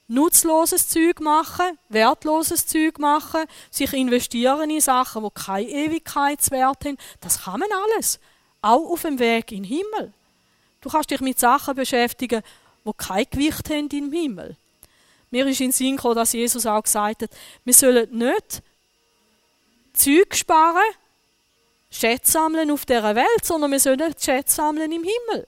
nutzloses 0.07 0.88
Zeug 0.88 1.18
machen, 1.18 1.77
wertloses 1.88 2.68
Zeug 2.68 3.01
machen, 3.01 3.47
sich 3.68 3.92
investieren 3.94 4.71
in 4.71 4.81
Sachen, 4.81 5.25
wo 5.25 5.31
keine 5.31 5.68
Ewigkeitswert 5.68 6.85
haben. 6.85 6.97
Das 7.21 7.42
kann 7.42 7.59
man 7.59 7.68
alles. 7.73 8.21
Auch 8.62 8.92
auf 8.92 9.03
dem 9.03 9.18
Weg 9.18 9.51
in 9.51 9.64
den 9.64 9.77
Himmel. 9.77 10.12
Du 10.81 10.88
kannst 10.88 11.11
dich 11.11 11.21
mit 11.21 11.40
Sachen 11.40 11.75
beschäftigen, 11.75 12.42
wo 12.85 12.92
kein 12.92 13.27
Gewicht 13.29 13.68
haben 13.71 13.88
im 13.88 14.12
Himmel. 14.12 14.57
Mir 15.33 15.49
ist 15.49 15.61
in 15.61 15.73
Sinn 15.73 15.97
gekommen, 15.97 16.14
dass 16.14 16.33
Jesus 16.33 16.64
auch 16.64 16.85
gesagt 16.85 17.23
hat, 17.23 17.31
wir 17.64 17.75
sollen 17.75 18.16
nicht 18.16 18.62
Zeug 19.98 20.34
sparen, 20.34 20.94
Schätze 21.90 22.32
sammeln 22.32 22.70
auf 22.70 22.87
dieser 22.87 23.14
Welt, 23.14 23.44
sondern 23.44 23.72
wir 23.72 23.80
sollen 23.80 24.14
Schätze 24.18 24.54
sammeln 24.54 24.92
im 24.92 25.02
Himmel. 25.02 25.46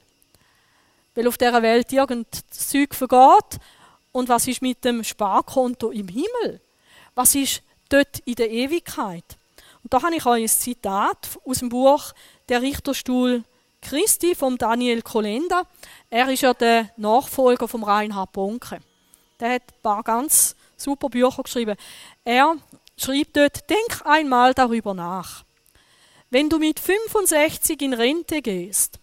weil 1.14 1.28
auf 1.28 1.38
dieser 1.38 1.62
Welt 1.62 1.92
irgendein 1.92 2.42
Zeug 2.50 2.94
vergeht. 2.94 3.60
Und 4.12 4.28
was 4.28 4.46
ist 4.46 4.62
mit 4.62 4.84
dem 4.84 5.04
Sparkonto 5.04 5.90
im 5.90 6.08
Himmel? 6.08 6.60
Was 7.14 7.34
ist 7.34 7.62
dort 7.88 8.20
in 8.24 8.34
der 8.34 8.50
Ewigkeit? 8.50 9.24
Und 9.82 9.92
da 9.92 10.02
habe 10.02 10.14
ich 10.14 10.26
euch 10.26 10.42
ein 10.42 10.48
Zitat 10.48 11.38
aus 11.44 11.58
dem 11.58 11.68
Buch 11.68 12.12
Der 12.48 12.62
Richterstuhl 12.62 13.44
Christi 13.82 14.34
von 14.34 14.58
Daniel 14.58 15.02
Kolenda. 15.02 15.62
Er 16.10 16.28
ist 16.28 16.42
ja 16.42 16.54
der 16.54 16.90
Nachfolger 16.96 17.66
von 17.66 17.82
Reinhard 17.82 18.32
Bonke. 18.32 18.80
Der 19.38 19.54
hat 19.54 19.62
ein 19.62 19.82
paar 19.82 20.02
ganz 20.02 20.54
super 20.76 21.08
Bücher 21.08 21.42
geschrieben. 21.42 21.76
Er 22.24 22.56
schreibt 23.02 23.36
dort, 23.36 23.68
denk 23.70 24.04
einmal 24.04 24.54
darüber 24.54 24.94
nach. 24.94 25.44
Wenn 26.30 26.48
du 26.48 26.58
mit 26.58 26.78
65 26.78 27.80
in 27.82 27.94
Rente 27.94 28.42
gehst 28.42 28.98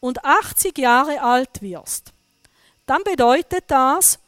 und 0.00 0.24
80 0.24 0.76
Jahre 0.78 1.20
alt 1.22 1.62
wirst, 1.62 2.12
dann 2.86 3.02
bedeutet 3.04 3.64
das, 3.68 4.18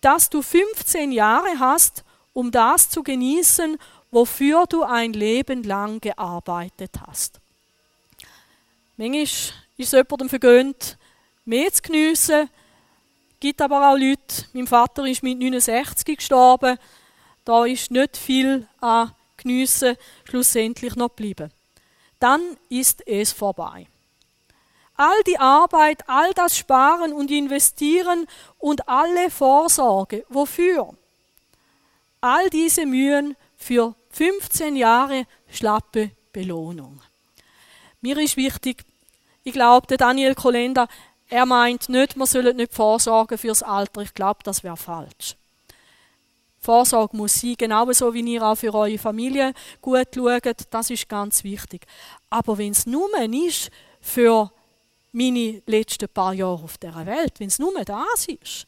dass 0.00 0.28
du 0.28 0.42
15 0.42 1.12
Jahre 1.12 1.58
hast, 1.58 2.04
um 2.32 2.50
das 2.50 2.90
zu 2.90 3.02
genießen, 3.02 3.78
wofür 4.10 4.66
du 4.66 4.82
ein 4.82 5.12
Leben 5.12 5.62
lang 5.62 6.00
gearbeitet 6.00 6.90
hast. 7.06 7.40
Manchmal 8.96 9.22
ist 9.22 9.54
es 9.78 9.92
jemandem 9.92 10.28
vergönnt, 10.28 10.98
mehr 11.44 11.72
zu 11.72 11.82
geniessen. 11.82 12.42
Es 12.42 13.40
gibt 13.40 13.60
aber 13.60 13.90
auch 13.90 13.96
Leute, 13.96 14.46
mein 14.52 14.66
Vater 14.66 15.04
ist 15.06 15.22
mit 15.22 15.38
69 15.38 16.16
gestorben, 16.16 16.78
da 17.44 17.64
ist 17.64 17.90
nicht 17.90 18.16
viel 18.16 18.66
an 18.80 19.12
Geniessen 19.36 19.96
schlussendlich 20.24 20.96
noch 20.96 21.08
geblieben. 21.08 21.50
Dann 22.18 22.56
ist 22.68 23.06
es 23.06 23.32
vorbei. 23.32 23.86
All 24.96 25.22
die 25.26 25.38
Arbeit, 25.38 26.08
all 26.08 26.32
das 26.34 26.56
Sparen 26.56 27.12
und 27.12 27.30
Investieren 27.30 28.26
und 28.58 28.88
alle 28.88 29.30
Vorsorge, 29.30 30.24
wofür? 30.28 30.94
All 32.20 32.48
diese 32.48 32.86
Mühen 32.86 33.36
für 33.56 33.94
15 34.10 34.76
Jahre 34.76 35.26
schlappe 35.48 36.12
Belohnung. 36.32 37.00
Mir 38.00 38.16
ist 38.18 38.36
wichtig, 38.36 38.84
ich 39.42 39.52
glaube, 39.52 39.86
der 39.88 39.98
Daniel 39.98 40.34
Kolenda, 40.34 40.88
er 41.28 41.46
meint 41.46 41.88
nicht, 41.88 42.16
man 42.16 42.26
solle 42.26 42.54
nicht 42.54 42.72
vorsorgen 42.72 43.36
fürs 43.36 43.62
Alter. 43.62 44.02
Ich 44.02 44.14
glaube, 44.14 44.40
das 44.44 44.62
wäre 44.62 44.76
falsch. 44.76 45.36
Vorsorge 46.64 47.14
muss 47.14 47.34
sein, 47.34 47.56
genauso 47.58 48.14
wie 48.14 48.22
ihr 48.22 48.42
auch 48.42 48.56
für 48.56 48.72
eure 48.72 48.96
Familie 48.96 49.52
gut 49.82 50.08
schaut, 50.14 50.62
das 50.70 50.88
ist 50.88 51.08
ganz 51.08 51.44
wichtig. 51.44 51.84
Aber 52.30 52.56
wenn 52.56 52.72
es 52.72 52.86
nur 52.86 53.10
ist 53.46 53.70
für 54.00 54.50
meine 55.12 55.62
letzten 55.66 56.08
paar 56.08 56.32
Jahre 56.32 56.64
auf 56.64 56.78
der 56.78 57.04
Welt, 57.04 57.34
wenn 57.38 57.48
es 57.48 57.58
nur 57.58 57.72
das 57.84 58.26
ist, 58.26 58.66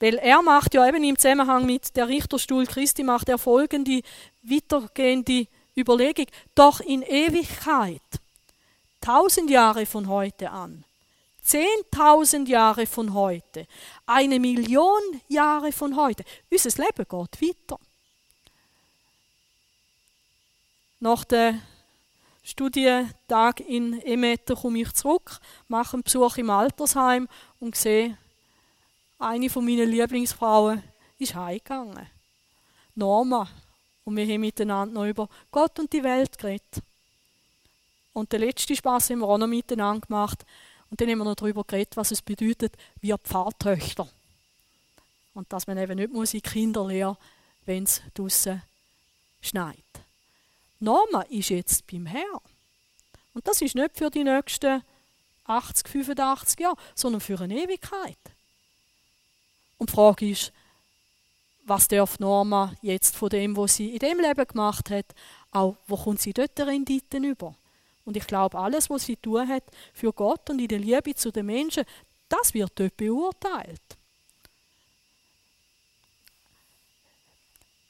weil 0.00 0.14
er 0.14 0.40
macht 0.42 0.72
ja 0.72 0.88
eben 0.88 1.04
im 1.04 1.18
Zusammenhang 1.18 1.66
mit 1.66 1.94
der 1.94 2.08
Richterstuhl 2.08 2.66
Christi 2.66 3.04
macht 3.04 3.28
er 3.28 3.38
folgende 3.38 4.00
weitergehende 4.42 5.46
Überlegung. 5.76 6.26
Doch 6.54 6.80
in 6.80 7.02
Ewigkeit, 7.02 8.00
tausend 9.00 9.50
Jahre 9.50 9.84
von 9.84 10.08
heute 10.08 10.50
an, 10.50 10.84
Zehntausend 11.42 12.48
Jahre 12.48 12.86
von 12.86 13.14
heute, 13.14 13.66
eine 14.06 14.38
Million 14.38 15.02
Jahre 15.28 15.72
von 15.72 15.96
heute. 15.96 16.24
Unser 16.50 16.82
Leben 16.82 17.04
geht 17.08 17.42
weiter. 17.42 17.78
Nach 21.00 21.24
dem 21.24 21.60
Studientag 22.44 23.58
in 23.60 24.00
Emeter 24.02 24.54
komme 24.54 24.82
ich 24.82 24.92
zurück, 24.92 25.40
mache 25.66 25.94
einen 25.94 26.04
Besuch 26.04 26.36
im 26.36 26.48
Altersheim 26.48 27.28
und 27.58 27.74
sehe, 27.74 28.16
eine 29.18 29.50
von 29.50 29.64
meinen 29.64 29.88
Lieblingsfrauen 29.88 30.82
ist 31.18 31.34
heimgegangen. 31.34 32.08
Norma. 32.94 33.48
Und 34.04 34.16
wir 34.16 34.26
haben 34.26 34.40
miteinander 34.40 34.94
noch 34.94 35.06
über 35.08 35.28
Gott 35.50 35.78
und 35.78 35.92
die 35.92 36.02
Welt 36.02 36.36
geredet. 36.38 36.82
Und 38.12 38.32
den 38.32 38.40
letzten 38.40 38.76
Spaß 38.76 39.10
haben 39.10 39.20
wir 39.20 39.28
auch 39.28 39.38
noch 39.38 39.46
miteinander 39.46 40.06
gemacht. 40.06 40.44
Und 40.92 41.00
dann 41.00 41.08
haben 41.08 41.18
wir 41.20 41.24
noch 41.24 41.36
darüber 41.36 41.64
geredet, 41.64 41.96
was 41.96 42.10
es 42.10 42.20
bedeutet, 42.20 42.76
wie 43.00 43.14
Pfarrtöchter. 43.14 44.06
Und 45.32 45.50
dass 45.50 45.66
man 45.66 45.78
eben 45.78 45.96
nicht 45.96 46.12
muss 46.12 46.34
in 46.34 46.42
Kinderlehre, 46.42 47.16
wenn 47.64 47.84
es 47.84 48.02
draußen 48.12 48.60
schneit. 49.40 49.78
Norma 50.80 51.22
ist 51.30 51.48
jetzt 51.48 51.86
beim 51.86 52.04
Herrn. 52.04 52.42
Und 53.32 53.48
das 53.48 53.62
ist 53.62 53.74
nicht 53.74 53.96
für 53.96 54.10
die 54.10 54.22
nächsten 54.22 54.82
80, 55.46 55.88
85 55.88 56.60
Jahre, 56.60 56.76
sondern 56.94 57.22
für 57.22 57.40
eine 57.40 57.56
Ewigkeit. 57.56 58.18
Und 59.78 59.88
die 59.88 59.94
Frage 59.94 60.28
ist, 60.28 60.52
was 61.64 61.88
darf 61.88 62.18
Norma 62.18 62.74
jetzt 62.82 63.16
von 63.16 63.30
dem, 63.30 63.56
was 63.56 63.76
sie 63.76 63.92
in 63.92 63.98
dem 63.98 64.20
Leben 64.20 64.46
gemacht 64.46 64.90
hat, 64.90 65.06
auch, 65.52 65.74
wo 65.86 65.96
kommt 65.96 66.20
sie 66.20 66.34
dort 66.34 66.60
Renditen 66.60 67.24
über? 67.24 67.54
Und 68.04 68.16
ich 68.16 68.26
glaube, 68.26 68.58
alles, 68.58 68.90
was 68.90 69.04
sie 69.04 69.16
tun 69.16 69.46
hat 69.48 69.64
für 69.92 70.12
Gott 70.12 70.50
und 70.50 70.58
in 70.58 70.68
der 70.68 70.78
Liebe 70.78 71.14
zu 71.14 71.30
den 71.30 71.46
Menschen, 71.46 71.84
das 72.28 72.54
wird 72.54 72.72
dort 72.74 72.96
beurteilt. 72.96 73.80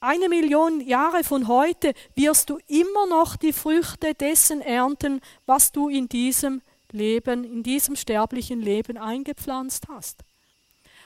Eine 0.00 0.28
Million 0.28 0.80
Jahre 0.80 1.22
von 1.22 1.46
heute 1.46 1.94
wirst 2.16 2.50
du 2.50 2.58
immer 2.66 3.06
noch 3.06 3.36
die 3.36 3.52
Früchte 3.52 4.14
dessen 4.14 4.60
ernten, 4.60 5.20
was 5.46 5.70
du 5.70 5.88
in 5.88 6.08
diesem 6.08 6.60
Leben, 6.90 7.44
in 7.44 7.62
diesem 7.62 7.94
sterblichen 7.94 8.60
Leben 8.60 8.98
eingepflanzt 8.98 9.86
hast. 9.88 10.24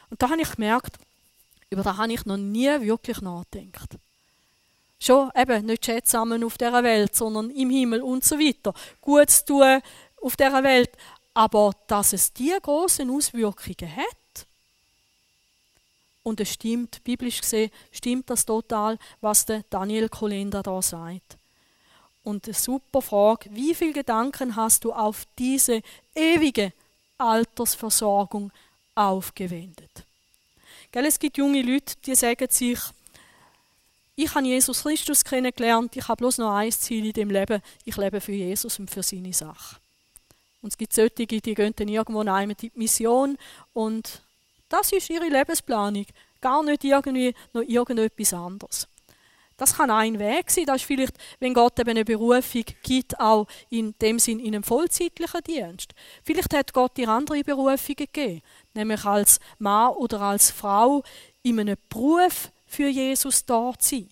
Und 0.08 0.22
da 0.22 0.30
habe 0.30 0.40
ich 0.40 0.50
gemerkt, 0.52 0.96
über 1.68 1.82
das 1.82 1.98
habe 1.98 2.12
ich 2.12 2.24
noch 2.24 2.38
nie 2.38 2.80
wirklich 2.80 3.20
nachgedacht. 3.20 3.96
Schon 5.06 5.30
eben 5.36 5.66
nicht 5.66 5.84
Schätze 5.84 6.12
sammeln 6.12 6.42
auf 6.42 6.58
dieser 6.58 6.82
Welt, 6.82 7.14
sondern 7.14 7.50
im 7.50 7.70
Himmel 7.70 8.02
und 8.02 8.24
so 8.24 8.36
weiter. 8.40 8.74
Gutes 9.00 9.44
tun 9.44 9.80
auf 10.20 10.36
dieser 10.36 10.64
Welt. 10.64 10.90
Aber 11.32 11.72
dass 11.86 12.12
es 12.12 12.32
diese 12.32 12.60
großen 12.60 13.08
Auswirkungen 13.08 13.96
hat, 13.96 14.46
und 16.24 16.40
es 16.40 16.54
stimmt, 16.54 17.04
biblisch 17.04 17.40
gesehen, 17.40 17.70
stimmt 17.92 18.28
das 18.30 18.44
total, 18.44 18.98
was 19.20 19.46
der 19.46 19.62
Daniel 19.70 20.08
Kolenda 20.08 20.60
da 20.60 20.82
sagt. 20.82 21.36
Und 22.24 22.46
eine 22.46 22.54
super 22.54 23.00
Frage, 23.00 23.48
wie 23.52 23.76
viele 23.76 23.92
Gedanken 23.92 24.56
hast 24.56 24.82
du 24.82 24.92
auf 24.92 25.24
diese 25.38 25.82
ewige 26.16 26.72
Altersversorgung 27.16 28.50
aufgewendet? 28.96 30.04
Gell, 30.90 31.06
es 31.06 31.20
gibt 31.20 31.38
junge 31.38 31.62
Leute, 31.62 31.94
die 32.04 32.16
sagen 32.16 32.48
sich, 32.50 32.80
ich 34.16 34.34
habe 34.34 34.46
Jesus 34.46 34.82
Christus 34.82 35.22
kennengelernt, 35.22 35.94
ich 35.94 36.08
habe 36.08 36.16
bloß 36.16 36.38
noch 36.38 36.54
ein 36.54 36.72
Ziel 36.72 37.06
in 37.06 37.12
dem 37.12 37.30
Leben, 37.30 37.60
ich 37.84 37.96
lebe 37.96 38.20
für 38.20 38.32
Jesus 38.32 38.78
und 38.78 38.90
für 38.90 39.02
seine 39.02 39.32
Sache. 39.32 39.76
Und 40.62 40.72
es 40.72 40.78
gibt 40.78 40.94
solche, 40.94 41.26
die 41.26 41.40
gehen 41.40 41.74
dann 41.76 41.88
irgendwo 41.88 42.22
in 42.22 42.56
die 42.60 42.72
Mission 42.74 43.36
und 43.74 44.22
das 44.70 44.90
ist 44.90 45.10
ihre 45.10 45.28
Lebensplanung, 45.28 46.06
gar 46.40 46.62
nicht 46.62 46.82
irgendwie 46.82 47.34
noch 47.52 47.62
irgendetwas 47.62 48.32
anderes. 48.32 48.88
Das 49.58 49.76
kann 49.76 49.90
ein 49.90 50.18
Weg 50.18 50.50
sein, 50.50 50.66
das 50.66 50.76
ist 50.76 50.86
vielleicht, 50.86 51.14
wenn 51.38 51.54
Gott 51.54 51.78
eben 51.78 51.90
eine 51.90 52.04
Berufung 52.04 52.64
gibt, 52.82 53.18
auch 53.20 53.46
in 53.70 53.94
dem 54.00 54.18
Sinn 54.18 54.38
in 54.38 54.54
einem 54.54 54.62
vollzeitlichen 54.62 55.40
Dienst. 55.44 55.94
Vielleicht 56.24 56.52
hat 56.54 56.72
Gott 56.72 56.96
dir 56.96 57.08
andere 57.08 57.42
Berufungen 57.42 57.96
gegeben, 57.96 58.42
nämlich 58.74 59.04
als 59.04 59.40
Mann 59.58 59.92
oder 59.92 60.20
als 60.20 60.50
Frau 60.50 61.02
in 61.42 61.60
einem 61.60 61.76
Beruf 61.88 62.50
für 62.66 62.88
Jesus 62.88 63.44
da 63.44 63.72
zu 63.78 63.96
sein. 63.96 64.08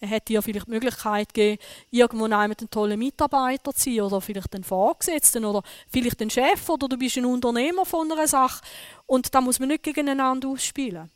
Er 0.00 0.08
hätte 0.08 0.32
dir 0.32 0.42
vielleicht 0.42 0.66
die 0.66 0.72
Möglichkeit 0.72 1.32
gegeben, 1.32 1.62
irgendwo 1.92 2.24
einen 2.24 2.70
tollen 2.70 2.98
Mitarbeiter 2.98 3.72
zu 3.72 3.84
sein 3.84 4.00
oder 4.00 4.20
vielleicht 4.20 4.52
einen 4.52 4.64
Vorgesetzten 4.64 5.44
oder 5.44 5.62
vielleicht 5.88 6.20
einen 6.20 6.30
Chef 6.30 6.68
oder 6.68 6.88
du 6.88 6.96
bist 6.96 7.18
ein 7.18 7.24
Unternehmer 7.24 7.86
von 7.86 8.10
einer 8.10 8.26
Sache 8.26 8.62
und 9.06 9.32
da 9.32 9.40
muss 9.40 9.60
man 9.60 9.68
nicht 9.68 9.84
gegeneinander 9.84 10.48
ausspielen. 10.48 11.08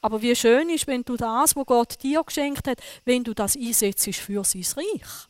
Aber 0.00 0.20
wie 0.20 0.34
schön 0.34 0.68
ist, 0.68 0.88
wenn 0.88 1.04
du 1.04 1.16
das, 1.16 1.54
was 1.54 1.66
Gott 1.66 2.02
dir 2.02 2.24
geschenkt 2.24 2.66
hat, 2.66 2.80
wenn 3.04 3.22
du 3.22 3.34
das 3.34 3.56
einsetzt 3.56 4.12
für 4.16 4.42
sein 4.42 4.64
Reich. 4.76 5.28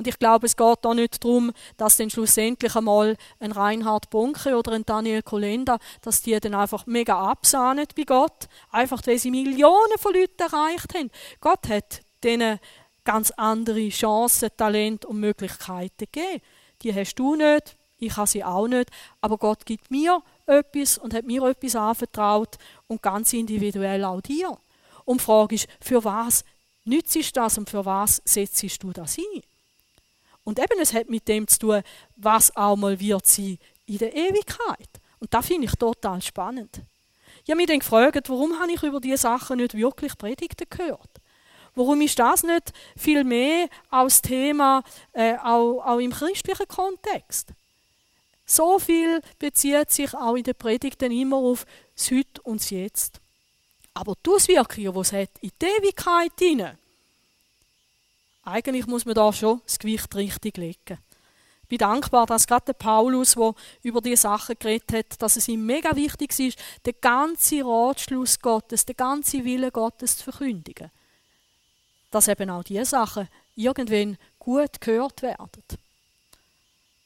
Und 0.00 0.06
ich 0.06 0.18
glaube, 0.18 0.46
es 0.46 0.56
geht 0.56 0.78
da 0.80 0.94
nicht 0.94 1.22
darum, 1.22 1.52
dass 1.76 1.98
dann 1.98 2.08
schlussendlich 2.08 2.74
einmal 2.74 3.18
ein 3.38 3.52
Reinhard 3.52 4.08
Bonke 4.08 4.56
oder 4.56 4.72
ein 4.72 4.86
Daniel 4.86 5.20
Kolenda, 5.20 5.78
dass 6.00 6.22
die 6.22 6.40
dann 6.40 6.54
einfach 6.54 6.86
mega 6.86 7.20
absahnen 7.20 7.84
bei 7.94 8.04
Gott, 8.04 8.48
einfach 8.70 9.02
weil 9.04 9.18
sie 9.18 9.30
Millionen 9.30 9.98
von 9.98 10.14
Leuten 10.14 10.40
erreicht 10.40 10.94
haben. 10.94 11.10
Gott 11.42 11.68
hat 11.68 12.00
denen 12.24 12.60
ganz 13.04 13.30
andere 13.32 13.90
Chancen, 13.90 14.48
Talente 14.56 15.06
und 15.06 15.20
Möglichkeiten 15.20 16.06
gegeben. 16.10 16.40
Die 16.80 16.94
hast 16.94 17.16
du 17.16 17.36
nicht, 17.36 17.76
ich 17.98 18.16
habe 18.16 18.26
sie 18.26 18.42
auch 18.42 18.68
nicht, 18.68 18.88
aber 19.20 19.36
Gott 19.36 19.66
gibt 19.66 19.90
mir 19.90 20.22
etwas 20.46 20.96
und 20.96 21.12
hat 21.12 21.26
mir 21.26 21.42
etwas 21.42 21.76
anvertraut 21.76 22.56
und 22.86 23.02
ganz 23.02 23.34
individuell 23.34 24.02
auch 24.04 24.22
dir. 24.22 24.56
Und 25.04 25.20
die 25.20 25.24
Frage 25.24 25.56
ist, 25.56 25.68
für 25.78 26.02
was 26.02 26.42
nützt 26.86 27.36
das 27.36 27.58
und 27.58 27.68
für 27.68 27.84
was 27.84 28.22
setzt 28.24 28.82
du 28.82 28.92
das 28.94 29.18
ein? 29.18 29.42
Und 30.50 30.58
eben, 30.58 30.80
es 30.80 30.92
hat 30.92 31.08
mit 31.08 31.28
dem 31.28 31.46
zu 31.46 31.60
tun, 31.60 31.82
was 32.16 32.56
auch 32.56 32.74
mal 32.74 32.98
wird 32.98 33.24
sein 33.24 33.56
in 33.86 33.98
der 33.98 34.12
Ewigkeit. 34.12 34.88
Und 35.20 35.32
das 35.32 35.46
finde 35.46 35.68
ich 35.68 35.72
total 35.76 36.20
spannend. 36.20 36.82
Ich 37.44 37.50
habe 37.50 37.58
mich 37.58 37.68
dann 37.68 37.78
gefragt, 37.78 38.28
warum 38.28 38.58
habe 38.58 38.72
ich 38.72 38.82
über 38.82 38.98
diese 38.98 39.18
Sachen 39.18 39.58
nicht 39.58 39.76
wirklich 39.76 40.18
Predigten 40.18 40.66
gehört? 40.68 41.08
Warum 41.76 42.00
ist 42.00 42.18
das 42.18 42.42
nicht 42.42 42.72
viel 42.96 43.22
mehr 43.22 43.68
als 43.90 44.22
Thema 44.22 44.82
äh, 45.12 45.36
auch, 45.36 45.82
auch 45.82 46.00
im 46.00 46.10
christlichen 46.10 46.66
Kontext? 46.66 47.50
So 48.44 48.80
viel 48.80 49.20
bezieht 49.38 49.92
sich 49.92 50.12
auch 50.14 50.34
in 50.34 50.42
den 50.42 50.56
Predigten 50.56 51.12
immer 51.12 51.36
auf 51.36 51.64
das 51.94 52.10
Heute 52.10 52.42
und 52.42 52.60
das 52.60 52.70
Jetzt. 52.70 53.20
Aber 53.94 54.16
die 54.26 54.30
Auswirkungen, 54.30 54.94
die 54.94 54.98
es 54.98 55.12
hat 55.12 55.30
in 55.42 55.52
die 55.62 55.66
Ewigkeit 55.66 56.32
hinein, 56.40 56.76
eigentlich 58.42 58.86
muss 58.86 59.04
man 59.04 59.14
da 59.14 59.32
schon 59.32 59.60
das 59.64 59.78
Gewicht 59.78 60.14
richtig 60.14 60.56
legen. 60.56 60.98
Ich 61.62 61.68
bin 61.68 61.78
dankbar, 61.78 62.26
dass 62.26 62.46
gerade 62.46 62.66
der 62.66 62.72
Paulus, 62.72 63.34
der 63.34 63.54
über 63.82 64.00
diese 64.00 64.22
Sachen 64.22 64.56
geredet 64.58 64.92
hat, 64.92 65.22
dass 65.22 65.36
es 65.36 65.46
ihm 65.46 65.64
mega 65.64 65.94
wichtig 65.94 66.36
ist, 66.40 66.58
den 66.84 66.94
ganzen 67.00 67.62
Ratschluss 67.62 68.40
Gottes, 68.40 68.84
den 68.86 68.96
ganzen 68.96 69.44
Willen 69.44 69.70
Gottes 69.70 70.16
zu 70.16 70.24
verkündigen. 70.24 70.90
Dass 72.10 72.26
eben 72.26 72.50
auch 72.50 72.64
diese 72.64 72.86
Sachen 72.86 73.28
irgendwann 73.54 74.18
gut 74.38 74.80
gehört 74.80 75.22
werden. 75.22 75.48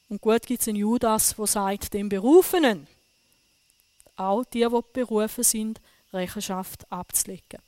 Und 0.09 0.21
gut 0.21 0.47
gibt 0.47 0.61
es 0.61 0.67
einen 0.67 0.77
Judas, 0.77 1.35
der 1.35 1.47
sagt, 1.47 1.93
dem 1.93 2.09
Berufenen, 2.09 2.87
auch 4.15 4.45
die, 4.45 4.65
die 4.67 4.81
berufen 4.93 5.43
sind, 5.43 5.81
Rechenschaft 6.13 6.91
abzulegen. 6.91 7.59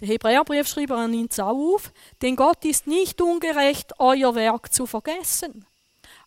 Der 0.00 0.08
Hebräerbriefschreiber 0.08 1.08
nimmt 1.08 1.32
es 1.32 1.40
auch 1.40 1.74
auf, 1.74 1.92
denn 2.22 2.36
Gott 2.36 2.64
ist 2.64 2.86
nicht 2.86 3.20
ungerecht, 3.20 3.92
euer 3.98 4.34
Werk 4.34 4.72
zu 4.72 4.86
vergessen. 4.86 5.66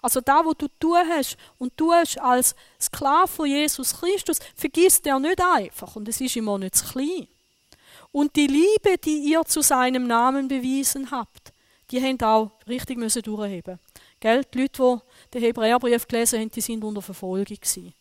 Also 0.02 0.20
da, 0.20 0.44
wo 0.44 0.54
du 0.54 0.68
tun 0.80 0.98
hast 1.10 1.38
und 1.58 1.78
tust 1.78 2.20
als 2.20 2.56
Sklave 2.80 3.28
von 3.28 3.46
Jesus 3.46 4.00
Christus, 4.00 4.40
vergisst 4.56 5.06
er 5.06 5.20
nicht 5.20 5.42
einfach 5.42 5.96
und 5.96 6.08
es 6.10 6.20
ist 6.20 6.36
immer 6.36 6.58
nicht 6.58 6.76
zu 6.76 6.86
klein. 6.86 7.28
Und 8.12 8.36
die 8.36 8.48
Liebe, 8.48 8.98
die 8.98 9.20
ihr 9.20 9.44
zu 9.46 9.62
seinem 9.62 10.08
Namen 10.08 10.48
bewiesen 10.48 11.12
habt, 11.12 11.54
die 11.92 12.02
haben 12.02 12.20
auch 12.22 12.52
richtig 12.68 12.98
müssen 12.98 13.22
durchheben. 13.22 13.80
Gell? 14.20 14.44
Die 14.54 14.62
Leute, 14.62 15.02
die 15.32 15.34
den 15.34 15.42
Hebräerbrief 15.44 16.08
gelesen 16.08 16.40
haben, 16.40 16.52
die 16.52 16.62
sind 16.62 16.84
unter 16.84 17.02
Verfolgung 17.02 17.46
gewesen. 17.46 17.94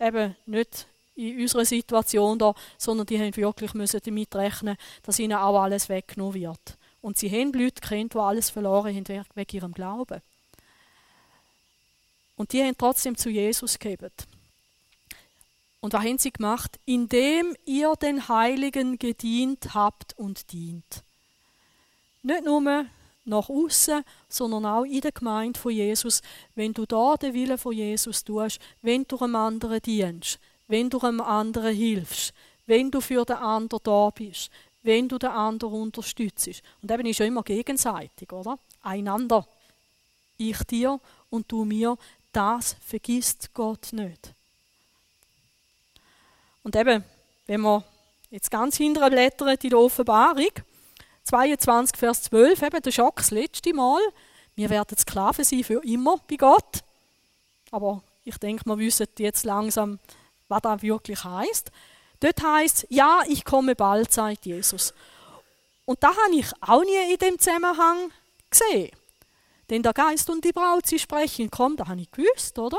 Eben 0.00 0.36
nicht 0.46 0.86
in 1.14 1.40
unserer 1.40 1.64
Situation 1.64 2.38
da, 2.38 2.54
sondern 2.78 3.06
die 3.06 3.18
haben 3.18 3.36
wirklich 3.36 3.74
müssen 3.74 4.00
damit 4.04 4.34
rechnen, 4.34 4.76
dass 5.02 5.18
ihnen 5.18 5.36
auch 5.36 5.60
alles 5.60 5.88
weggenommen 5.88 6.34
wird. 6.34 6.78
Und 7.00 7.18
sie 7.18 7.30
haben 7.30 7.52
Leute 7.52 7.80
kennt, 7.80 8.14
die 8.14 8.18
alles 8.18 8.50
verloren 8.50 8.94
haben 8.96 9.26
wegen 9.34 9.56
ihrem 9.56 9.72
Glauben. 9.72 10.22
Und 12.36 12.52
die 12.52 12.62
haben 12.62 12.76
trotzdem 12.78 13.16
zu 13.16 13.28
Jesus 13.28 13.78
gegeben. 13.78 14.12
Und 15.80 15.92
was 15.92 16.02
haben 16.02 16.18
sie 16.18 16.32
gemacht? 16.32 16.78
Indem 16.86 17.56
ihr 17.66 17.92
den 18.00 18.28
Heiligen 18.28 18.98
gedient 18.98 19.74
habt 19.74 20.16
und 20.16 20.52
dient. 20.52 21.02
Nicht 22.22 22.44
nur 22.44 22.86
nach 23.24 23.48
außen, 23.48 24.04
sondern 24.28 24.66
auch 24.66 24.84
in 24.84 25.00
der 25.00 25.12
Gemeinde 25.12 25.58
von 25.58 25.72
Jesus. 25.72 26.22
Wenn 26.54 26.72
du 26.72 26.86
da 26.86 27.16
den 27.16 27.34
Willen 27.34 27.58
von 27.58 27.72
Jesus 27.72 28.24
tust, 28.24 28.60
wenn 28.80 29.04
du 29.04 29.18
einem 29.18 29.36
anderen 29.36 29.80
dienst, 29.80 30.38
wenn 30.72 30.88
du 30.88 30.98
einem 31.00 31.20
anderen 31.20 31.76
hilfst, 31.76 32.32
wenn 32.64 32.90
du 32.90 33.02
für 33.02 33.26
den 33.26 33.36
anderen 33.36 33.84
da 33.84 34.08
bist, 34.08 34.50
wenn 34.82 35.06
du 35.06 35.18
den 35.18 35.28
anderen 35.28 35.74
unterstützt. 35.74 36.62
Und 36.80 36.90
eben 36.90 37.04
ist 37.04 37.18
ja 37.18 37.26
immer 37.26 37.42
gegenseitig, 37.42 38.32
oder? 38.32 38.58
Einander. 38.80 39.46
Ich 40.38 40.56
dir 40.64 40.98
und 41.28 41.52
du 41.52 41.66
mir, 41.66 41.98
das 42.32 42.74
vergisst 42.86 43.50
Gott 43.52 43.92
nicht. 43.92 44.32
Und 46.62 46.74
eben, 46.74 47.04
wenn 47.46 47.60
wir 47.60 47.84
jetzt 48.30 48.50
ganz 48.50 48.78
hinterher 48.78 49.10
blättern 49.10 49.58
in 49.60 49.68
der 49.68 49.78
Offenbarung, 49.78 50.52
22, 51.24 51.98
Vers 51.98 52.22
12, 52.22 52.62
eben 52.62 52.82
der 52.82 52.92
Schock 52.92 53.16
das 53.16 53.30
letzte 53.30 53.74
Mal. 53.74 54.00
Wir 54.54 54.70
werden 54.70 54.96
Sklaven 54.96 55.44
sein 55.44 55.64
für 55.64 55.84
immer 55.84 56.16
bei 56.26 56.36
Gott. 56.36 56.82
Aber 57.70 58.02
ich 58.24 58.38
denke, 58.38 58.64
wir 58.64 58.78
wissen 58.78 59.06
jetzt 59.18 59.44
langsam, 59.44 59.98
was 60.48 60.62
das 60.62 60.82
wirklich 60.82 61.22
heißt. 61.24 61.70
Dort 62.20 62.42
heißt 62.42 62.86
ja, 62.90 63.22
ich 63.26 63.44
komme 63.44 63.74
bald, 63.74 64.12
sagt 64.12 64.46
Jesus. 64.46 64.94
Und 65.84 66.02
da 66.02 66.08
habe 66.08 66.34
ich 66.34 66.46
auch 66.60 66.84
nie 66.84 67.12
in 67.12 67.18
dem 67.18 67.38
Zusammenhang 67.38 68.10
gesehen. 68.48 68.90
Denn 69.70 69.82
der 69.82 69.92
Geist 69.92 70.30
und 70.30 70.44
die 70.44 70.52
Braut, 70.52 70.86
sie 70.86 70.98
sprechen, 70.98 71.50
komm, 71.50 71.76
da 71.76 71.88
habe 71.88 72.00
ich 72.00 72.10
gewusst, 72.10 72.58
oder? 72.58 72.78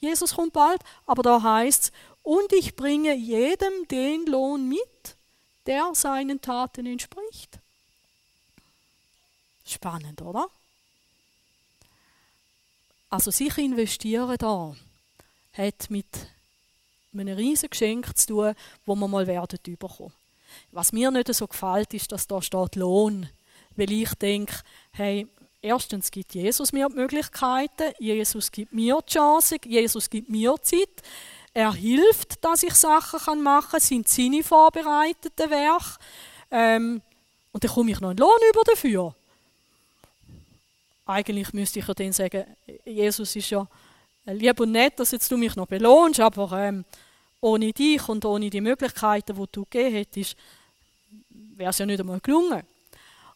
Jesus 0.00 0.34
kommt 0.34 0.52
bald, 0.52 0.80
aber 1.06 1.22
da 1.22 1.42
heißt 1.42 1.84
es, 1.84 1.92
und 2.22 2.52
ich 2.52 2.76
bringe 2.76 3.14
jedem 3.14 3.88
den 3.88 4.26
Lohn 4.26 4.68
mit, 4.68 5.16
der 5.66 5.94
seinen 5.94 6.40
Taten 6.40 6.86
entspricht. 6.86 7.58
Spannend, 9.64 10.22
oder? 10.22 10.48
Also 13.10 13.30
sich 13.30 13.56
investieren 13.56 14.36
da 14.38 14.76
hat 15.52 15.90
mit 15.90 16.06
einem 17.12 17.36
riesigen 17.36 17.70
Geschenk 17.70 18.16
zu 18.16 18.26
tun, 18.26 18.54
wo 18.84 18.94
wir 18.94 19.08
mal 19.08 19.26
werden 19.26 19.58
überkommen. 19.66 20.12
Was 20.72 20.92
mir 20.92 21.10
nicht 21.10 21.32
so 21.34 21.46
gefällt, 21.46 21.94
ist, 21.94 22.10
dass 22.12 22.26
da 22.26 22.40
steht 22.40 22.76
Lohn, 22.76 23.28
weil 23.76 23.92
ich 23.92 24.14
denke, 24.14 24.54
hey, 24.92 25.26
erstens 25.60 26.10
gibt 26.10 26.34
Jesus 26.34 26.72
mir 26.72 26.88
die 26.88 26.96
Möglichkeiten, 26.96 27.92
Jesus 27.98 28.50
gibt 28.50 28.72
mir 28.72 28.98
die 29.06 29.12
Chance, 29.12 29.56
Jesus 29.64 30.08
gibt 30.08 30.28
mir 30.28 30.54
Zeit, 30.62 31.02
er 31.54 31.72
hilft, 31.72 32.44
dass 32.44 32.62
ich 32.62 32.74
Sachen 32.74 33.42
machen 33.42 33.70
kann, 33.70 33.80
sind 33.80 34.08
seine 34.08 34.42
vorbereiteten 34.42 35.50
Werke. 35.50 35.98
Ähm, 36.50 37.02
und 37.52 37.64
dann 37.64 37.70
komme 37.70 37.90
ich 37.90 38.00
noch 38.00 38.10
einen 38.10 38.18
Lohn 38.18 38.38
über 38.50 38.62
dafür. 38.64 39.14
Eigentlich 41.06 41.52
müsste 41.52 41.78
ich 41.78 41.88
ja 41.88 41.94
dann 41.94 42.12
sagen, 42.12 42.44
Jesus 42.84 43.34
ist 43.34 43.50
ja 43.50 43.66
lieb 44.32 44.60
und 44.60 44.72
nett, 44.72 44.98
dass 44.98 45.10
jetzt 45.10 45.30
du 45.30 45.36
mich 45.36 45.56
noch 45.56 45.66
belohnst, 45.66 46.20
aber 46.20 46.52
ähm, 46.52 46.84
ohne 47.40 47.72
dich 47.72 48.08
und 48.08 48.24
ohne 48.24 48.50
die 48.50 48.60
Möglichkeiten, 48.60 49.36
die 49.36 49.44
du 49.50 49.64
gegeben 49.64 49.94
hättest, 49.94 50.36
wäre 51.30 51.70
es 51.70 51.78
ja 51.78 51.86
nicht 51.86 52.00
einmal 52.00 52.20
gelungen. 52.20 52.62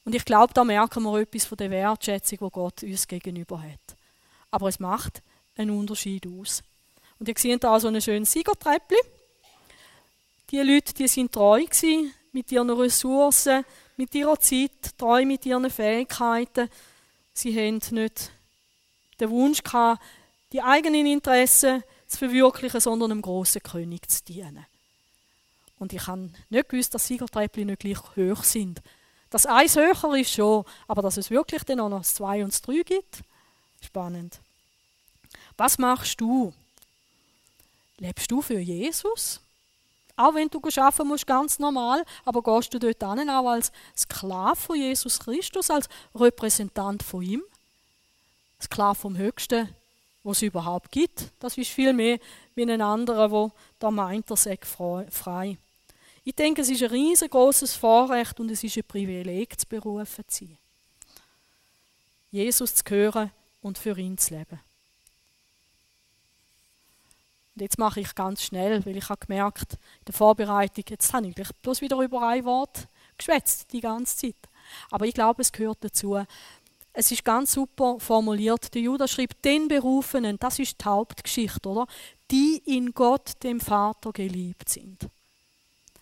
Und 0.04 0.14
ich 0.14 0.24
glaube, 0.24 0.52
da 0.52 0.64
merken 0.64 1.02
wir 1.04 1.20
etwas 1.20 1.44
von 1.44 1.58
der 1.58 1.70
Wertschätzung, 1.70 2.38
die 2.42 2.50
Gott 2.50 2.82
uns 2.82 3.06
gegenüber 3.06 3.62
hat. 3.62 3.96
Aber 4.50 4.68
es 4.68 4.80
macht 4.80 5.22
einen 5.56 5.70
Unterschied 5.70 6.26
aus. 6.26 6.62
Und 7.18 7.28
ihr 7.28 7.34
seht 7.36 7.62
da 7.62 7.78
so 7.78 7.88
ein 7.88 8.00
schönes 8.00 8.32
Siegertreppli. 8.32 8.98
Die 10.50 10.58
Leute, 10.58 10.92
die 10.92 11.08
sind 11.08 11.32
treu 11.32 11.64
gewesen 11.64 12.12
mit 12.32 12.50
ihren 12.50 12.70
Ressourcen, 12.70 13.64
mit 13.96 14.14
ihrer 14.14 14.38
Zeit, 14.40 14.98
treu 14.98 15.24
mit 15.24 15.46
ihren 15.46 15.70
Fähigkeiten, 15.70 16.68
Sie 17.34 17.56
haben 17.56 17.80
nicht 17.92 18.30
den 19.18 19.30
Wunsch 19.30 19.62
gehabt, 19.62 20.02
die 20.52 20.62
eigenen 20.62 21.06
Interessen 21.06 21.82
zu 22.06 22.18
verwirklichen, 22.18 22.80
sondern 22.80 23.10
dem 23.10 23.22
großen 23.22 23.62
König 23.62 24.08
zu 24.10 24.24
dienen. 24.24 24.66
Und 25.78 25.92
ich 25.92 26.06
habe 26.06 26.30
nicht 26.50 26.68
gewusst, 26.68 26.94
dass 26.94 27.06
Siegertreppli 27.06 27.64
nicht 27.64 27.80
gleich 27.80 27.98
hoch 28.16 28.44
sind. 28.44 28.80
Das 29.30 29.46
eins 29.46 29.76
höher 29.76 30.16
ist 30.16 30.30
schon, 30.30 30.64
aber 30.86 31.02
dass 31.02 31.16
es 31.16 31.30
wirklich 31.30 31.64
dann 31.64 31.80
auch 31.80 31.88
noch 31.88 31.98
das 31.98 32.14
zwei 32.14 32.44
und 32.44 32.52
das 32.52 32.62
drei 32.62 32.82
gibt, 32.84 33.22
spannend. 33.80 34.40
Was 35.56 35.78
machst 35.78 36.20
du? 36.20 36.52
Lebst 37.98 38.30
du 38.30 38.42
für 38.42 38.58
Jesus? 38.58 39.40
Auch 40.16 40.34
wenn 40.34 40.48
du 40.48 40.60
arbeiten 40.76 41.08
musst, 41.08 41.26
ganz 41.26 41.58
normal, 41.58 42.04
aber 42.24 42.42
gehst 42.42 42.74
du 42.74 42.78
dort 42.78 43.02
an, 43.02 43.30
auch 43.30 43.48
als 43.48 43.72
Sklave 43.96 44.56
von 44.56 44.76
Jesus 44.76 45.18
Christus, 45.18 45.70
als 45.70 45.88
Repräsentant 46.14 47.02
von 47.02 47.22
ihm? 47.22 47.42
Sklave 48.60 48.94
vom 48.94 49.16
Höchsten, 49.16 49.74
was 50.22 50.38
es 50.38 50.42
überhaupt 50.42 50.90
gibt. 50.90 51.32
Das 51.38 51.58
ist 51.58 51.70
viel 51.70 51.92
mehr 51.92 52.18
wie 52.54 52.62
ein 52.62 52.80
anderer, 52.80 53.28
der 53.28 53.52
da 53.78 53.90
meint, 53.90 54.30
er 54.30 54.36
sei 54.36 54.58
frei. 54.62 55.58
Ich 56.24 56.36
denke, 56.36 56.62
es 56.62 56.70
ist 56.70 56.82
ein 56.82 56.90
riesengroßes 56.90 57.74
Vorrecht 57.74 58.38
und 58.38 58.50
es 58.50 58.62
ist 58.62 58.76
ein 58.76 58.84
Privileg, 58.84 59.58
zu 59.58 59.66
berufen 59.66 60.24
zu 60.28 60.44
sein. 60.44 60.58
Jesus 62.30 62.74
zu 62.74 62.84
hören 62.88 63.30
und 63.60 63.76
für 63.76 63.98
ihn 63.98 64.16
zu 64.16 64.34
leben. 64.34 64.60
Und 67.54 67.60
jetzt 67.60 67.78
mache 67.78 68.00
ich 68.00 68.14
ganz 68.14 68.42
schnell, 68.42 68.84
weil 68.86 68.96
ich 68.96 69.08
habe 69.08 69.26
gemerkt, 69.26 69.74
in 69.74 70.04
der 70.06 70.14
Vorbereitung, 70.14 70.84
jetzt 70.88 71.12
habe 71.12 71.26
ich 71.26 71.34
bloß 71.60 71.80
wieder 71.82 71.98
über 71.98 72.26
ein 72.26 72.44
Wort 72.44 72.88
geschwätzt, 73.18 73.72
die 73.72 73.80
ganze 73.80 74.16
Zeit. 74.16 74.36
Aber 74.90 75.06
ich 75.06 75.14
glaube, 75.14 75.42
es 75.42 75.52
gehört 75.52 75.78
dazu. 75.82 76.24
Es 76.92 77.10
ist 77.10 77.24
ganz 77.24 77.52
super 77.52 77.98
formuliert. 77.98 78.74
Der 78.74 78.82
Judas 78.82 79.10
schreibt, 79.10 79.44
den 79.44 79.68
Berufenen, 79.68 80.38
das 80.38 80.58
ist 80.58 80.80
die 80.80 80.84
Hauptgeschichte, 80.84 81.68
oder? 81.68 81.86
Die 82.30 82.62
in 82.66 82.92
Gott, 82.92 83.42
dem 83.42 83.60
Vater, 83.60 84.12
geliebt 84.12 84.68
sind. 84.68 85.08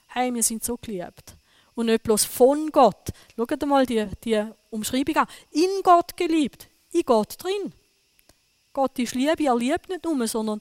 Hey, 0.08 0.34
wir 0.34 0.42
sind 0.42 0.64
so 0.64 0.76
geliebt. 0.76 1.36
Und 1.74 1.86
nicht 1.86 2.02
bloß 2.02 2.24
von 2.24 2.70
Gott. 2.72 3.10
Schaut 3.36 3.66
mal 3.66 3.86
die, 3.86 4.06
die 4.24 4.44
Umschreibung 4.70 5.16
an. 5.16 5.26
In 5.52 5.82
Gott 5.84 6.16
geliebt. 6.16 6.68
In 6.92 7.02
Gott 7.02 7.36
drin. 7.42 7.72
Gott 8.72 8.98
ist 8.98 9.14
Liebe, 9.14 9.44
er 9.44 9.56
liebt 9.56 9.88
nicht 9.88 10.04
nur, 10.04 10.26
sondern 10.26 10.60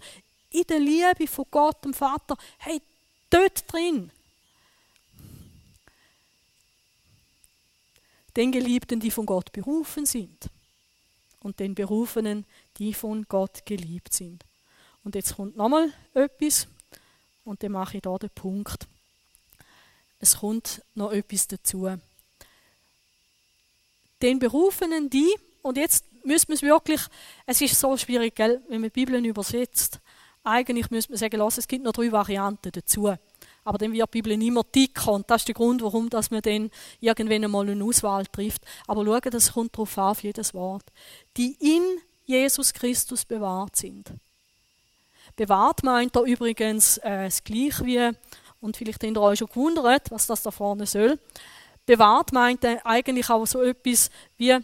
in 0.52 0.64
der 0.64 0.80
Liebe 0.80 1.28
von 1.28 1.46
Gott, 1.50 1.84
dem 1.84 1.94
Vater, 1.94 2.36
hey, 2.60 2.82
dort 3.30 3.72
drin. 3.72 4.12
Den 8.36 8.52
Geliebten, 8.52 9.00
die 9.00 9.12
von 9.12 9.26
Gott 9.26 9.52
berufen 9.52 10.06
sind. 10.06 10.50
Und 11.42 11.60
den 11.60 11.74
Berufenen, 11.74 12.46
die 12.78 12.94
von 12.94 13.26
Gott 13.30 13.66
geliebt 13.66 14.14
sind. 14.14 14.44
Und 15.04 15.16
jetzt 15.16 15.36
kommt 15.36 15.56
nochmal 15.56 15.92
etwas, 16.14 16.68
und 17.50 17.64
dann 17.64 17.72
mache 17.72 17.98
ich 17.98 18.04
da 18.04 18.16
den 18.18 18.30
Punkt. 18.30 18.88
Es 20.20 20.38
kommt 20.38 20.84
noch 20.94 21.12
etwas 21.12 21.48
dazu. 21.48 21.90
Den 24.22 24.38
Berufenen, 24.38 25.10
die, 25.10 25.34
und 25.62 25.78
jetzt 25.78 26.06
müssen 26.24 26.50
wir 26.50 26.56
es 26.56 26.62
wirklich, 26.62 27.02
es 27.46 27.62
ist 27.62 27.80
so 27.80 27.96
schwierig, 27.98 28.36
gell, 28.36 28.62
wenn 28.68 28.82
man 28.82 28.92
die 28.92 29.06
Bibel 29.06 29.26
übersetzt. 29.26 30.00
Eigentlich 30.44 30.92
müsste 30.92 31.12
man 31.12 31.18
sagen, 31.18 31.38
los, 31.38 31.58
es 31.58 31.68
gibt 31.68 31.84
noch 31.84 31.94
drei 31.94 32.12
Varianten 32.12 32.72
dazu. 32.72 33.16
Aber 33.70 33.78
dann 33.78 33.94
wird 33.94 34.12
die 34.12 34.24
Bibel 34.24 34.42
immer 34.42 34.64
dicker 34.64 35.12
und 35.12 35.30
das 35.30 35.42
ist 35.44 35.50
der 35.50 35.54
Grund, 35.54 35.84
warum 35.84 36.10
dass 36.10 36.32
man 36.32 36.42
dann 36.42 36.72
irgendwann 37.02 37.44
einmal 37.44 37.70
eine 37.70 37.84
Auswahl 37.84 38.26
trifft. 38.26 38.64
Aber 38.88 39.06
schauen, 39.06 39.30
das 39.30 39.54
kommt 39.54 39.76
darauf 39.76 39.96
an, 39.96 40.06
auf 40.06 40.24
jedes 40.24 40.56
Wort. 40.56 40.86
Die 41.38 41.56
in 41.60 41.84
Jesus 42.26 42.74
Christus 42.74 43.26
bewahrt 43.26 43.76
sind. 43.76 44.10
Bewahrt 45.36 45.84
meint 45.84 46.16
er 46.16 46.24
übrigens 46.24 46.98
äh, 46.98 47.26
das 47.26 47.44
Gleiche 47.44 47.86
wie, 47.86 48.10
und 48.60 48.76
vielleicht 48.76 49.04
habt 49.04 49.16
ihr 49.16 49.22
euch 49.22 49.38
schon 49.38 49.48
gewundert, 49.50 50.10
was 50.10 50.26
das 50.26 50.42
da 50.42 50.50
vorne 50.50 50.88
soll. 50.88 51.20
Bewahrt 51.86 52.34
meint 52.34 52.64
er 52.64 52.84
eigentlich 52.88 53.30
auch 53.30 53.46
so 53.46 53.62
etwas 53.62 54.10
wie 54.38 54.58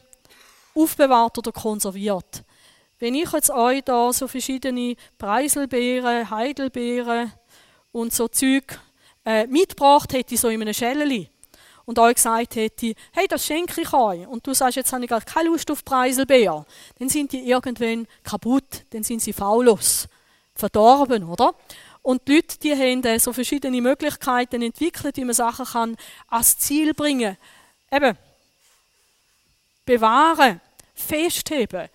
aufbewahrt 0.73 1.37
oder 1.37 1.51
konserviert. 1.51 2.43
Wenn 2.97 3.13
ich 3.13 3.31
jetzt 3.31 3.51
euch 3.51 3.83
da 3.83 4.11
so 4.11 4.27
verschiedene 4.27 4.95
Preiselbeeren, 5.19 6.27
Heidelbeeren 6.31 7.31
und 7.91 8.11
so 8.11 8.27
Zeug 8.27 8.79
äh, 9.26 9.47
mitgebracht 9.47 10.13
hätte, 10.13 10.38
so 10.38 10.49
in 10.49 10.61
einem 10.61 10.73
Schäleli, 10.73 11.30
und 11.86 11.99
euch 11.99 12.15
gesagt 12.15 12.55
hätte, 12.55 12.93
hey, 13.11 13.28
das 13.28 13.45
schenke 13.45 13.82
ich 13.82 13.93
euch, 13.93 14.28
und 14.28 14.45
du 14.45 14.53
sagst, 14.53 14.78
jetzt 14.78 14.93
habe 14.93 15.03
ich 15.03 15.09
gar 15.09 15.21
keine 15.21 15.49
Lust 15.49 15.69
auf 15.71 15.84
Preiselbeeren, 15.84 16.65
dann 16.99 17.09
sind 17.09 17.32
die 17.32 17.49
irgendwann 17.49 18.07
kaputt, 18.23 18.86
dann 18.91 19.03
sind 19.03 19.21
sie 19.21 19.34
faullos, 19.34 20.07
verdorben, 20.55 21.23
oder? 21.23 21.53
Und 22.01 22.28
die 22.28 22.36
Leute, 22.36 22.59
die 22.59 22.71
haben 22.71 23.03
äh, 23.03 23.19
so 23.19 23.34
verschiedene 23.34 23.82
Möglichkeiten 23.82 24.61
entwickelt, 24.61 25.17
wie 25.17 25.26
man 25.26 25.34
Sachen 25.34 25.65
kann 25.65 25.97
ans 26.30 26.55
Ziel 26.59 26.93
bringen. 26.93 27.36
Eben, 27.91 28.15
bewahren, 29.86 30.61
festheben. 30.93 31.89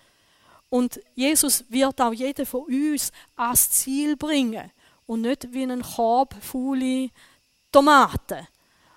Und 0.69 1.01
Jesus 1.15 1.65
wird 1.69 2.01
auch 2.01 2.13
jeden 2.13 2.45
von 2.45 2.63
uns 2.63 3.13
ans 3.37 3.71
Ziel 3.71 4.17
bringen. 4.17 4.71
Und 5.11 5.23
nicht 5.23 5.53
wie 5.53 5.65
einen 5.65 5.83
Korb 5.83 6.37
faule 6.41 7.11
Tomaten, 7.73 8.47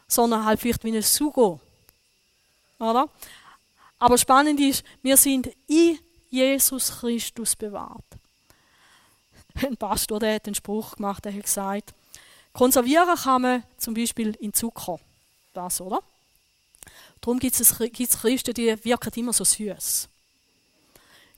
sondern 0.07 0.45
halt 0.45 0.59
vielleicht 0.59 0.83
wie 0.83 0.95
ein 0.95 1.01
Sugo. 1.01 1.59
Oder? 2.77 3.09
Aber 3.97 4.15
spannend 4.19 4.59
ist, 4.59 4.83
wir 5.01 5.17
sind 5.17 5.49
in 5.65 5.97
Jesus 6.29 6.99
Christus 6.99 7.55
bewahrt. 7.55 8.05
Ein 9.55 9.75
Pastor 9.75 10.19
der 10.19 10.35
hat 10.35 10.45
einen 10.45 10.53
Spruch 10.53 10.97
gemacht, 10.97 11.25
der 11.25 11.33
hat 11.33 11.45
gesagt, 11.45 11.95
konservieren 12.53 13.15
kann 13.15 13.41
man 13.41 13.63
zum 13.79 13.95
Beispiel 13.95 14.35
in 14.39 14.53
Zucker. 14.53 14.99
Das, 15.51 15.81
oder? 15.81 16.03
Darum 17.21 17.39
gibt 17.39 17.59
es 17.59 17.75
Christen, 17.75 18.53
die 18.53 18.85
wirken 18.85 19.13
immer 19.15 19.33
so 19.33 19.43
süß. 19.43 20.07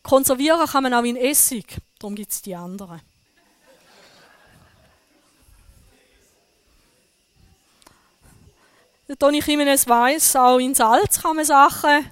Konservieren 0.03 0.67
kann 0.67 0.84
man 0.84 0.93
auch 0.93 1.03
in 1.03 1.15
Essig, 1.15 1.78
darum 1.97 2.13
gibt 2.13 2.34
es 2.34 2.41
die 2.41 2.53
anderen. 2.53 2.99
Der 9.08 9.18
Toni 9.18 9.39
Jimenez 9.39 9.88
weiss, 9.88 10.36
auch 10.36 10.58
in 10.58 10.74
Salz 10.74 11.22
kann 11.22 11.36
man 11.36 11.45
Sachen 11.45 12.12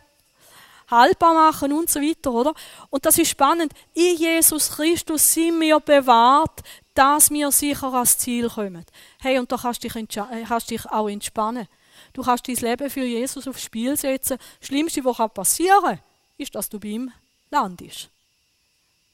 haltbar 0.89 1.33
machen 1.33 1.73
und 1.73 1.89
so 1.89 1.99
weiter, 1.99 2.31
oder? 2.31 2.53
Und 2.89 3.05
das 3.05 3.17
ist 3.17 3.29
spannend. 3.29 3.73
In 3.93 4.15
Jesus 4.15 4.69
Christus 4.69 5.33
sind 5.33 5.59
wir 5.59 5.79
bewahrt, 5.79 6.61
dass 6.93 7.31
wir 7.31 7.51
sicher 7.51 7.91
ans 7.93 8.17
Ziel 8.17 8.49
kommen. 8.49 8.85
Hey, 9.19 9.39
und 9.39 9.51
da 9.51 9.57
kannst 9.57 9.83
du 9.83 9.87
dich, 9.87 10.17
äh, 10.17 10.43
kannst 10.47 10.69
dich 10.69 10.85
auch 10.85 11.09
entspannen. 11.09 11.67
Du 12.13 12.21
kannst 12.21 12.47
dein 12.47 12.55
Leben 12.55 12.89
für 12.89 13.03
Jesus 13.03 13.47
aufs 13.47 13.63
Spiel 13.63 13.97
setzen. 13.97 14.37
Das 14.59 14.67
Schlimmste, 14.67 15.03
was 15.03 15.33
passieren 15.33 15.81
kann, 15.83 15.99
ist, 16.37 16.53
dass 16.53 16.69
du 16.69 16.79
bei 16.79 16.89
ihm 16.89 17.11
landest. 17.49 18.09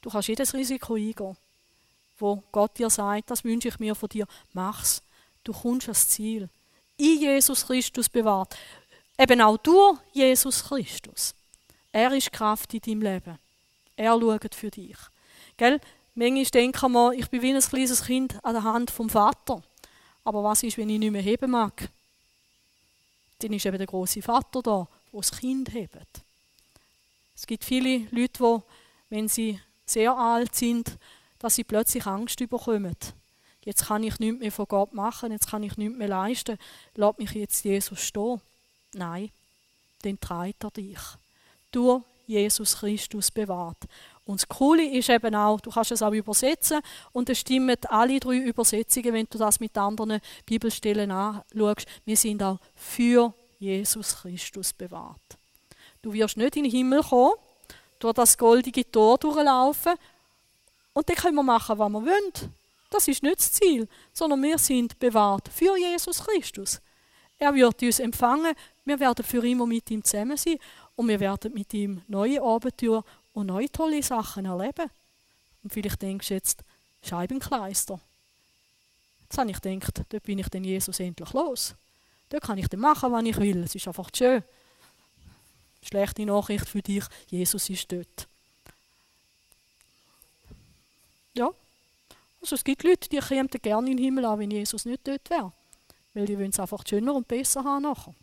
Du 0.01 0.09
kannst 0.09 0.27
jedes 0.27 0.53
Risiko 0.53 0.95
eingehen, 0.95 1.37
wo 2.17 2.43
Gott 2.51 2.77
dir 2.77 2.89
sagt, 2.89 3.31
das 3.31 3.43
wünsche 3.43 3.69
ich 3.69 3.79
mir 3.79 3.95
von 3.95 4.09
dir, 4.09 4.27
mach's. 4.53 5.01
Du 5.45 5.53
kommst 5.53 5.87
ans 5.87 6.09
Ziel. 6.09 6.49
In 6.99 7.17
Jesus 7.17 7.65
Christus 7.65 8.09
bewahrt. 8.09 8.57
Eben 9.17 9.41
auch 9.41 9.57
durch 9.57 9.97
Jesus 10.11 10.63
Christus. 10.65 11.33
Er 11.93 12.13
ist 12.13 12.31
Kraft 12.31 12.73
in 12.73 12.81
deinem 12.81 13.01
Leben. 13.01 13.39
Er 13.95 14.19
schaut 14.19 14.53
für 14.53 14.69
dich. 14.69 14.97
Gell? 15.57 15.79
Manchmal 16.13 16.43
denken 16.43 16.91
wir, 16.91 17.13
ich 17.13 17.29
bin 17.29 17.41
wie 17.41 17.53
ein 17.53 17.61
kleines 17.61 18.03
Kind 18.03 18.43
an 18.43 18.53
der 18.53 18.63
Hand 18.63 18.91
vom 18.91 19.09
Vater. 19.09 19.63
Aber 20.25 20.43
was 20.43 20.63
ist, 20.63 20.77
wenn 20.77 20.89
ich 20.89 20.99
nicht 20.99 21.11
mehr 21.11 21.21
heben 21.21 21.51
mag? 21.51 21.89
Dann 23.39 23.53
ist 23.53 23.65
eben 23.65 23.77
der 23.77 23.87
große 23.87 24.21
Vater 24.21 24.61
da, 24.61 24.87
der 25.13 25.19
das 25.21 25.31
Kind 25.31 25.73
hebt. 25.73 26.21
Es 27.33 27.47
gibt 27.47 27.63
viele 27.63 28.07
Leute, 28.11 28.43
die, 28.43 28.61
wenn 29.09 29.29
sie 29.29 29.61
sehr 29.85 30.13
alt 30.17 30.53
sind, 30.53 30.97
dass 31.39 31.55
sie 31.55 31.63
plötzlich 31.63 32.05
Angst 32.05 32.39
bekommen. 32.39 32.97
Jetzt 33.65 33.87
kann 33.87 34.03
ich 34.03 34.19
nichts 34.19 34.39
mehr 34.39 34.51
von 34.51 34.67
Gott 34.67 34.93
machen, 34.93 35.31
jetzt 35.31 35.49
kann 35.49 35.63
ich 35.63 35.77
nichts 35.77 35.97
mehr 35.97 36.07
leisten. 36.07 36.57
Lass 36.95 37.17
mich 37.17 37.31
jetzt 37.31 37.63
Jesus 37.63 37.99
stehen. 37.99 38.41
Nein, 38.93 39.31
dann 40.01 40.19
treibt 40.19 40.63
er 40.63 40.71
dich 40.71 40.99
durch 41.71 42.03
Jesus 42.25 42.77
Christus 42.77 43.31
bewahrt. 43.31 43.77
Und 44.25 44.41
das 44.41 44.47
Coole 44.47 44.85
ist 44.85 45.09
eben 45.09 45.33
auch, 45.33 45.59
du 45.59 45.71
kannst 45.71 45.91
es 45.91 46.03
auch 46.03 46.11
übersetzen 46.11 46.79
und 47.11 47.29
es 47.29 47.39
stimmen 47.39 47.75
alle 47.87 48.19
drei 48.19 48.37
Übersetzungen, 48.37 49.13
wenn 49.13 49.27
du 49.29 49.39
das 49.39 49.59
mit 49.59 49.75
anderen 49.77 50.21
Bibelstellen 50.45 51.11
anschaust. 51.11 51.87
Wir 52.05 52.15
sind 52.15 52.43
auch 52.43 52.59
für 52.75 53.33
Jesus 53.57 54.17
Christus 54.17 54.71
bewahrt. 54.71 55.19
Du 56.01 56.13
wirst 56.13 56.37
nicht 56.37 56.55
in 56.55 56.63
den 56.63 56.71
Himmel 56.71 57.01
kommen, 57.01 57.33
durch 57.97 58.13
das 58.13 58.37
goldige 58.37 58.89
Tor 58.89 59.17
durchlaufen 59.17 59.93
und 60.93 61.09
dann 61.09 61.15
können 61.15 61.35
wir 61.35 61.43
machen, 61.43 61.77
was 61.77 61.89
wir 61.89 62.05
wollen. 62.05 62.53
Das 62.89 63.07
ist 63.07 63.23
nicht 63.23 63.39
das 63.39 63.51
Ziel, 63.53 63.87
sondern 64.13 64.41
wir 64.41 64.57
sind 64.57 64.97
bewahrt 64.99 65.49
für 65.49 65.77
Jesus 65.77 66.23
Christus. 66.23 66.81
Er 67.37 67.53
wird 67.53 67.81
uns 67.81 67.99
empfangen, 67.99 68.53
wir 68.83 68.99
werden 68.99 69.23
für 69.23 69.45
immer 69.45 69.65
mit 69.65 69.89
ihm 69.91 70.03
zusammen 70.03 70.37
sein 70.37 70.57
und 70.95 71.07
wir 71.07 71.19
werden 71.19 71.53
mit 71.53 71.73
ihm 71.73 72.01
neue 72.07 72.41
Abenteuer 72.41 73.05
und 73.33 73.47
neue 73.47 73.71
tolle 73.71 74.03
Sachen 74.03 74.45
erleben. 74.45 74.89
Und 75.63 75.71
vielleicht 75.71 76.01
denkst 76.01 76.27
du 76.27 76.33
jetzt, 76.33 76.63
Scheibenkleister. 77.03 77.99
Jetzt 79.23 79.37
habe 79.37 79.51
ich 79.51 79.61
gedacht, 79.61 80.03
dort 80.09 80.23
bin 80.23 80.39
ich 80.39 80.49
den 80.49 80.63
Jesus 80.63 80.99
endlich 80.99 81.31
los. 81.33 81.75
Dort 82.29 82.43
kann 82.43 82.57
ich 82.57 82.67
dann 82.67 82.79
machen, 82.79 83.11
was 83.11 83.23
ich 83.23 83.37
will. 83.37 83.63
Es 83.63 83.75
ist 83.75 83.87
einfach 83.87 84.09
schön. 84.13 84.43
Schlechte 85.81 86.25
Nachricht 86.25 86.67
für 86.67 86.81
dich, 86.81 87.05
Jesus 87.27 87.69
ist 87.69 87.91
dort. 87.91 88.27
Ja, 91.33 91.51
also 92.41 92.55
es 92.55 92.63
gibt 92.63 92.83
Leute, 92.83 93.09
die 93.09 93.19
kämen 93.19 93.47
gerne 93.47 93.91
in 93.91 93.97
den 93.97 94.03
Himmel 94.03 94.25
an, 94.25 94.39
wenn 94.39 94.51
Jesus 94.51 94.85
nicht 94.85 95.07
dort 95.07 95.29
wäre. 95.29 95.51
Weil 96.13 96.25
die 96.25 96.37
wollen 96.37 96.49
es 96.49 96.59
einfach 96.59 96.83
schöner 96.87 97.13
und 97.13 97.27
besser 97.27 97.63
haben 97.63 97.83
nachher. 97.83 98.15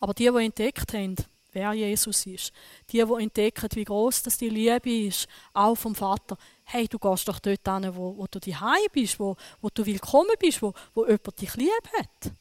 Aber 0.00 0.12
die, 0.14 0.30
die 0.30 0.44
entdeckt 0.44 0.92
haben, 0.92 1.16
wer 1.52 1.72
Jesus 1.72 2.26
ist. 2.26 2.52
Die, 2.90 3.04
die 3.04 3.22
entdecken, 3.22 3.68
wie 3.74 3.84
groß 3.84 4.24
das 4.24 4.36
die 4.36 4.48
Liebe 4.48 5.06
ist, 5.06 5.28
auch 5.52 5.76
vom 5.76 5.94
Vater. 5.94 6.36
Hey, 6.64 6.88
du 6.88 6.98
gehst 6.98 7.28
doch 7.28 7.38
dort 7.38 7.66
hin, 7.66 7.96
wo, 7.96 8.16
wo 8.16 8.26
du 8.26 8.40
daheim 8.40 8.86
bist, 8.92 9.18
wo, 9.18 9.36
wo 9.60 9.68
du 9.72 9.86
willkommen 9.86 10.34
bist, 10.38 10.60
wo, 10.60 10.74
wo 10.94 11.04
jemand 11.04 11.40
dich 11.40 11.54
lieb 11.54 11.88
hat. 11.98 12.32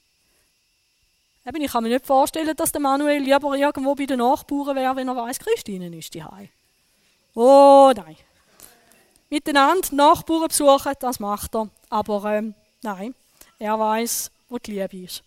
Eben, 1.46 1.62
ich 1.62 1.72
kann 1.72 1.84
mir 1.84 1.90
nicht 1.90 2.06
vorstellen, 2.06 2.56
dass 2.56 2.72
der 2.72 2.82
Manuel 2.82 3.22
lieber 3.22 3.56
irgendwo 3.56 3.96
bei 3.96 4.06
den 4.06 4.20
Nachbarn 4.20 4.76
wäre, 4.76 4.96
wenn 4.96 5.10
er 5.10 5.16
weiß, 5.16 5.40
Christine 5.40 5.96
ist 5.96 6.16
daheim. 6.16 6.50
Oh 7.36 7.92
nein. 7.96 8.16
Miteinander 9.34 9.96
Nachbarn 9.96 10.48
besuchen, 10.48 10.94
das 11.00 11.20
macht 11.20 11.56
er. 11.56 11.68
Aber 11.90 12.24
ähm, 12.26 12.54
nein, 12.84 13.16
er 13.58 13.80
weiß, 13.80 14.30
wo 14.48 14.60
die 14.60 14.74
Liebe 14.80 15.06
ist. 15.06 15.24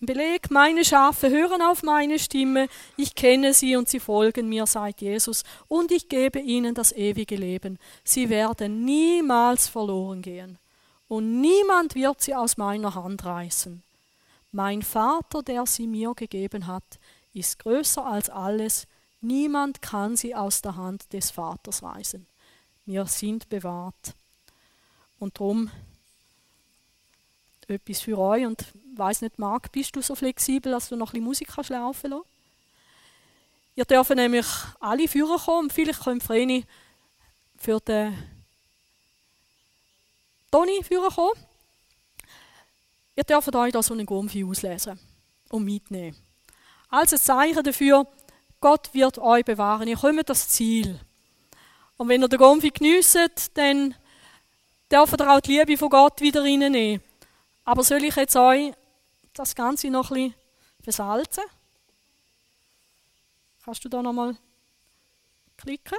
Beleg, 0.00 0.50
meine 0.50 0.86
Schafe 0.86 1.28
hören 1.28 1.60
auf 1.60 1.82
meine 1.82 2.18
Stimme, 2.18 2.68
ich 2.96 3.14
kenne 3.14 3.52
sie 3.52 3.76
und 3.76 3.90
sie 3.90 4.00
folgen 4.00 4.48
mir, 4.48 4.64
sagt 4.66 5.02
Jesus, 5.02 5.44
und 5.68 5.92
ich 5.92 6.08
gebe 6.08 6.38
ihnen 6.38 6.74
das 6.74 6.92
ewige 6.92 7.36
Leben. 7.36 7.78
Sie 8.04 8.30
werden 8.30 8.86
niemals 8.86 9.68
verloren 9.68 10.22
gehen, 10.22 10.58
und 11.08 11.42
niemand 11.42 11.94
wird 11.94 12.22
sie 12.22 12.34
aus 12.34 12.56
meiner 12.56 12.94
Hand 12.94 13.22
reißen. 13.26 13.82
Mein 14.50 14.80
Vater, 14.80 15.42
der 15.42 15.66
sie 15.66 15.86
mir 15.86 16.14
gegeben 16.14 16.68
hat, 16.68 16.98
ist 17.34 17.58
größer 17.58 18.06
als 18.06 18.30
alles, 18.30 18.86
Niemand 19.24 19.80
kann 19.80 20.18
sie 20.18 20.34
aus 20.34 20.60
der 20.60 20.76
Hand 20.76 21.10
des 21.14 21.30
Vaters 21.30 21.82
reißen. 21.82 22.26
Wir 22.84 23.06
sind 23.06 23.48
bewahrt. 23.48 24.14
Und 25.18 25.40
darum 25.40 25.70
etwas 27.66 28.02
für 28.02 28.18
euch. 28.18 28.44
Und 28.44 28.66
weiß 28.94 29.22
nicht, 29.22 29.38
Marc, 29.38 29.72
bist 29.72 29.96
du 29.96 30.02
so 30.02 30.14
flexibel, 30.14 30.72
dass 30.72 30.90
du 30.90 30.96
noch 30.96 31.08
ein 31.08 31.12
bisschen 31.12 31.24
Musik 31.24 31.48
kannst 31.48 31.70
laufen 31.70 32.10
lassen? 32.10 32.24
Ihr 33.76 33.86
dürft 33.86 34.10
nämlich 34.10 34.46
alle 34.78 35.08
Führer 35.08 35.38
kommen. 35.38 35.70
Vielleicht 35.70 36.00
kommt 36.00 36.22
Vreni 36.22 36.66
für 37.56 37.80
den 37.80 38.12
Toni 40.50 40.84
Führer 40.84 41.08
kommen. 41.08 41.40
Ihr 43.16 43.24
dürft 43.24 43.56
euch 43.56 43.72
da 43.72 43.82
so 43.82 43.94
einen 43.94 44.04
Gomfi 44.04 44.44
auslesen 44.44 45.00
und 45.48 45.64
mitnehmen. 45.64 46.14
Als 46.90 47.14
ein 47.14 47.18
Zeichen 47.18 47.64
dafür, 47.64 48.06
Gott 48.64 48.94
wird 48.94 49.18
euch 49.18 49.44
bewahren. 49.44 49.88
Ihr 49.88 49.98
kommt 49.98 50.26
das 50.26 50.48
Ziel. 50.48 50.98
Und 51.98 52.08
wenn 52.08 52.22
ihr 52.22 52.28
den 52.28 52.38
Gomfi 52.38 52.70
geniesst, 52.70 53.18
dann 53.52 53.94
dürft 54.90 55.20
ihr 55.20 55.30
auch 55.30 55.40
die 55.40 55.58
Liebe 55.58 55.76
von 55.76 55.90
Gott 55.90 56.22
wieder 56.22 56.42
reinnehmen. 56.42 57.04
Aber 57.66 57.84
soll 57.84 58.02
ich 58.04 58.16
jetzt 58.16 58.34
euch 58.36 58.72
das 59.34 59.54
Ganze 59.54 59.90
noch 59.90 60.10
ein 60.10 60.30
bisschen 60.30 60.34
versalzen? 60.82 61.44
Kannst 63.62 63.84
du 63.84 63.90
da 63.90 64.02
nochmal 64.02 64.34
klicken? 65.58 65.98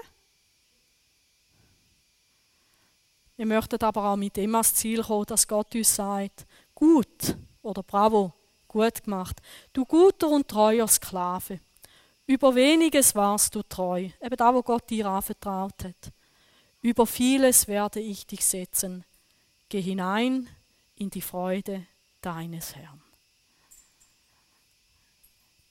Wir 3.36 3.45
möchten 3.45 3.84
aber 3.84 4.05
auch 4.05 4.16
mit 4.16 4.38
dem 4.38 4.55
ans 4.55 4.74
Ziel 4.74 5.03
kommen, 5.03 5.28
dass 5.28 5.47
Gott 5.47 5.76
uns 5.76 5.95
sagt, 5.95 6.47
gut 6.74 7.38
oder 7.61 7.84
bravo, 7.84 8.34
gut 8.68 9.03
gemacht. 9.03 9.39
Du 9.72 9.86
guter 9.86 10.30
und 10.30 10.47
treuer 10.47 10.88
Sklave. 10.88 11.59
Über 12.28 12.55
weniges 12.55 13.13
warst 13.13 13.53
du 13.53 13.61
treu, 13.61 14.09
eben 14.19 14.36
da, 14.36 14.53
wo 14.53 14.63
Gott 14.63 14.89
dir 14.89 15.05
anvertraut 15.05 15.84
hat. 15.84 16.11
Über 16.82 17.05
vieles 17.05 17.67
werde 17.67 17.99
ich 17.99 18.26
dich 18.26 18.43
setzen. 18.43 19.05
Geh 19.69 19.82
hinein 19.82 20.47
in 20.95 21.09
die 21.09 21.21
Freude 21.21 21.86
deines 22.21 22.76
Herrn. 22.76 23.01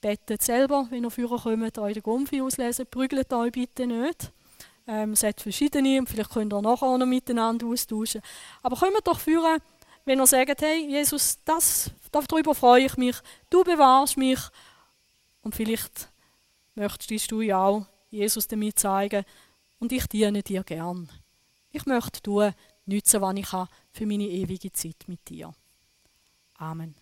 Bettet 0.00 0.42
selber, 0.42 0.86
wenn 0.90 1.04
ihr 1.04 1.10
Führer 1.10 1.38
kommt, 1.38 1.78
euch 1.78 1.94
den 1.94 2.02
Gumpfi 2.02 2.40
auslesen. 2.40 2.86
Prügelt 2.86 3.32
euch 3.32 3.52
bitte 3.52 3.86
nicht. 3.86 4.32
Ähm, 4.86 5.12
es 5.12 5.24
verschiedene 5.38 5.98
und 5.98 6.08
vielleicht 6.08 6.30
könnt 6.30 6.52
ihr 6.52 6.60
nachher 6.60 6.98
noch 6.98 7.06
miteinander 7.06 7.66
austauschen. 7.66 8.20
Aber 8.62 8.76
kommt 8.76 9.06
doch 9.06 9.18
führen, 9.18 9.60
wenn 10.04 10.20
ihr 10.20 10.26
sagt, 10.26 10.60
hey 10.60 10.86
Jesus, 10.86 11.38
das, 11.44 11.90
darüber 12.12 12.54
freue 12.54 12.84
ich 12.84 12.96
mich, 12.96 13.16
du 13.48 13.64
bewahrst 13.64 14.18
mich. 14.18 14.40
Und 15.40 15.54
vielleicht 15.54 16.10
möchtest 16.74 17.30
du 17.30 17.40
ja 17.40 17.64
auch 17.64 17.86
Jesus 18.10 18.48
damit 18.48 18.78
zeigen 18.78 19.24
und 19.78 19.92
ich 19.92 20.06
diene 20.06 20.42
dir 20.42 20.62
gern. 20.64 21.10
Ich 21.70 21.86
möchte 21.86 22.22
tun, 22.22 22.52
nützen, 22.86 23.20
was 23.20 23.36
ich 23.36 23.46
kann 23.46 23.68
für 23.90 24.06
meine 24.06 24.28
ewige 24.28 24.72
Zeit 24.72 25.04
mit 25.06 25.28
dir. 25.28 25.52
Amen. 26.54 26.94